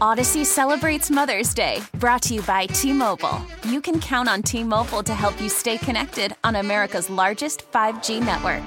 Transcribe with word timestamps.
Odyssey 0.00 0.44
celebrates 0.44 1.10
Mother's 1.10 1.52
Day, 1.52 1.82
brought 1.98 2.22
to 2.22 2.34
you 2.34 2.40
by 2.42 2.64
T 2.64 2.90
Mobile. 2.90 3.38
You 3.64 3.82
can 3.82 4.00
count 4.00 4.30
on 4.30 4.42
T 4.42 4.64
Mobile 4.64 5.02
to 5.02 5.14
help 5.14 5.38
you 5.38 5.50
stay 5.50 5.76
connected 5.76 6.34
on 6.42 6.56
America's 6.56 7.10
largest 7.10 7.70
5G 7.70 8.24
network. 8.24 8.62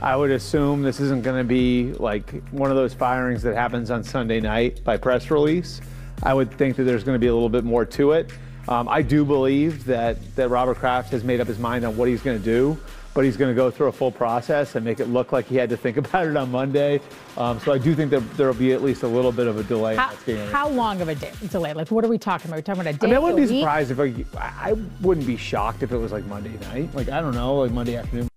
I 0.00 0.16
would 0.16 0.30
assume 0.30 0.82
this 0.82 1.00
isn't 1.00 1.22
going 1.22 1.36
to 1.36 1.44
be 1.44 1.92
like 1.98 2.42
one 2.50 2.70
of 2.70 2.76
those 2.78 2.94
firings 2.94 3.42
that 3.42 3.54
happens 3.54 3.90
on 3.90 4.02
Sunday 4.02 4.40
night 4.40 4.82
by 4.84 4.96
press 4.96 5.30
release. 5.30 5.82
I 6.22 6.32
would 6.32 6.50
think 6.50 6.76
that 6.76 6.84
there's 6.84 7.04
going 7.04 7.16
to 7.16 7.20
be 7.20 7.26
a 7.26 7.34
little 7.34 7.50
bit 7.50 7.64
more 7.64 7.84
to 7.84 8.12
it. 8.12 8.32
Um, 8.68 8.88
I 8.88 9.02
do 9.02 9.22
believe 9.22 9.84
that, 9.84 10.16
that 10.34 10.48
Robert 10.48 10.78
Kraft 10.78 11.10
has 11.10 11.24
made 11.24 11.40
up 11.40 11.46
his 11.46 11.58
mind 11.58 11.84
on 11.84 11.94
what 11.98 12.08
he's 12.08 12.22
going 12.22 12.38
to 12.38 12.44
do, 12.44 12.78
but 13.14 13.24
he's 13.24 13.36
going 13.36 13.50
to 13.50 13.54
go 13.54 13.70
through 13.70 13.88
a 13.88 13.92
full 13.92 14.12
process 14.12 14.74
and 14.76 14.84
make 14.84 15.00
it 15.00 15.06
look 15.06 15.32
like 15.32 15.46
he 15.46 15.56
had 15.56 15.68
to 15.70 15.76
think 15.76 15.96
about 15.98 16.26
it 16.26 16.36
on 16.36 16.50
Monday. 16.50 17.00
Um, 17.36 17.58
so 17.60 17.72
I 17.72 17.78
do 17.78 17.94
think 17.94 18.10
that 18.10 18.20
there 18.36 18.46
will 18.46 18.54
be 18.54 18.72
at 18.72 18.82
least 18.82 19.02
a 19.02 19.08
little 19.08 19.32
bit 19.32 19.46
of 19.46 19.58
a 19.58 19.62
delay. 19.62 19.96
How, 19.96 20.10
in 20.10 20.16
that 20.16 20.26
game. 20.26 20.52
how 20.52 20.68
long 20.68 21.00
of 21.00 21.08
a 21.08 21.14
day, 21.14 21.32
delay? 21.50 21.72
Like, 21.72 21.90
what 21.90 22.04
are 22.04 22.08
we 22.08 22.18
talking 22.18 22.48
about? 22.48 22.56
Are 22.56 22.58
we 22.58 22.62
talking 22.62 22.80
about 22.82 22.94
a 22.94 22.98
day? 22.98 23.06
I 23.06 23.10
mean, 23.10 23.16
I 23.16 23.18
wouldn't 23.18 23.36
be 23.36 23.52
week? 23.52 23.60
surprised 23.62 23.90
if 23.90 24.00
I, 24.00 24.70
I 24.70 24.74
wouldn't 25.00 25.26
be 25.26 25.36
shocked 25.36 25.82
if 25.82 25.92
it 25.92 25.96
was 25.96 26.12
like 26.12 26.24
Monday 26.26 26.56
night. 26.68 26.94
Like 26.94 27.08
I 27.08 27.20
don't 27.20 27.34
know, 27.34 27.56
like 27.56 27.72
Monday 27.72 27.96
afternoon. 27.96 28.30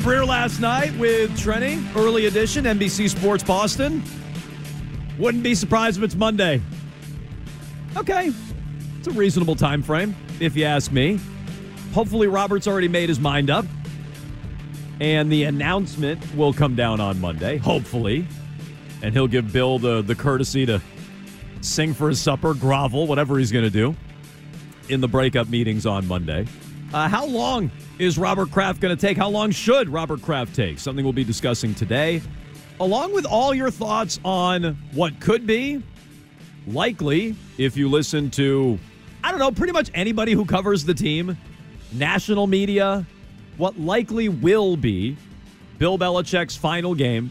Albert 0.00 0.08
Breer 0.08 0.26
last 0.26 0.60
night 0.60 0.96
with 0.98 1.30
Trenni, 1.32 1.84
early 1.96 2.26
edition, 2.26 2.64
NBC 2.64 3.10
Sports 3.10 3.42
Boston. 3.42 4.02
Wouldn't 5.18 5.42
be 5.42 5.54
surprised 5.54 5.98
if 5.98 6.04
it's 6.04 6.14
Monday. 6.14 6.62
Okay, 7.96 8.30
it's 8.98 9.08
a 9.08 9.10
reasonable 9.10 9.56
time 9.56 9.82
frame, 9.82 10.14
if 10.38 10.56
you 10.56 10.64
ask 10.64 10.92
me. 10.92 11.18
Hopefully, 11.92 12.28
Robert's 12.28 12.66
already 12.66 12.88
made 12.88 13.08
his 13.08 13.18
mind 13.18 13.50
up, 13.50 13.64
and 15.00 15.30
the 15.30 15.44
announcement 15.44 16.22
will 16.34 16.52
come 16.52 16.76
down 16.76 17.00
on 17.00 17.20
Monday. 17.20 17.56
Hopefully, 17.56 18.26
and 19.02 19.12
he'll 19.12 19.26
give 19.26 19.52
Bill 19.52 19.78
the 19.78 20.02
the 20.02 20.14
courtesy 20.14 20.66
to 20.66 20.80
sing 21.60 21.92
for 21.94 22.08
his 22.08 22.20
supper, 22.20 22.54
grovel, 22.54 23.06
whatever 23.06 23.38
he's 23.38 23.52
going 23.52 23.64
to 23.64 23.70
do 23.70 23.94
in 24.88 25.00
the 25.00 25.08
breakup 25.08 25.48
meetings 25.48 25.86
on 25.86 26.06
Monday. 26.06 26.46
Uh, 26.92 27.08
how 27.08 27.24
long 27.24 27.70
is 27.98 28.18
Robert 28.18 28.50
Kraft 28.50 28.80
going 28.80 28.96
to 28.96 29.00
take? 29.00 29.16
How 29.16 29.28
long 29.28 29.50
should 29.52 29.88
Robert 29.88 30.22
Kraft 30.22 30.54
take? 30.54 30.78
Something 30.78 31.04
we'll 31.04 31.12
be 31.12 31.24
discussing 31.24 31.74
today, 31.74 32.20
along 32.80 33.12
with 33.14 33.24
all 33.24 33.54
your 33.54 33.70
thoughts 33.70 34.18
on 34.24 34.76
what 34.92 35.20
could 35.20 35.46
be, 35.46 35.82
likely, 36.66 37.36
if 37.58 37.76
you 37.76 37.88
listen 37.88 38.30
to, 38.30 38.78
I 39.22 39.30
don't 39.30 39.38
know, 39.38 39.52
pretty 39.52 39.72
much 39.72 39.90
anybody 39.94 40.32
who 40.32 40.44
covers 40.44 40.84
the 40.84 40.94
team, 40.94 41.36
national 41.92 42.46
media, 42.46 43.06
what 43.56 43.78
likely 43.78 44.28
will 44.28 44.76
be 44.76 45.16
Bill 45.78 45.98
Belichick's 45.98 46.56
final 46.56 46.94
game 46.94 47.30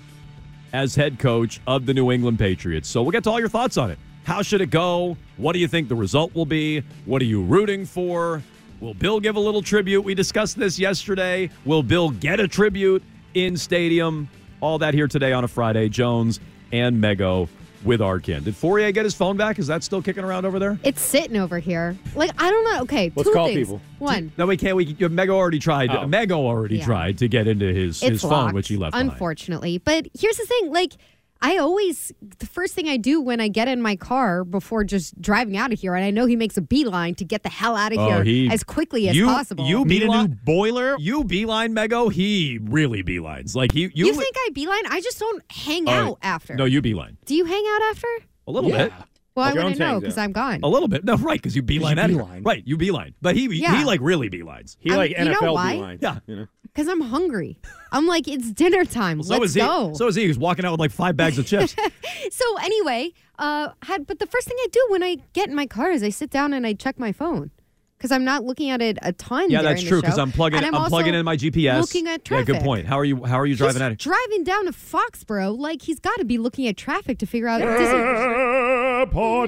as 0.74 0.96
head 0.96 1.20
coach 1.20 1.60
of 1.68 1.86
the 1.86 1.94
New 1.94 2.12
England 2.12 2.40
Patriots. 2.40 2.90
So 2.90 3.02
we'll 3.02 3.12
get 3.12 3.24
to 3.24 3.32
all 3.32 3.40
your 3.40 3.50
thoughts 3.50 3.78
on 3.78 3.92
it. 3.92 3.98
How 4.24 4.42
should 4.42 4.62
it 4.62 4.70
go? 4.70 5.18
What 5.38 5.54
do 5.54 5.60
you 5.60 5.68
think 5.68 5.90
the 5.90 5.96
result 5.96 6.34
will 6.36 6.46
be? 6.46 6.84
What 7.06 7.22
are 7.22 7.26
you 7.26 7.44
rooting 7.44 7.86
for? 7.86 8.44
Will 8.80 8.94
Bill 8.94 9.20
give 9.20 9.36
a 9.36 9.40
little 9.40 9.62
tribute? 9.62 10.02
We 10.02 10.14
discussed 10.14 10.58
this 10.58 10.80
yesterday. 10.80 11.50
Will 11.66 11.84
Bill 11.84 12.12
get 12.12 12.40
a 12.40 12.48
tribute 12.48 13.04
in 13.34 13.58
stadium? 13.58 14.30
All 14.62 14.78
that 14.80 14.94
here 14.94 15.08
today 15.08 15.32
on 15.32 15.44
a 15.44 15.48
Friday. 15.48 15.90
Jones 15.90 16.40
and 16.72 17.02
Mego 17.02 17.50
with 17.84 18.00
Arcand. 18.00 18.44
Did 18.46 18.56
Fourier 18.56 18.92
get 18.92 19.04
his 19.06 19.14
phone 19.16 19.38
back? 19.38 19.60
Is 19.60 19.68
that 19.68 19.84
still 19.84 20.02
kicking 20.02 20.24
around 20.24 20.46
over 20.46 20.60
there? 20.60 20.80
It's 20.84 21.02
sitting 21.02 21.38
over 21.38 21.60
here. 21.60 21.98
Like 22.16 22.32
I 22.42 22.50
don't 22.50 22.64
know. 22.66 22.82
Okay, 22.82 23.12
Let's 23.16 23.30
two 23.30 23.34
call 23.34 23.48
things. 23.48 23.60
people. 23.60 23.82
One, 24.00 24.32
No, 24.38 24.46
we 24.46 24.58
can't. 24.58 24.76
We 24.76 24.94
Mego 24.94 25.30
already 25.32 25.60
tried. 25.60 25.90
Oh. 25.92 26.06
Mego 26.06 26.32
already 26.34 26.78
Yeah. 26.78 26.86
tried 26.86 27.18
to 27.20 27.28
get 27.28 27.48
into 27.48 27.66
his 27.74 28.02
it's 28.04 28.10
his 28.10 28.22
phone, 28.22 28.54
which 28.54 28.68
he 28.68 28.78
left 28.78 28.92
behind. 28.94 29.12
unfortunately. 29.12 29.78
But 29.78 30.08
here's 30.18 30.38
the 30.38 30.46
thing: 30.46 30.72
like 30.72 30.94
I 31.42 31.58
always, 31.58 32.12
the 32.40 32.46
first 32.46 32.74
thing 32.74 32.90
I 32.90 32.98
do 32.98 33.22
when 33.22 33.40
I 33.40 33.48
get 33.48 33.68
in 33.70 33.82
my 33.82 33.96
car 33.96 34.44
before 34.44 34.84
just 34.84 35.20
driving 35.22 35.56
out 35.56 35.72
of 35.72 35.80
here, 35.80 35.96
and 35.96 36.04
I 36.04 36.12
know 36.12 36.26
he 36.26 36.36
makes 36.36 36.58
a 36.58 36.62
beeline 36.62 37.16
to 37.16 37.24
get 37.24 37.44
the 37.44 37.50
hell 37.50 37.76
out 37.78 37.94
of 37.94 37.98
Oh, 38.00 38.08
here 38.10 38.24
he- 38.26 38.50
as 38.50 38.64
quickly 38.64 39.08
as 39.08 39.16
you- 39.16 39.26
possible. 39.26 39.66
you 39.66 39.86
Need 39.86 40.04
a 40.04 40.08
new 40.08 40.28
boiler? 40.28 40.98
You 41.00 41.24
beeline 41.24 41.74
Mego. 41.74 42.12
He 42.12 42.60
really 42.62 43.04
beelines. 43.04 43.56
Like 43.56 43.72
he. 43.72 43.84
You, 43.94 44.08
You 44.08 44.14
think 44.16 44.36
I 44.38 44.50
beeline? 44.54 44.86
I 44.90 45.00
just 45.02 45.18
don't 45.20 45.42
hang 45.52 45.88
Oh, 45.88 45.92
out 45.92 46.18
after. 46.22 46.56
No, 46.56 46.66
you 46.66 46.82
beeline 46.82 47.18
do 47.26 47.36
you 47.36 47.46
hang 47.46 47.64
out 47.76 47.82
after? 47.92 48.08
a 48.48 48.52
little 48.52 48.70
bit. 48.72 48.92
Well, 49.36 49.46
I 49.46 49.54
Jones 49.54 49.64
wouldn't 49.64 49.80
know 49.80 50.00
because. 50.02 50.18
I'm 50.18 50.34
gone. 50.34 50.60
A 50.64 50.68
little 50.68 50.90
bit. 50.90 51.06
No, 51.06 51.16
right, 51.16 51.40
because 51.40 51.56
you 51.56 51.62
beeline 51.62 51.98
you 51.98 52.08
beeline. 52.18 52.44
Right, 52.44 52.62
you 52.66 52.76
beeline. 52.76 53.14
But 53.22 53.38
he 53.38 53.48
he 53.48 53.62
Yeah. 53.62 53.84
like 53.86 54.02
really 54.02 54.30
beelines. 54.30 54.76
He 54.80 54.90
I'm- 54.90 54.98
like 54.98 55.12
you 55.18 55.24
know 55.24 55.32
NFL 55.40 55.54
why? 55.54 55.74
lines. 55.76 56.00
Yeah. 56.04 56.20
You 56.28 56.36
know? 56.36 56.48
Because 56.74 56.88
I'm 56.88 57.02
hungry. 57.02 57.60
I'm 57.92 58.06
like, 58.06 58.28
it's 58.28 58.52
dinner 58.52 58.86
time. 58.86 59.22
So 59.24 59.34
Let's 59.34 59.46
is 59.46 59.54
he. 59.56 59.62
go. 59.62 59.94
So 59.96 60.08
is 60.08 60.16
he. 60.16 60.28
He's 60.28 60.38
walking 60.38 60.66
out 60.66 60.72
with 60.72 60.80
like 60.80 60.92
five 60.92 61.18
bags 61.18 61.38
of 61.38 61.46
chips. 61.46 61.76
So 62.32 62.46
anyway, 62.58 63.12
uh, 63.38 63.70
had 63.84 64.06
but 64.06 64.20
the 64.20 64.26
first 64.28 64.48
thing 64.48 64.58
I 64.60 64.68
do 64.72 64.86
when 64.90 65.02
I 65.04 65.18
get 65.34 65.48
in 65.50 65.56
my 65.56 65.66
car 65.66 65.90
is 65.92 66.04
I 66.04 66.10
sit 66.10 66.30
down 66.30 66.54
and 66.54 66.66
I 66.68 66.74
check 66.74 67.00
my 67.00 67.12
phone 67.12 67.52
because 67.98 68.12
I'm 68.12 68.24
not 68.24 68.44
looking 68.44 68.70
at 68.70 68.82
it 68.82 68.98
a 69.02 69.12
ton. 69.14 69.50
yeah, 69.50 69.62
that's 69.62 69.84
true. 69.84 70.02
Because. 70.02 70.18
I'm 70.18 70.32
plugging. 70.32 70.64
And 70.64 70.76
I'm, 70.76 70.90
plugging 70.90 71.14
in 71.14 71.26
my 71.26 71.36
GPS. 71.38 71.82
Looking 71.82 72.08
at 72.08 72.24
traffic. 72.24 72.48
Yeah, 72.48 72.56
good 72.56 72.64
point. 72.64 72.88
How 72.88 72.98
are 73.00 73.06
you? 73.06 73.24
How 73.26 73.40
are 73.40 73.46
you 73.46 73.56
driving 73.56 73.76
He's 73.76 73.82
at 73.82 73.92
it? 73.94 74.00
driving 74.00 74.44
down 74.44 74.66
to 74.66 74.72
Foxborough, 74.72 75.58
like 75.58 75.82
he's 75.82 76.00
got 76.00 76.18
to 76.18 76.26
be 76.26 76.38
looking 76.38 76.68
at 76.68 76.78
traffic 76.78 77.20
to 77.20 77.26
figure 77.26 77.48
out. 77.48 77.60
Does 77.60 77.92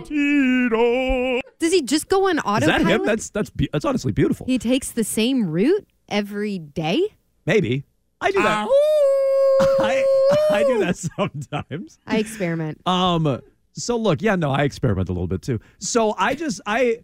he, 0.09 1.41
does 1.59 1.73
he 1.73 1.81
just 1.81 2.09
go 2.09 2.27
on 2.27 2.37
Is 2.37 2.43
autopilot? 2.45 2.83
that 2.83 2.91
him? 2.91 3.05
That's 3.05 3.29
that's 3.29 3.51
that's 3.71 3.85
honestly 3.85 4.11
beautiful. 4.11 4.45
he 4.45 4.57
takes 4.57 4.91
the 4.91 5.03
same 5.03 5.47
route 5.47 5.87
every 6.11 6.59
day. 6.59 7.01
Maybe 7.47 7.85
I 8.19 8.29
do 8.31 8.41
that. 8.43 8.67
I 9.79 10.05
I 10.51 10.63
do 10.63 10.79
that 10.79 10.97
sometimes. 10.97 11.97
I 12.05 12.17
experiment. 12.17 12.81
Um. 12.85 13.41
So 13.73 13.95
look, 13.97 14.21
yeah, 14.21 14.35
no, 14.35 14.51
I 14.51 14.63
experiment 14.63 15.09
a 15.09 15.13
little 15.13 15.27
bit 15.27 15.41
too. 15.41 15.59
So 15.79 16.13
I 16.17 16.35
just 16.35 16.61
I. 16.65 16.99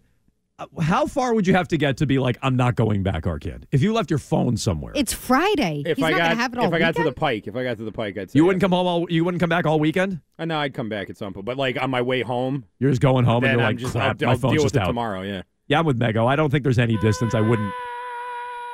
uh, 0.58 0.66
How 0.80 1.06
far 1.06 1.34
would 1.34 1.46
you 1.46 1.54
have 1.54 1.66
to 1.68 1.76
get 1.78 1.96
to 1.98 2.06
be 2.06 2.18
like, 2.18 2.36
I'm 2.42 2.56
not 2.56 2.74
going 2.74 3.02
back, 3.02 3.24
Arcand? 3.24 3.64
If 3.72 3.80
you 3.82 3.92
left 3.92 4.10
your 4.10 4.18
phone 4.18 4.56
somewhere, 4.56 4.92
It's 4.94 5.12
Friday. 5.12 5.82
If 5.86 5.96
he's 5.96 6.04
I 6.04 6.10
not 6.10 6.18
got 6.18 6.28
gonna 6.28 6.34
have 6.42 6.52
it 6.52 6.58
all 6.58 6.66
if 6.66 6.72
I 6.74 6.78
got 6.78 6.94
to 6.96 7.02
the 7.02 7.08
weekend? 7.08 7.16
pike, 7.16 7.46
if 7.48 7.56
I 7.56 7.62
got 7.64 7.78
to 7.78 7.84
the 7.84 7.92
pike, 7.92 8.18
I'd 8.18 8.30
say 8.30 8.36
you 8.38 8.44
wouldn't 8.44 8.60
yes. 8.60 8.66
come 8.68 8.72
home 8.76 8.86
all. 8.86 9.06
You 9.10 9.24
wouldn't 9.24 9.40
come 9.40 9.48
back 9.50 9.66
all 9.66 9.80
weekend. 9.80 10.20
I 10.38 10.44
know 10.44 10.58
I'd 10.58 10.74
come 10.74 10.88
back 10.88 11.08
at 11.10 11.16
some 11.16 11.32
point, 11.32 11.46
but 11.46 11.56
like 11.56 11.80
on 11.80 11.90
my 11.90 12.02
way 12.02 12.20
home, 12.22 12.64
You're 12.80 12.90
just 12.90 13.00
going 13.02 13.24
home 13.24 13.44
and 13.44 13.52
then 13.52 13.58
you're 13.58 13.66
I'm 13.66 13.74
like, 13.74 13.78
just 13.78 13.92
crap, 13.92 14.20
I'll, 14.22 14.26
my 14.26 14.32
I'll 14.32 14.38
phone's 14.38 14.52
deal 14.54 14.62
just 14.62 14.74
with 14.74 14.82
it 14.82 14.82
out. 14.82 14.88
tomorrow. 14.88 15.22
Yeah. 15.22 15.42
Yeah, 15.68 15.78
I'm 15.80 15.86
with 15.86 15.98
Mego. 15.98 16.26
I 16.26 16.34
don't 16.36 16.50
think 16.50 16.64
there's 16.64 16.78
any 16.78 16.96
distance 16.98 17.34
I 17.34 17.40
wouldn't 17.40 17.72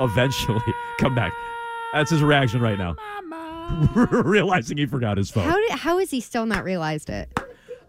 eventually 0.00 0.60
come 0.98 1.14
back. 1.14 1.32
That's 1.92 2.10
his 2.10 2.22
reaction 2.22 2.60
right 2.60 2.78
now. 2.78 2.96
Realizing 3.94 4.76
he 4.76 4.86
forgot 4.86 5.16
his 5.16 5.30
phone. 5.30 5.44
How 5.44 5.56
did? 5.56 5.70
How 5.70 5.98
has 5.98 6.10
he 6.10 6.20
still 6.20 6.46
not 6.46 6.64
realized 6.64 7.08
it? 7.08 7.28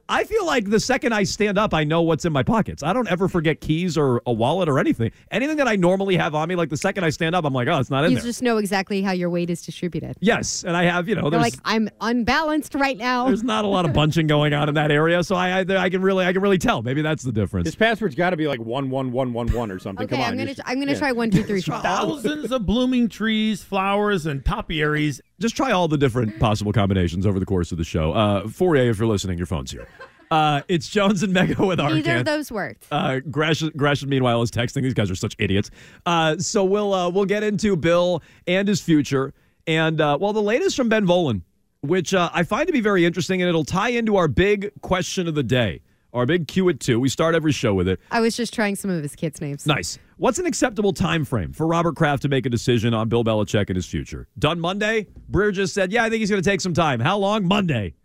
I 0.07 0.23
feel 0.23 0.45
like 0.45 0.69
the 0.69 0.79
second 0.79 1.13
I 1.13 1.23
stand 1.23 1.57
up, 1.57 1.73
I 1.73 1.83
know 1.83 2.03
what's 2.03 2.25
in 2.25 2.31
my 2.33 2.43
pockets. 2.43 2.83
I 2.83 2.93
don't 2.93 3.07
ever 3.09 3.27
forget 3.27 3.59
keys 3.59 3.97
or 3.97 4.21
a 4.27 4.31
wallet 4.31 4.69
or 4.69 4.77
anything. 4.77 5.11
Anything 5.31 5.57
that 5.57 5.67
I 5.67 5.75
normally 5.75 6.15
have 6.15 6.35
on 6.35 6.47
me, 6.47 6.55
like 6.55 6.69
the 6.69 6.77
second 6.77 7.03
I 7.03 7.09
stand 7.09 7.33
up, 7.33 7.43
I'm 7.43 7.53
like, 7.53 7.67
oh, 7.67 7.79
it's 7.79 7.89
not 7.89 8.03
in 8.05 8.11
You 8.11 8.17
there. 8.17 8.23
You 8.25 8.29
just 8.29 8.43
know 8.43 8.57
exactly 8.57 9.01
how 9.01 9.13
your 9.13 9.31
weight 9.31 9.49
is 9.49 9.63
distributed. 9.63 10.15
yes, 10.19 10.63
and 10.63 10.77
I 10.77 10.83
have, 10.83 11.09
you 11.09 11.15
know, 11.15 11.23
You're 11.31 11.39
like, 11.41 11.55
I'm 11.65 11.89
unbalanced 12.01 12.75
right 12.75 12.97
now. 12.97 13.25
there's 13.27 13.41
not 13.43 13.65
a 13.65 13.67
lot 13.67 13.85
of 13.85 13.93
bunching 13.93 14.27
going 14.27 14.53
on 14.53 14.69
in 14.69 14.75
that 14.75 14.91
area, 14.91 15.23
so 15.23 15.35
I, 15.35 15.61
I 15.61 15.65
I 15.85 15.89
can 15.89 16.01
really 16.03 16.23
I 16.25 16.33
can 16.33 16.41
really 16.41 16.59
tell. 16.59 16.83
Maybe 16.83 17.01
that's 17.01 17.23
the 17.23 17.31
difference. 17.31 17.65
His 17.67 17.75
password's 17.75 18.15
got 18.15 18.29
to 18.29 18.37
be 18.37 18.47
like 18.47 18.59
one 18.59 18.89
one 18.91 19.11
one 19.11 19.33
one 19.33 19.51
one 19.53 19.71
or 19.71 19.79
something. 19.79 20.05
Okay, 20.05 20.15
Come 20.17 20.23
on, 20.23 20.31
I'm 20.33 20.37
gonna 20.37 20.53
just- 20.53 20.61
I'm 20.67 20.79
gonna 20.79 20.91
yeah. 20.93 20.99
try 20.99 21.11
one 21.13 21.31
two 21.31 21.43
three 21.43 21.61
four. 21.61 21.79
Thousands 21.79 22.51
of 22.51 22.65
blooming 22.65 23.09
trees, 23.09 23.63
flowers, 23.63 24.25
and 24.27 24.45
topiaries. 24.45 25.19
Just 25.39 25.55
try 25.55 25.71
all 25.71 25.87
the 25.87 25.97
different 25.97 26.39
possible 26.39 26.71
combinations 26.71 27.25
over 27.25 27.39
the 27.39 27.45
course 27.45 27.71
of 27.71 27.77
the 27.77 27.83
show. 27.83 28.13
Uh, 28.13 28.47
Fourier, 28.47 28.89
if 28.89 28.99
you're 28.99 29.07
listening, 29.07 29.37
your 29.37 29.47
phone's 29.47 29.71
here. 29.71 29.87
Uh, 30.31 30.61
it's 30.67 30.87
Jones 30.89 31.23
and 31.23 31.35
Mego 31.35 31.67
with 31.67 31.79
our 31.79 31.93
Neither 31.93 32.17
of 32.17 32.25
those 32.25 32.51
worked. 32.51 32.85
Uh, 32.91 33.19
Gresham, 33.19 33.71
Gresham, 33.75 34.09
meanwhile, 34.09 34.41
is 34.41 34.49
texting. 34.49 34.81
These 34.81 34.93
guys 34.93 35.11
are 35.11 35.15
such 35.15 35.35
idiots. 35.37 35.71
Uh, 36.05 36.37
so 36.37 36.63
we'll 36.63 36.93
uh, 36.93 37.09
we'll 37.09 37.25
get 37.25 37.43
into 37.43 37.75
Bill 37.75 38.23
and 38.47 38.67
his 38.67 38.81
future, 38.81 39.33
and 39.67 40.01
uh, 40.01 40.17
well, 40.19 40.33
the 40.33 40.41
latest 40.41 40.75
from 40.75 40.89
Ben 40.89 41.05
Volin, 41.05 41.41
which 41.81 42.13
uh, 42.13 42.29
I 42.33 42.43
find 42.43 42.65
to 42.67 42.73
be 42.73 42.81
very 42.81 43.05
interesting, 43.05 43.41
and 43.41 43.49
it'll 43.49 43.65
tie 43.65 43.89
into 43.89 44.15
our 44.15 44.27
big 44.27 44.71
question 44.81 45.27
of 45.27 45.35
the 45.35 45.43
day, 45.43 45.81
our 46.15 46.25
big 46.25 46.47
cue 46.47 46.67
at 46.69 46.79
two. 46.79 46.99
We 46.99 47.09
start 47.09 47.35
every 47.35 47.51
show 47.51 47.73
with 47.73 47.87
it. 47.87 47.99
I 48.09 48.21
was 48.21 48.35
just 48.35 48.53
trying 48.53 48.75
some 48.75 48.89
of 48.89 49.03
his 49.03 49.15
kids' 49.15 49.41
names. 49.41 49.67
Nice. 49.67 49.99
What's 50.17 50.39
an 50.39 50.45
acceptable 50.45 50.93
time 50.93 51.25
frame 51.25 51.51
for 51.51 51.67
Robert 51.67 51.95
Kraft 51.95 52.21
to 52.21 52.29
make 52.29 52.45
a 52.45 52.49
decision 52.49 52.93
on 52.93 53.09
Bill 53.09 53.23
Belichick 53.23 53.67
and 53.67 53.75
his 53.75 53.85
future? 53.85 54.27
Done 54.39 54.59
Monday? 54.59 55.07
Breer 55.29 55.51
just 55.51 55.73
said, 55.73 55.91
"Yeah, 55.91 56.05
I 56.05 56.09
think 56.09 56.21
he's 56.21 56.29
going 56.29 56.41
to 56.41 56.49
take 56.49 56.61
some 56.61 56.73
time." 56.73 57.01
How 57.01 57.17
long? 57.17 57.45
Monday. 57.45 57.95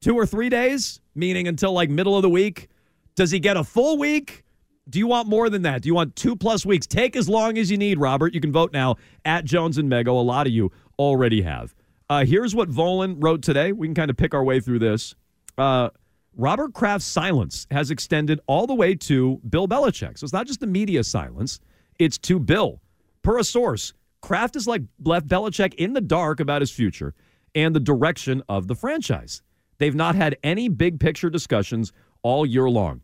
Two 0.00 0.14
or 0.14 0.24
three 0.24 0.48
days, 0.48 1.00
meaning 1.14 1.46
until 1.46 1.72
like 1.72 1.90
middle 1.90 2.16
of 2.16 2.22
the 2.22 2.30
week. 2.30 2.68
Does 3.14 3.30
he 3.30 3.38
get 3.38 3.58
a 3.58 3.64
full 3.64 3.98
week? 3.98 4.44
Do 4.88 4.98
you 4.98 5.06
want 5.06 5.28
more 5.28 5.50
than 5.50 5.62
that? 5.62 5.82
Do 5.82 5.88
you 5.88 5.94
want 5.94 6.16
two 6.16 6.34
plus 6.34 6.64
weeks? 6.64 6.86
Take 6.86 7.14
as 7.14 7.28
long 7.28 7.58
as 7.58 7.70
you 7.70 7.76
need, 7.76 7.98
Robert. 7.98 8.32
You 8.32 8.40
can 8.40 8.50
vote 8.50 8.72
now 8.72 8.96
at 9.26 9.44
Jones 9.44 9.76
and 9.76 9.90
Mego. 9.90 10.08
A 10.08 10.12
lot 10.12 10.46
of 10.46 10.52
you 10.52 10.72
already 10.98 11.42
have. 11.42 11.74
Uh, 12.08 12.24
here's 12.24 12.54
what 12.54 12.70
Volin 12.70 13.16
wrote 13.18 13.42
today. 13.42 13.72
We 13.72 13.86
can 13.86 13.94
kind 13.94 14.10
of 14.10 14.16
pick 14.16 14.32
our 14.34 14.42
way 14.42 14.58
through 14.58 14.78
this. 14.80 15.14
Uh, 15.58 15.90
Robert 16.36 16.72
Kraft's 16.72 17.06
silence 17.06 17.66
has 17.70 17.90
extended 17.90 18.40
all 18.46 18.66
the 18.66 18.74
way 18.74 18.94
to 18.94 19.40
Bill 19.48 19.66
Belichick. 19.66 20.18
So 20.18 20.24
it's 20.24 20.32
not 20.32 20.46
just 20.46 20.60
the 20.60 20.66
media 20.66 21.04
silence, 21.04 21.60
it's 21.98 22.18
to 22.18 22.38
Bill. 22.38 22.80
Per 23.22 23.38
a 23.38 23.44
source, 23.44 23.92
Kraft 24.22 24.54
has 24.54 24.66
like 24.66 24.82
left 25.04 25.26
Belichick 25.26 25.74
in 25.74 25.92
the 25.92 26.00
dark 26.00 26.40
about 26.40 26.62
his 26.62 26.70
future 26.70 27.14
and 27.54 27.74
the 27.74 27.80
direction 27.80 28.42
of 28.48 28.68
the 28.68 28.74
franchise. 28.74 29.42
They've 29.78 29.94
not 29.94 30.14
had 30.14 30.36
any 30.42 30.68
big 30.68 31.00
picture 31.00 31.30
discussions 31.30 31.92
all 32.22 32.46
year 32.46 32.68
long. 32.68 33.02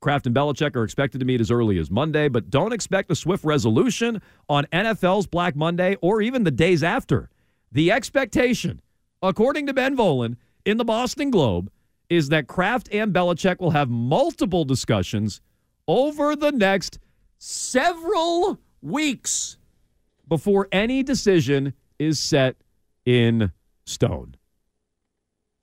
Kraft 0.00 0.26
and 0.26 0.34
Belichick 0.34 0.74
are 0.74 0.82
expected 0.82 1.18
to 1.18 1.24
meet 1.24 1.40
as 1.40 1.50
early 1.50 1.78
as 1.78 1.90
Monday, 1.90 2.28
but 2.28 2.50
don't 2.50 2.72
expect 2.72 3.10
a 3.12 3.14
swift 3.14 3.44
resolution 3.44 4.20
on 4.48 4.66
NFL's 4.72 5.26
Black 5.26 5.54
Monday 5.54 5.96
or 6.00 6.20
even 6.20 6.42
the 6.42 6.50
days 6.50 6.82
after. 6.82 7.30
The 7.70 7.92
expectation, 7.92 8.80
according 9.22 9.66
to 9.68 9.74
Ben 9.74 9.96
Volin 9.96 10.36
in 10.64 10.76
the 10.76 10.84
Boston 10.84 11.30
Globe, 11.30 11.70
is 12.12 12.28
that 12.28 12.46
Kraft 12.46 12.90
and 12.92 13.10
Belichick 13.14 13.58
will 13.58 13.70
have 13.70 13.88
multiple 13.88 14.66
discussions 14.66 15.40
over 15.88 16.36
the 16.36 16.52
next 16.52 16.98
several 17.38 18.60
weeks 18.82 19.56
before 20.28 20.68
any 20.72 21.02
decision 21.02 21.72
is 21.98 22.20
set 22.20 22.56
in 23.06 23.50
stone. 23.86 24.34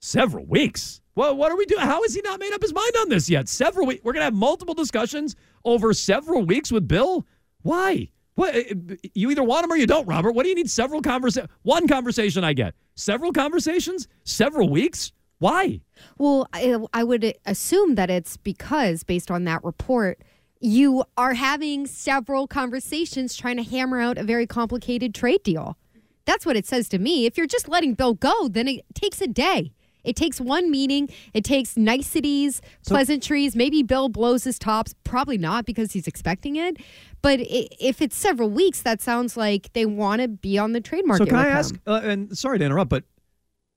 Several 0.00 0.44
weeks. 0.44 1.00
Well, 1.14 1.36
what 1.36 1.52
are 1.52 1.56
we 1.56 1.66
doing? 1.66 1.82
How 1.82 2.02
has 2.02 2.14
he 2.14 2.20
not 2.22 2.40
made 2.40 2.52
up 2.52 2.62
his 2.62 2.74
mind 2.74 2.94
on 2.98 3.08
this 3.10 3.30
yet? 3.30 3.48
Several 3.48 3.86
weeks. 3.86 4.02
We're 4.02 4.12
going 4.12 4.22
to 4.22 4.24
have 4.24 4.34
multiple 4.34 4.74
discussions 4.74 5.36
over 5.64 5.94
several 5.94 6.44
weeks 6.44 6.72
with 6.72 6.88
Bill. 6.88 7.24
Why? 7.62 8.10
What? 8.34 8.56
Eh, 8.56 8.74
you 9.14 9.30
either 9.30 9.44
want 9.44 9.64
him 9.64 9.72
or 9.72 9.76
you 9.76 9.86
don't, 9.86 10.06
Robert. 10.06 10.32
What 10.32 10.42
do 10.42 10.48
you 10.48 10.56
need 10.56 10.68
several 10.70 11.00
conversations? 11.00 11.52
One 11.62 11.86
conversation 11.86 12.42
I 12.42 12.54
get. 12.54 12.74
Several 12.96 13.32
conversations? 13.32 14.08
Several 14.24 14.68
weeks? 14.68 15.12
Why? 15.40 15.80
Well, 16.18 16.46
I, 16.52 16.76
I 16.92 17.02
would 17.02 17.34
assume 17.46 17.94
that 17.96 18.10
it's 18.10 18.36
because, 18.36 19.02
based 19.02 19.30
on 19.30 19.44
that 19.44 19.64
report, 19.64 20.20
you 20.60 21.04
are 21.16 21.32
having 21.34 21.86
several 21.86 22.46
conversations 22.46 23.34
trying 23.34 23.56
to 23.56 23.62
hammer 23.62 24.00
out 24.00 24.18
a 24.18 24.22
very 24.22 24.46
complicated 24.46 25.14
trade 25.14 25.42
deal. 25.42 25.76
That's 26.26 26.44
what 26.44 26.56
it 26.56 26.66
says 26.66 26.88
to 26.90 26.98
me. 26.98 27.24
If 27.24 27.38
you're 27.38 27.46
just 27.46 27.68
letting 27.68 27.94
Bill 27.94 28.12
go, 28.12 28.48
then 28.48 28.68
it 28.68 28.84
takes 28.94 29.22
a 29.22 29.26
day. 29.26 29.72
It 30.04 30.14
takes 30.14 30.40
one 30.42 30.70
meeting. 30.70 31.08
It 31.32 31.44
takes 31.44 31.74
niceties, 31.76 32.60
So- 32.82 32.94
pleasantries. 32.94 33.56
Maybe 33.56 33.82
Bill 33.82 34.10
blows 34.10 34.44
his 34.44 34.58
tops. 34.58 34.94
Probably 35.04 35.38
not 35.38 35.64
because 35.64 35.92
he's 35.92 36.06
expecting 36.06 36.56
it. 36.56 36.76
But 37.22 37.40
if 37.40 38.02
it's 38.02 38.16
several 38.16 38.50
weeks, 38.50 38.82
that 38.82 39.00
sounds 39.00 39.38
like 39.38 39.72
they 39.72 39.86
want 39.86 40.20
to 40.20 40.28
be 40.28 40.58
on 40.58 40.72
the 40.72 40.80
trade 40.82 41.06
market. 41.06 41.24
So 41.24 41.30
can 41.30 41.36
I 41.38 41.48
ask? 41.48 41.78
Uh, 41.86 42.00
and 42.02 42.36
sorry 42.36 42.58
to 42.58 42.64
interrupt, 42.64 42.90
but 42.90 43.04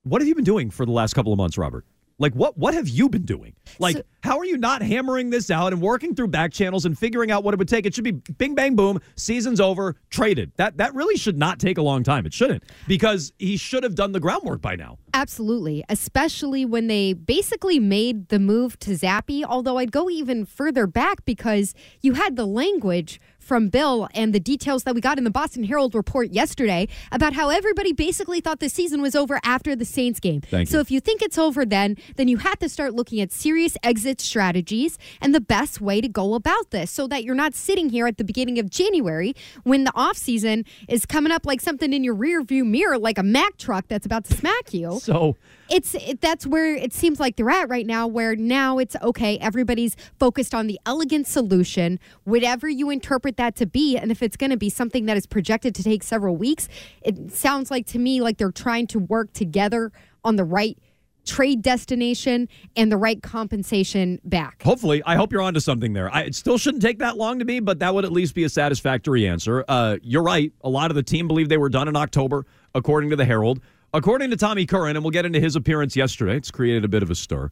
what 0.03 0.21
have 0.21 0.27
you 0.27 0.35
been 0.35 0.44
doing 0.44 0.69
for 0.69 0.85
the 0.85 0.91
last 0.91 1.13
couple 1.13 1.31
of 1.31 1.38
months, 1.38 1.57
Robert? 1.57 1.85
Like 2.19 2.33
what? 2.33 2.55
What 2.57 2.75
have 2.75 2.88
you 2.88 3.09
been 3.09 3.25
doing? 3.25 3.55
Like, 3.79 3.97
So- 3.97 4.03
how 4.21 4.38
are 4.38 4.45
you 4.45 4.55
not 4.57 4.83
hammering 4.83 5.31
this 5.31 5.50
out 5.50 5.73
and 5.73 5.81
working 5.81 6.13
through 6.13 6.27
back 6.27 6.53
channels 6.53 6.85
and 6.85 6.97
figuring 6.97 7.31
out 7.31 7.44
what 7.44 7.55
it 7.55 7.57
would 7.57 7.67
take? 7.67 7.88
It 7.88 7.95
should 7.95 8.03
be 8.03 8.11
bing 8.11 8.53
bang 8.53 8.75
boom, 8.75 9.00
season's 9.15 9.59
over, 9.59 9.95
traded. 10.11 10.51
That 10.57 10.77
that 10.77 10.94
really 10.94 11.17
should 11.17 11.38
not 11.39 11.59
take 11.59 11.79
a 11.79 11.81
long 11.81 12.03
time. 12.03 12.27
It 12.27 12.33
shouldn't 12.33 12.63
because 12.88 13.33
he 13.39 13.57
should 13.57 13.81
have 13.83 13.95
done 13.95 14.11
the 14.11 14.19
groundwork 14.19 14.61
by 14.61 14.75
now. 14.75 15.00
Absolutely, 15.15 15.83
especially 15.89 16.65
when 16.65 16.85
they 16.85 17.13
basically 17.13 17.79
made 17.79 18.29
the 18.29 18.39
move 18.39 18.77
to 18.81 18.91
Zappe. 18.91 19.44
Although 19.44 19.79
I'd 19.79 19.91
go 19.91 20.07
even 20.09 20.45
further 20.45 20.85
back 20.85 21.25
because 21.25 21.73
you 22.01 22.13
had 22.13 22.35
the 22.35 22.45
language 22.45 23.19
from 23.43 23.69
Bill 23.69 24.07
and 24.13 24.33
the 24.33 24.39
details 24.39 24.83
that 24.83 24.95
we 24.95 25.01
got 25.01 25.17
in 25.17 25.23
the 25.23 25.29
Boston 25.29 25.63
Herald 25.63 25.93
report 25.93 26.31
yesterday 26.31 26.87
about 27.11 27.33
how 27.33 27.49
everybody 27.49 27.93
basically 27.93 28.41
thought 28.41 28.59
the 28.59 28.69
season 28.69 29.01
was 29.01 29.15
over 29.15 29.39
after 29.43 29.75
the 29.75 29.85
Saints 29.85 30.19
game. 30.19 30.41
Thank 30.41 30.69
so 30.69 30.77
you. 30.77 30.81
if 30.81 30.91
you 30.91 30.99
think 30.99 31.21
it's 31.21 31.37
over 31.37 31.65
then, 31.65 31.97
then 32.15 32.27
you 32.27 32.37
have 32.37 32.57
to 32.59 32.69
start 32.69 32.93
looking 32.93 33.19
at 33.21 33.31
serious 33.31 33.77
exit 33.83 34.21
strategies 34.21 34.97
and 35.21 35.35
the 35.35 35.41
best 35.41 35.81
way 35.81 36.01
to 36.01 36.07
go 36.07 36.33
about 36.33 36.71
this 36.71 36.89
so 36.89 37.07
that 37.07 37.23
you're 37.23 37.35
not 37.35 37.53
sitting 37.53 37.89
here 37.89 38.07
at 38.07 38.17
the 38.17 38.23
beginning 38.23 38.59
of 38.59 38.69
January 38.69 39.35
when 39.63 39.83
the 39.83 39.91
offseason 39.91 40.65
is 40.87 41.05
coming 41.05 41.31
up 41.31 41.45
like 41.45 41.61
something 41.61 41.93
in 41.93 42.03
your 42.03 42.15
rear 42.15 42.41
view 42.41 42.63
mirror 42.63 42.97
like 42.97 43.17
a 43.17 43.23
Mack 43.23 43.57
truck 43.57 43.87
that's 43.87 44.05
about 44.05 44.25
to 44.25 44.37
smack 44.37 44.73
you 44.73 44.99
So 44.99 45.35
it's 45.69 45.95
it, 45.95 46.21
that's 46.21 46.45
where 46.45 46.75
it 46.75 46.94
seems 46.94 47.19
like 47.19 47.36
they're 47.36 47.50
at 47.50 47.69
right 47.69 47.86
now 47.86 48.07
where 48.07 48.36
now 48.36 48.77
it's 48.77 48.95
okay 49.01 49.38
everybody's 49.39 49.95
focused 50.19 50.54
on 50.54 50.68
the 50.68 50.80
elegant 50.86 51.27
solution 51.27 52.00
whatever 52.24 52.68
you 52.68 52.89
interpret 52.89 53.38
that 53.38 53.56
to 53.56 53.65
be 53.65 53.98
and 53.98 54.12
if 54.12 54.21
it's 54.21 54.36
going 54.38 54.50
to 54.50 54.57
be 54.57 54.69
something 54.69 55.06
that 55.06 55.18
is 55.18 55.25
projected 55.25 55.74
to 55.75 55.83
take 55.83 56.04
several 56.04 56.36
weeks 56.36 56.68
it 57.01 57.31
sounds 57.31 57.71
like 57.71 57.86
to 57.86 58.00
me 58.00 58.21
like 58.21 58.38
they're 58.38 58.51
trying 58.51 58.88
to 58.88 59.00
work 59.00 59.31
together 59.33 59.92
on 60.24 60.36
the 60.36 60.44
right 60.44 60.77
trade 61.25 61.62
destination 61.62 62.50
and 62.75 62.92
the 62.92 62.98
right 62.98 63.24
compensation 63.24 64.19
back 64.25 64.62
hopefully, 64.63 65.04
I 65.06 65.15
hope 65.15 65.31
you're 65.31 65.42
onto 65.42 65.60
something 65.60 65.94
there. 65.94 66.12
I, 66.13 66.21
it 66.24 66.36
still 66.36 66.57
shouldn't 66.57 66.81
take 66.81 67.00
that 67.00 67.18
long 67.18 67.38
to 67.39 67.45
me, 67.45 67.60
but 67.60 67.80
that 67.80 67.94
would 67.94 68.06
at 68.06 68.12
least 68.12 68.33
be 68.33 68.44
a 68.44 68.50
satisfactory 68.50 69.27
answer. 69.27 69.63
Uh, 69.68 69.98
you're 70.01 70.24
right. 70.24 70.51
A 70.63 70.69
lot 70.69 70.89
of 70.89 70.95
the 70.95 71.04
team 71.04 71.27
believed 71.27 71.51
they 71.51 71.57
were 71.57 71.69
done 71.69 71.88
in 71.88 71.95
October, 71.95 72.45
according 72.74 73.12
to 73.12 73.15
the 73.15 73.25
Herald. 73.25 73.62
According 73.93 74.31
to 74.31 74.37
Tommy 74.37 74.65
Curran, 74.65 74.95
and 74.95 75.03
we'll 75.03 75.11
get 75.11 75.25
into 75.25 75.39
his 75.39 75.55
appearance 75.55 75.95
yesterday, 75.95 76.35
it's 76.35 76.49
created 76.51 76.83
a 76.83 76.87
bit 76.87 77.03
of 77.03 77.11
a 77.11 77.15
stir. 77.15 77.51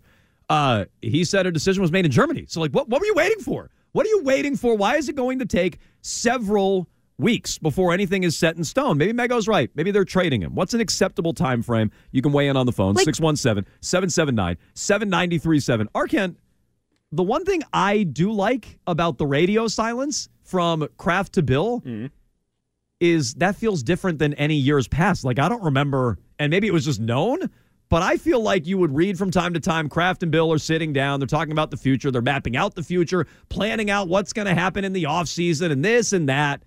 Uh, 0.50 0.86
he 1.02 1.24
said 1.24 1.46
a 1.46 1.52
decision 1.52 1.82
was 1.82 1.92
made 1.92 2.04
in 2.06 2.12
Germany. 2.12 2.46
So, 2.48 2.60
like, 2.60 2.72
what, 2.72 2.90
what 2.90 3.00
were 3.00 3.06
you 3.06 3.14
waiting 3.14 3.40
for? 3.40 3.70
What 3.94 4.06
are 4.06 4.10
you 4.10 4.24
waiting 4.24 4.56
for? 4.58 4.76
Why 4.76 4.96
is 4.98 5.08
it 5.08 5.16
going 5.16 5.40
to 5.40 5.46
take 5.46 5.78
several 6.02 6.88
weeks 7.18 7.58
before 7.60 7.94
anything 7.94 8.24
is 8.24 8.36
set 8.36 8.58
in 8.58 8.64
stone? 8.64 8.98
Maybe 8.98 9.14
Mego's 9.14 9.48
right. 9.48 9.70
Maybe 9.76 9.92
they're 9.92 10.04
trading 10.04 10.42
him. 10.42 10.56
What's 10.56 10.74
an 10.74 10.82
acceptable 10.82 11.34
time 11.34 11.62
frame? 11.62 11.92
You 12.12 12.22
can 12.22 12.32
weigh 12.32 12.48
in 12.48 12.58
on 12.58 12.66
the 12.66 12.72
phone, 12.72 12.96
Like- 12.96 13.06
617 13.06 13.66
779 13.82 14.58
7937. 14.74 15.88
Arcand, 15.94 16.36
the 17.12 17.24
one 17.24 17.46
thing 17.46 17.62
I 17.72 18.04
do 18.04 18.32
like 18.32 18.80
about 18.88 19.18
the 19.20 19.28
radio 19.28 19.68
silence 19.68 20.28
from 20.44 20.88
Kraft 20.98 21.34
to 21.34 21.44
Bill 21.44 21.82
is 23.00 23.34
that 23.36 23.56
feels 23.56 23.84
different 23.84 24.20
than 24.20 24.34
any 24.36 24.56
years 24.56 24.88
past. 24.88 25.24
Like 25.24 25.40
I 25.40 25.50
don't 25.50 25.64
remember, 25.64 26.18
and 26.42 26.50
maybe 26.50 26.66
it 26.66 26.74
was 26.74 26.86
just 26.86 27.00
known, 27.00 27.52
but 27.90 28.02
I 28.02 28.18
feel 28.18 28.42
like 28.42 28.66
you 28.66 28.78
would 28.80 28.96
read 28.96 29.16
from 29.16 29.30
time 29.30 29.54
to 29.54 29.60
time. 29.60 29.88
Kraft 29.88 30.24
and 30.24 30.32
Bill 30.32 30.52
are 30.52 30.58
sitting 30.58 30.92
down. 30.92 31.20
They're 31.20 31.28
talking 31.28 31.52
about 31.52 31.70
the 31.70 31.78
future. 31.78 32.10
They're 32.10 32.22
mapping 32.22 32.58
out 32.58 32.74
the 32.74 32.82
future, 32.82 33.28
planning 33.50 33.92
out 33.92 34.08
what's 34.08 34.34
going 34.34 34.48
to 34.48 34.56
happen 34.56 34.84
in 34.84 34.92
the 34.92 35.04
offseason 35.04 35.72
and 35.72 35.86
this 35.86 36.14
and 36.14 36.28
that. 36.30 36.64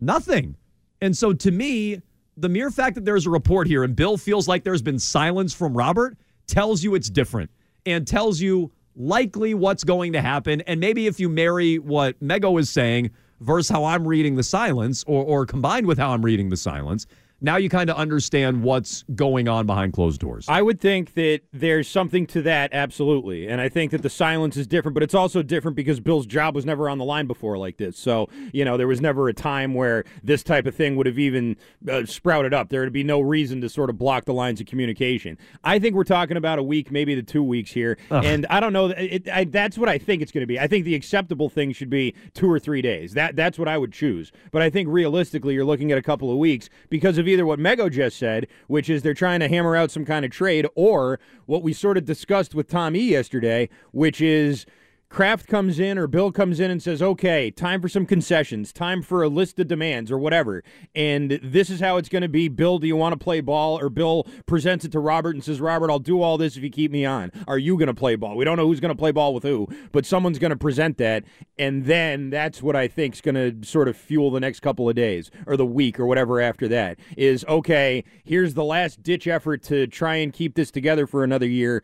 Nothing. 0.00 0.56
And 1.00 1.16
so 1.16 1.32
to 1.32 1.50
me, 1.50 2.00
the 2.36 2.48
mere 2.48 2.70
fact 2.70 2.94
that 2.94 3.04
there's 3.04 3.26
a 3.26 3.30
report 3.30 3.66
here 3.66 3.82
and 3.82 3.96
Bill 3.96 4.16
feels 4.16 4.46
like 4.46 4.62
there's 4.62 4.82
been 4.82 5.00
silence 5.00 5.52
from 5.52 5.76
Robert 5.76 6.16
tells 6.46 6.84
you 6.84 6.94
it's 6.94 7.10
different 7.10 7.50
and 7.84 8.06
tells 8.06 8.40
you 8.40 8.70
likely 8.94 9.54
what's 9.54 9.82
going 9.82 10.12
to 10.12 10.20
happen. 10.20 10.60
And 10.62 10.78
maybe 10.78 11.08
if 11.08 11.18
you 11.18 11.28
marry 11.28 11.80
what 11.80 12.20
Mego 12.20 12.60
is 12.60 12.70
saying 12.70 13.10
versus 13.40 13.68
how 13.68 13.84
I'm 13.84 14.06
reading 14.06 14.36
the 14.36 14.44
silence 14.44 15.02
or, 15.08 15.24
or 15.24 15.44
combined 15.44 15.86
with 15.86 15.98
how 15.98 16.12
I'm 16.12 16.24
reading 16.24 16.50
the 16.50 16.56
silence, 16.56 17.06
now 17.42 17.56
you 17.56 17.68
kind 17.68 17.90
of 17.90 17.96
understand 17.96 18.62
what's 18.62 19.04
going 19.14 19.48
on 19.48 19.66
behind 19.66 19.92
closed 19.92 20.20
doors. 20.20 20.46
I 20.48 20.62
would 20.62 20.80
think 20.80 21.14
that 21.14 21.40
there's 21.52 21.88
something 21.88 22.26
to 22.28 22.42
that, 22.42 22.72
absolutely. 22.72 23.48
And 23.48 23.60
I 23.60 23.68
think 23.68 23.90
that 23.90 24.02
the 24.02 24.10
silence 24.10 24.56
is 24.56 24.66
different, 24.66 24.94
but 24.94 25.02
it's 25.02 25.14
also 25.14 25.42
different 25.42 25.76
because 25.76 26.00
Bill's 26.00 26.26
job 26.26 26.54
was 26.54 26.64
never 26.64 26.88
on 26.88 26.98
the 26.98 27.04
line 27.04 27.26
before 27.26 27.58
like 27.58 27.76
this. 27.76 27.98
So, 27.98 28.28
you 28.52 28.64
know, 28.64 28.76
there 28.76 28.86
was 28.86 29.00
never 29.00 29.28
a 29.28 29.34
time 29.34 29.74
where 29.74 30.04
this 30.22 30.42
type 30.42 30.66
of 30.66 30.74
thing 30.74 30.94
would 30.96 31.06
have 31.06 31.18
even 31.18 31.56
uh, 31.90 32.06
sprouted 32.06 32.54
up. 32.54 32.68
There 32.68 32.82
would 32.82 32.92
be 32.92 33.04
no 33.04 33.20
reason 33.20 33.60
to 33.62 33.68
sort 33.68 33.90
of 33.90 33.98
block 33.98 34.24
the 34.24 34.34
lines 34.34 34.60
of 34.60 34.66
communication. 34.66 35.36
I 35.64 35.80
think 35.80 35.96
we're 35.96 36.04
talking 36.04 36.36
about 36.36 36.58
a 36.60 36.62
week, 36.62 36.92
maybe 36.92 37.14
the 37.14 37.22
two 37.22 37.42
weeks 37.42 37.72
here. 37.72 37.98
And 38.24 38.46
I 38.50 38.60
don't 38.60 38.72
know. 38.72 38.86
It, 38.86 39.28
I, 39.28 39.44
that's 39.44 39.76
what 39.76 39.88
I 39.88 39.98
think 39.98 40.22
it's 40.22 40.30
going 40.30 40.42
to 40.42 40.46
be. 40.46 40.60
I 40.60 40.68
think 40.68 40.84
the 40.84 40.94
acceptable 40.94 41.48
thing 41.48 41.72
should 41.72 41.90
be 41.90 42.14
two 42.34 42.50
or 42.50 42.58
three 42.60 42.82
days. 42.82 43.14
That 43.14 43.34
That's 43.34 43.58
what 43.58 43.66
I 43.66 43.78
would 43.78 43.92
choose. 43.92 44.30
But 44.52 44.62
I 44.62 44.70
think 44.70 44.88
realistically, 44.88 45.54
you're 45.54 45.64
looking 45.64 45.90
at 45.90 45.98
a 45.98 46.02
couple 46.02 46.30
of 46.30 46.38
weeks 46.38 46.68
because 46.88 47.18
of 47.18 47.26
either 47.32 47.46
what 47.46 47.58
Mego 47.58 47.90
just 47.90 48.18
said, 48.18 48.46
which 48.66 48.88
is 48.88 49.02
they're 49.02 49.14
trying 49.14 49.40
to 49.40 49.48
hammer 49.48 49.74
out 49.74 49.90
some 49.90 50.04
kind 50.04 50.24
of 50.24 50.30
trade, 50.30 50.66
or 50.74 51.18
what 51.46 51.62
we 51.62 51.72
sort 51.72 51.96
of 51.96 52.04
discussed 52.04 52.54
with 52.54 52.68
Tom 52.68 52.94
E 52.94 53.00
yesterday, 53.00 53.68
which 53.90 54.20
is 54.20 54.66
Kraft 55.12 55.46
comes 55.46 55.78
in 55.78 55.98
or 55.98 56.06
Bill 56.06 56.32
comes 56.32 56.58
in 56.58 56.70
and 56.70 56.82
says, 56.82 57.02
okay, 57.02 57.50
time 57.50 57.82
for 57.82 57.88
some 57.90 58.06
concessions, 58.06 58.72
time 58.72 59.02
for 59.02 59.22
a 59.22 59.28
list 59.28 59.58
of 59.58 59.68
demands 59.68 60.10
or 60.10 60.16
whatever, 60.16 60.64
and 60.94 61.38
this 61.42 61.68
is 61.68 61.80
how 61.80 61.98
it's 61.98 62.08
going 62.08 62.22
to 62.22 62.30
be. 62.30 62.48
Bill, 62.48 62.78
do 62.78 62.86
you 62.86 62.96
want 62.96 63.12
to 63.12 63.22
play 63.22 63.42
ball? 63.42 63.78
Or 63.78 63.90
Bill 63.90 64.26
presents 64.46 64.86
it 64.86 64.92
to 64.92 65.00
Robert 65.00 65.34
and 65.34 65.44
says, 65.44 65.60
Robert, 65.60 65.90
I'll 65.90 65.98
do 65.98 66.22
all 66.22 66.38
this 66.38 66.56
if 66.56 66.62
you 66.62 66.70
keep 66.70 66.90
me 66.90 67.04
on. 67.04 67.30
Are 67.46 67.58
you 67.58 67.76
going 67.76 67.88
to 67.88 67.94
play 67.94 68.16
ball? 68.16 68.36
We 68.36 68.46
don't 68.46 68.56
know 68.56 68.66
who's 68.66 68.80
going 68.80 68.88
to 68.88 68.98
play 68.98 69.10
ball 69.10 69.34
with 69.34 69.42
who, 69.42 69.68
but 69.92 70.06
someone's 70.06 70.38
going 70.38 70.50
to 70.50 70.56
present 70.56 70.96
that, 70.96 71.24
and 71.58 71.84
then 71.84 72.30
that's 72.30 72.62
what 72.62 72.74
I 72.74 72.88
think 72.88 73.12
is 73.12 73.20
going 73.20 73.34
to 73.34 73.68
sort 73.68 73.88
of 73.88 73.98
fuel 73.98 74.30
the 74.30 74.40
next 74.40 74.60
couple 74.60 74.88
of 74.88 74.94
days 74.94 75.30
or 75.46 75.58
the 75.58 75.66
week 75.66 76.00
or 76.00 76.06
whatever 76.06 76.40
after 76.40 76.66
that. 76.68 76.98
Is 77.18 77.44
okay, 77.44 78.02
here's 78.24 78.54
the 78.54 78.64
last 78.64 79.02
ditch 79.02 79.26
effort 79.26 79.62
to 79.64 79.86
try 79.88 80.16
and 80.16 80.32
keep 80.32 80.54
this 80.54 80.70
together 80.70 81.06
for 81.06 81.22
another 81.22 81.46
year. 81.46 81.82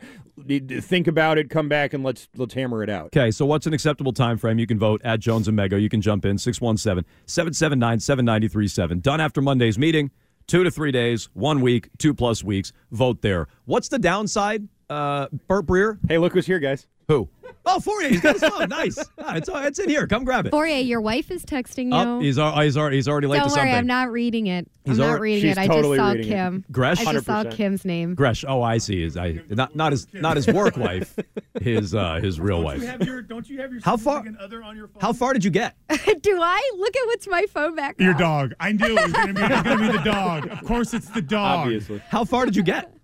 Think 0.49 1.07
about 1.07 1.38
it, 1.38 1.50
come 1.50 1.69
back, 1.69 1.93
and 1.93 2.02
let's 2.02 2.28
let's 2.37 2.55
hammer 2.55 2.83
it 2.83 2.88
out. 2.90 3.07
Okay, 3.07 3.31
so 3.31 3.45
what's 3.45 3.67
an 3.67 3.75
acceptable 3.75 4.12
time 4.12 4.38
frame? 4.38 4.59
You 4.59 4.67
can 4.67 4.78
vote 4.78 5.00
at 5.05 5.21
Jones 5.21 5.47
and 5.49 5.59
Mego. 5.59 5.81
You 5.81 5.88
can 5.88 6.00
jump 6.00 6.25
in 6.25 6.38
617 6.38 7.05
779 7.26 8.00
7937. 8.00 9.00
Done 9.00 9.21
after 9.21 9.40
Monday's 9.43 9.78
meeting. 9.78 10.11
Two 10.47 10.64
to 10.64 10.71
three 10.71 10.90
days, 10.90 11.28
one 11.35 11.61
week, 11.61 11.90
two 11.99 12.14
plus 12.14 12.43
weeks. 12.43 12.73
Vote 12.90 13.21
there. 13.21 13.49
What's 13.67 13.88
the 13.88 13.99
downside, 13.99 14.67
uh, 14.88 15.26
Albert 15.50 15.67
Breer? 15.67 15.99
Hey, 16.09 16.17
look 16.17 16.33
who's 16.33 16.47
here, 16.47 16.59
guys. 16.59 16.87
Who? 17.08 17.28
Oh, 17.70 17.80
Fourier. 17.80 18.08
He's 18.10 18.20
got 18.22 18.34
his 18.38 18.44
phone. 18.48 18.68
nice. 18.68 18.98
Ah, 19.18 19.34
it's, 19.36 19.48
it's 19.52 19.78
in 19.78 19.90
here. 19.90 20.06
Come 20.06 20.24
grab 20.24 20.46
it. 20.46 20.50
Fourier, 20.50 20.78
your 20.78 21.00
wife 21.02 21.30
is 21.30 21.44
texting 21.44 21.86
you. 21.86 21.90
Oh, 21.94 22.18
he's, 22.20 22.38
al- 22.38 22.58
he's, 22.60 22.78
already, 22.78 22.96
he's 22.96 23.08
already 23.08 23.26
late 23.26 23.38
Don't 23.40 23.48
to 23.48 23.52
worry, 23.54 23.60
something. 23.60 23.74
I'm 23.74 23.86
not 23.86 24.10
reading 24.10 24.46
it. 24.46 24.66
He's 24.84 24.92
I'm 24.98 25.04
not 25.04 25.08
already- 25.10 25.22
reading 25.22 25.50
she's 25.50 25.56
it. 25.58 25.60
I 25.60 25.66
just 25.66 25.82
saw 25.96 26.10
reading 26.12 26.26
it. 26.26 26.34
Kim. 26.34 26.64
Gresh? 26.72 27.00
I 27.06 27.12
just 27.12 27.26
saw 27.26 27.44
100%. 27.44 27.50
Kim's 27.52 27.84
name. 27.84 28.14
Gresh. 28.14 28.44
Oh, 28.48 28.62
I 28.62 28.78
see. 28.78 29.02
Is 29.02 29.18
I 29.18 29.40
not 29.50 29.74
not 29.76 29.92
his 29.92 30.06
not 30.14 30.36
his 30.36 30.46
work 30.46 30.76
wife, 30.78 31.14
his 31.60 31.94
uh, 31.94 32.20
his 32.22 32.40
real 32.40 32.56
Don't 32.58 32.64
wife. 32.64 32.80
you 32.80 32.86
have 32.86 33.02
your 33.02 33.20
Don't 33.22 33.48
you 33.50 33.60
have 33.60 33.70
your 33.72 33.82
How 33.82 33.96
far- 33.98 34.18
significant 34.18 34.42
other 34.42 34.62
on 34.62 34.74
your 34.76 34.88
phone? 34.88 35.00
How 35.02 35.12
far 35.12 35.34
did 35.34 35.44
you 35.44 35.50
get? 35.50 35.76
Do 36.22 36.40
I? 36.40 36.70
Look 36.78 36.96
at 36.96 37.06
what's 37.06 37.26
my 37.28 37.44
phone 37.52 37.74
back 37.74 38.00
Your 38.00 38.12
now. 38.12 38.18
dog. 38.18 38.52
I 38.60 38.72
knew 38.72 38.96
it 38.96 39.02
was 39.02 39.12
going 39.12 39.28
to 39.28 39.34
be, 39.34 39.42
it 39.42 39.50
was 39.50 39.62
gonna 39.62 39.92
be 39.92 39.98
the 39.98 40.04
dog. 40.04 40.46
Of 40.48 40.62
course, 40.64 40.94
it's 40.94 41.10
the 41.10 41.22
dog. 41.22 41.66
Obviously. 41.66 42.02
How 42.08 42.24
far 42.24 42.46
did 42.46 42.56
you 42.56 42.62
get? 42.62 42.94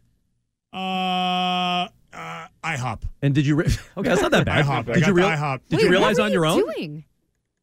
Uh, 0.72 1.88
uh, 2.14 2.46
IHOP. 2.62 3.02
And 3.22 3.34
did 3.34 3.46
you? 3.46 3.56
Re- 3.56 3.66
okay, 3.96 4.08
that's 4.08 4.22
not 4.22 4.30
that 4.32 4.46
bad. 4.46 4.64
IHOP. 4.64 4.70
I 4.70 4.82
Did 4.82 4.86
got 4.86 4.96
you 4.98 5.04
the 5.06 5.12
real- 5.14 5.28
IHOP. 5.28 5.60
Did 5.68 5.76
Wait, 5.76 5.84
you 5.84 5.90
realize 5.90 6.18
what 6.18 6.22
were 6.22 6.26
on 6.26 6.32
your 6.32 6.46
you 6.46 6.52
own? 6.52 6.74
Doing? 6.74 7.04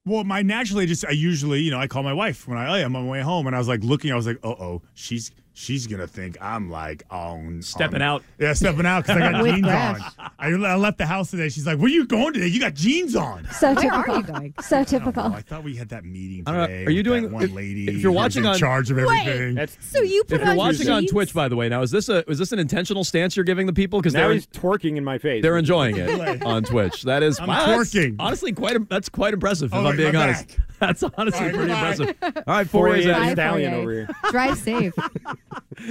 Well, 0.05 0.23
my 0.23 0.41
naturally 0.41 0.85
just 0.87 1.05
I 1.05 1.11
usually 1.11 1.59
you 1.61 1.71
know 1.71 1.77
I 1.79 1.87
call 1.87 2.01
my 2.03 2.13
wife 2.13 2.47
when 2.47 2.57
I 2.57 2.81
I'm 2.83 2.95
on 2.95 3.05
my 3.05 3.09
way 3.11 3.21
home 3.21 3.45
and 3.47 3.55
I 3.55 3.59
was 3.59 3.67
like 3.67 3.83
looking 3.83 4.11
I 4.11 4.15
was 4.15 4.25
like 4.25 4.39
uh 4.43 4.49
oh 4.49 4.81
she's 4.95 5.31
she's 5.53 5.85
gonna 5.85 6.07
think 6.07 6.37
I'm 6.41 6.69
like 6.69 7.03
on 7.11 7.61
Stepping 7.61 7.95
on- 8.01 8.01
out. 8.01 8.23
yeah 8.39 8.53
stepping 8.53 8.85
out 8.85 9.03
because 9.05 9.21
I 9.21 9.31
got 9.31 9.43
jeans 9.45 9.61
Gresh. 9.61 10.01
on 10.17 10.31
I, 10.39 10.47
I 10.47 10.75
left 10.75 10.97
the 10.97 11.05
house 11.05 11.29
today 11.31 11.49
she's 11.49 11.67
like 11.67 11.77
where 11.77 11.87
are 11.87 11.89
you 11.89 12.05
going 12.07 12.33
today 12.33 12.47
you 12.47 12.59
got 12.59 12.73
jeans 12.73 13.15
on 13.15 13.45
So 13.59 13.73
Where 13.73 13.91
are 13.93 14.03
typical. 14.05 14.17
you 14.17 14.23
going? 14.23 14.53
So 14.61 14.79
I 14.79 14.83
typical. 14.85 15.29
know. 15.29 15.35
I 15.35 15.41
thought 15.41 15.63
we 15.63 15.75
had 15.75 15.89
that 15.89 16.05
meeting 16.05 16.43
I 16.47 16.51
don't 16.53 16.67
today. 16.69 16.85
Are 16.85 16.89
you 16.89 16.97
with 16.99 17.05
doing- 17.05 17.23
that 17.23 17.31
one 17.31 17.43
if- 17.43 17.53
lady? 17.53 17.87
if 17.89 18.01
you're 18.01 18.11
watching 18.11 18.43
in 18.45 18.49
on- 18.51 18.57
charge 18.57 18.89
of 18.91 18.97
everything? 18.97 19.55
That's 19.55 19.77
So 19.81 20.01
you 20.01 20.23
put 20.23 20.35
If 20.35 20.41
you're 20.41 20.51
on 20.51 20.57
watching 20.57 20.89
on 20.89 21.01
jeans? 21.01 21.11
Twitch, 21.11 21.33
by 21.33 21.47
the 21.49 21.55
way, 21.55 21.67
now 21.69 21.81
is 21.81 21.91
this 21.91 22.07
a 22.09 22.27
is 22.29 22.39
this 22.39 22.51
an 22.53 22.59
intentional 22.59 23.03
stance 23.03 23.35
you're 23.35 23.43
giving 23.43 23.67
the 23.67 23.73
people? 23.73 23.99
Because 23.99 24.13
now 24.13 24.21
they're 24.27 24.33
he's 24.33 24.47
twerking 24.47 24.95
in 24.97 25.03
my 25.03 25.17
face. 25.17 25.41
they're 25.43 25.57
enjoying 25.57 25.97
it 25.97 26.43
on 26.45 26.63
Twitch. 26.63 27.03
That 27.03 27.23
is 27.23 27.39
I'm 27.39 27.47
wow, 27.47 27.65
twerking. 27.67 28.15
Honestly, 28.19 28.53
quite 28.53 28.87
that's 28.89 29.09
quite 29.09 29.33
impressive. 29.33 29.73
Oh, 29.73 29.81
if 29.81 29.85
I'm 29.87 29.97
being 29.97 30.15
honest, 30.15 30.47
back. 30.47 30.67
that's 30.79 31.03
honestly 31.17 31.39
oh, 31.39 31.43
All 31.43 31.45
right, 31.45 31.53
pretty 31.55 31.71
bye. 31.73 31.91
impressive. 31.91 32.43
All 32.47 32.53
right, 32.55 32.67
Fourier 32.69 33.03
Fourier's 33.03 33.05
the 33.05 33.15
at 33.15 33.31
stallion 33.33 33.73
over 33.73 33.91
here. 33.91 34.09
Drive 34.31 34.57
safe. 34.57 34.93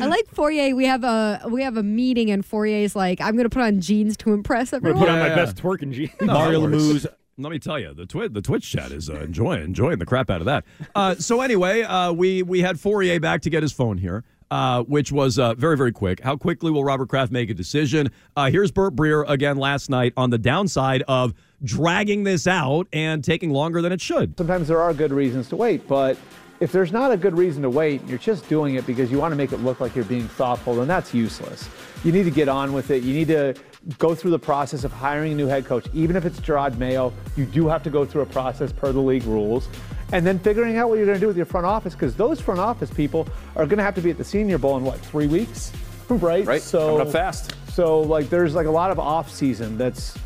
I 0.00 0.06
like 0.06 0.26
Fourier. 0.34 0.74
We 0.74 0.84
have 0.86 1.04
a 1.04 1.42
we 1.48 1.62
have 1.62 1.76
a 1.76 1.82
meeting, 1.82 2.30
and 2.30 2.44
Fourier's 2.44 2.94
like, 2.96 3.20
I'm 3.20 3.34
going 3.34 3.44
to 3.48 3.50
put 3.50 3.62
on 3.62 3.80
jeans 3.80 4.16
to 4.18 4.32
impress 4.32 4.72
I'm 4.72 4.80
gonna 4.80 4.94
everyone. 4.94 5.06
put 5.08 5.12
on 5.12 5.18
Yeah, 5.18 5.22
my 5.22 5.28
yeah. 5.40 5.44
best 5.44 5.56
twerking 5.56 5.92
jeans. 5.92 6.10
No, 6.20 6.26
Mario 6.34 6.66
that 6.68 7.14
Let 7.38 7.50
me 7.50 7.58
tell 7.58 7.78
you, 7.78 7.94
the 7.94 8.06
Twitch 8.06 8.32
the 8.32 8.42
Twitch 8.42 8.70
chat 8.70 8.92
is 8.92 9.08
uh, 9.10 9.14
enjoying 9.20 9.62
enjoying 9.62 9.98
the 9.98 10.06
crap 10.06 10.30
out 10.30 10.40
of 10.40 10.46
that. 10.46 10.64
Uh, 10.94 11.14
so 11.16 11.40
anyway, 11.40 11.82
uh, 11.82 12.12
we 12.12 12.42
we 12.42 12.60
had 12.60 12.78
Fourier 12.78 13.18
back 13.20 13.42
to 13.42 13.50
get 13.50 13.62
his 13.62 13.72
phone 13.72 13.96
here, 13.98 14.24
uh, 14.50 14.82
which 14.82 15.10
was 15.10 15.38
uh, 15.38 15.54
very 15.54 15.76
very 15.76 15.92
quick. 15.92 16.20
How 16.20 16.36
quickly 16.36 16.70
will 16.70 16.84
Robert 16.84 17.08
Kraft 17.08 17.32
make 17.32 17.48
a 17.50 17.54
decision? 17.54 18.10
Uh, 18.36 18.50
here's 18.50 18.70
Albert 18.70 18.94
Breer 18.96 19.24
again 19.28 19.56
last 19.56 19.88
night 19.90 20.12
on 20.16 20.30
the 20.30 20.38
downside 20.38 21.02
of 21.08 21.32
dragging 21.62 22.24
this 22.24 22.46
out 22.46 22.86
and 22.92 23.22
taking 23.24 23.50
longer 23.50 23.82
than 23.82 23.92
it 23.92 24.00
should. 24.00 24.36
Sometimes 24.38 24.68
there 24.68 24.80
are 24.80 24.94
good 24.94 25.12
reasons 25.12 25.48
to 25.50 25.56
wait, 25.56 25.86
but 25.88 26.16
if 26.60 26.72
there's 26.72 26.92
not 26.92 27.10
a 27.10 27.16
good 27.16 27.36
reason 27.36 27.62
to 27.62 27.70
wait, 27.70 28.06
you're 28.06 28.18
just 28.18 28.46
doing 28.50 28.74
it 28.74 28.86
because 28.86 29.10
you 29.10 29.18
want 29.18 29.32
to 29.32 29.36
make 29.36 29.52
it 29.52 29.58
look 29.58 29.80
like 29.80 29.96
you're 29.96 30.04
being 30.04 30.28
thoughtful, 30.28 30.74
then 30.74 30.86
that's 30.86 31.14
useless. 31.14 31.68
You 32.04 32.12
need 32.12 32.24
to 32.24 32.30
get 32.30 32.48
on 32.48 32.74
with 32.74 32.90
it. 32.90 33.02
You 33.02 33.14
need 33.14 33.28
to 33.28 33.54
go 33.98 34.14
through 34.14 34.32
the 34.32 34.38
process 34.38 34.84
of 34.84 34.92
hiring 34.92 35.32
a 35.32 35.34
new 35.34 35.46
head 35.46 35.64
coach. 35.64 35.86
Even 35.94 36.16
if 36.16 36.26
it's 36.26 36.38
Jerod 36.38 36.76
Mayo, 36.76 37.14
you 37.34 37.46
do 37.46 37.66
have 37.66 37.82
to 37.84 37.90
go 37.90 38.04
through 38.04 38.22
a 38.22 38.26
process 38.26 38.72
per 38.72 38.92
the 38.92 39.00
league 39.00 39.24
rules. 39.24 39.68
And 40.12 40.26
then 40.26 40.38
figuring 40.38 40.76
out 40.76 40.90
what 40.90 40.96
you're 40.96 41.06
going 41.06 41.16
to 41.16 41.20
do 41.20 41.28
with 41.28 41.36
your 41.36 41.46
front 41.46 41.66
office, 41.66 41.94
because 41.94 42.14
those 42.14 42.40
front 42.40 42.60
office 42.60 42.90
people 42.90 43.26
are 43.56 43.64
going 43.64 43.78
to 43.78 43.84
have 43.84 43.94
to 43.94 44.02
be 44.02 44.10
at 44.10 44.18
the 44.18 44.24
Senior 44.24 44.58
Bowl 44.58 44.76
in 44.76 44.84
what, 44.84 44.98
three 45.00 45.26
weeks? 45.26 45.72
Right? 46.10 46.44
Right. 46.44 46.60
So, 46.60 46.96
Coming 46.96 47.06
up 47.06 47.12
fast. 47.12 47.54
So, 47.72 48.00
like, 48.00 48.28
there's 48.30 48.52
like 48.52 48.66
a 48.66 48.70
lot 48.70 48.90
of 48.90 48.98
off 48.98 49.30
season 49.30 49.78
that's 49.78 50.18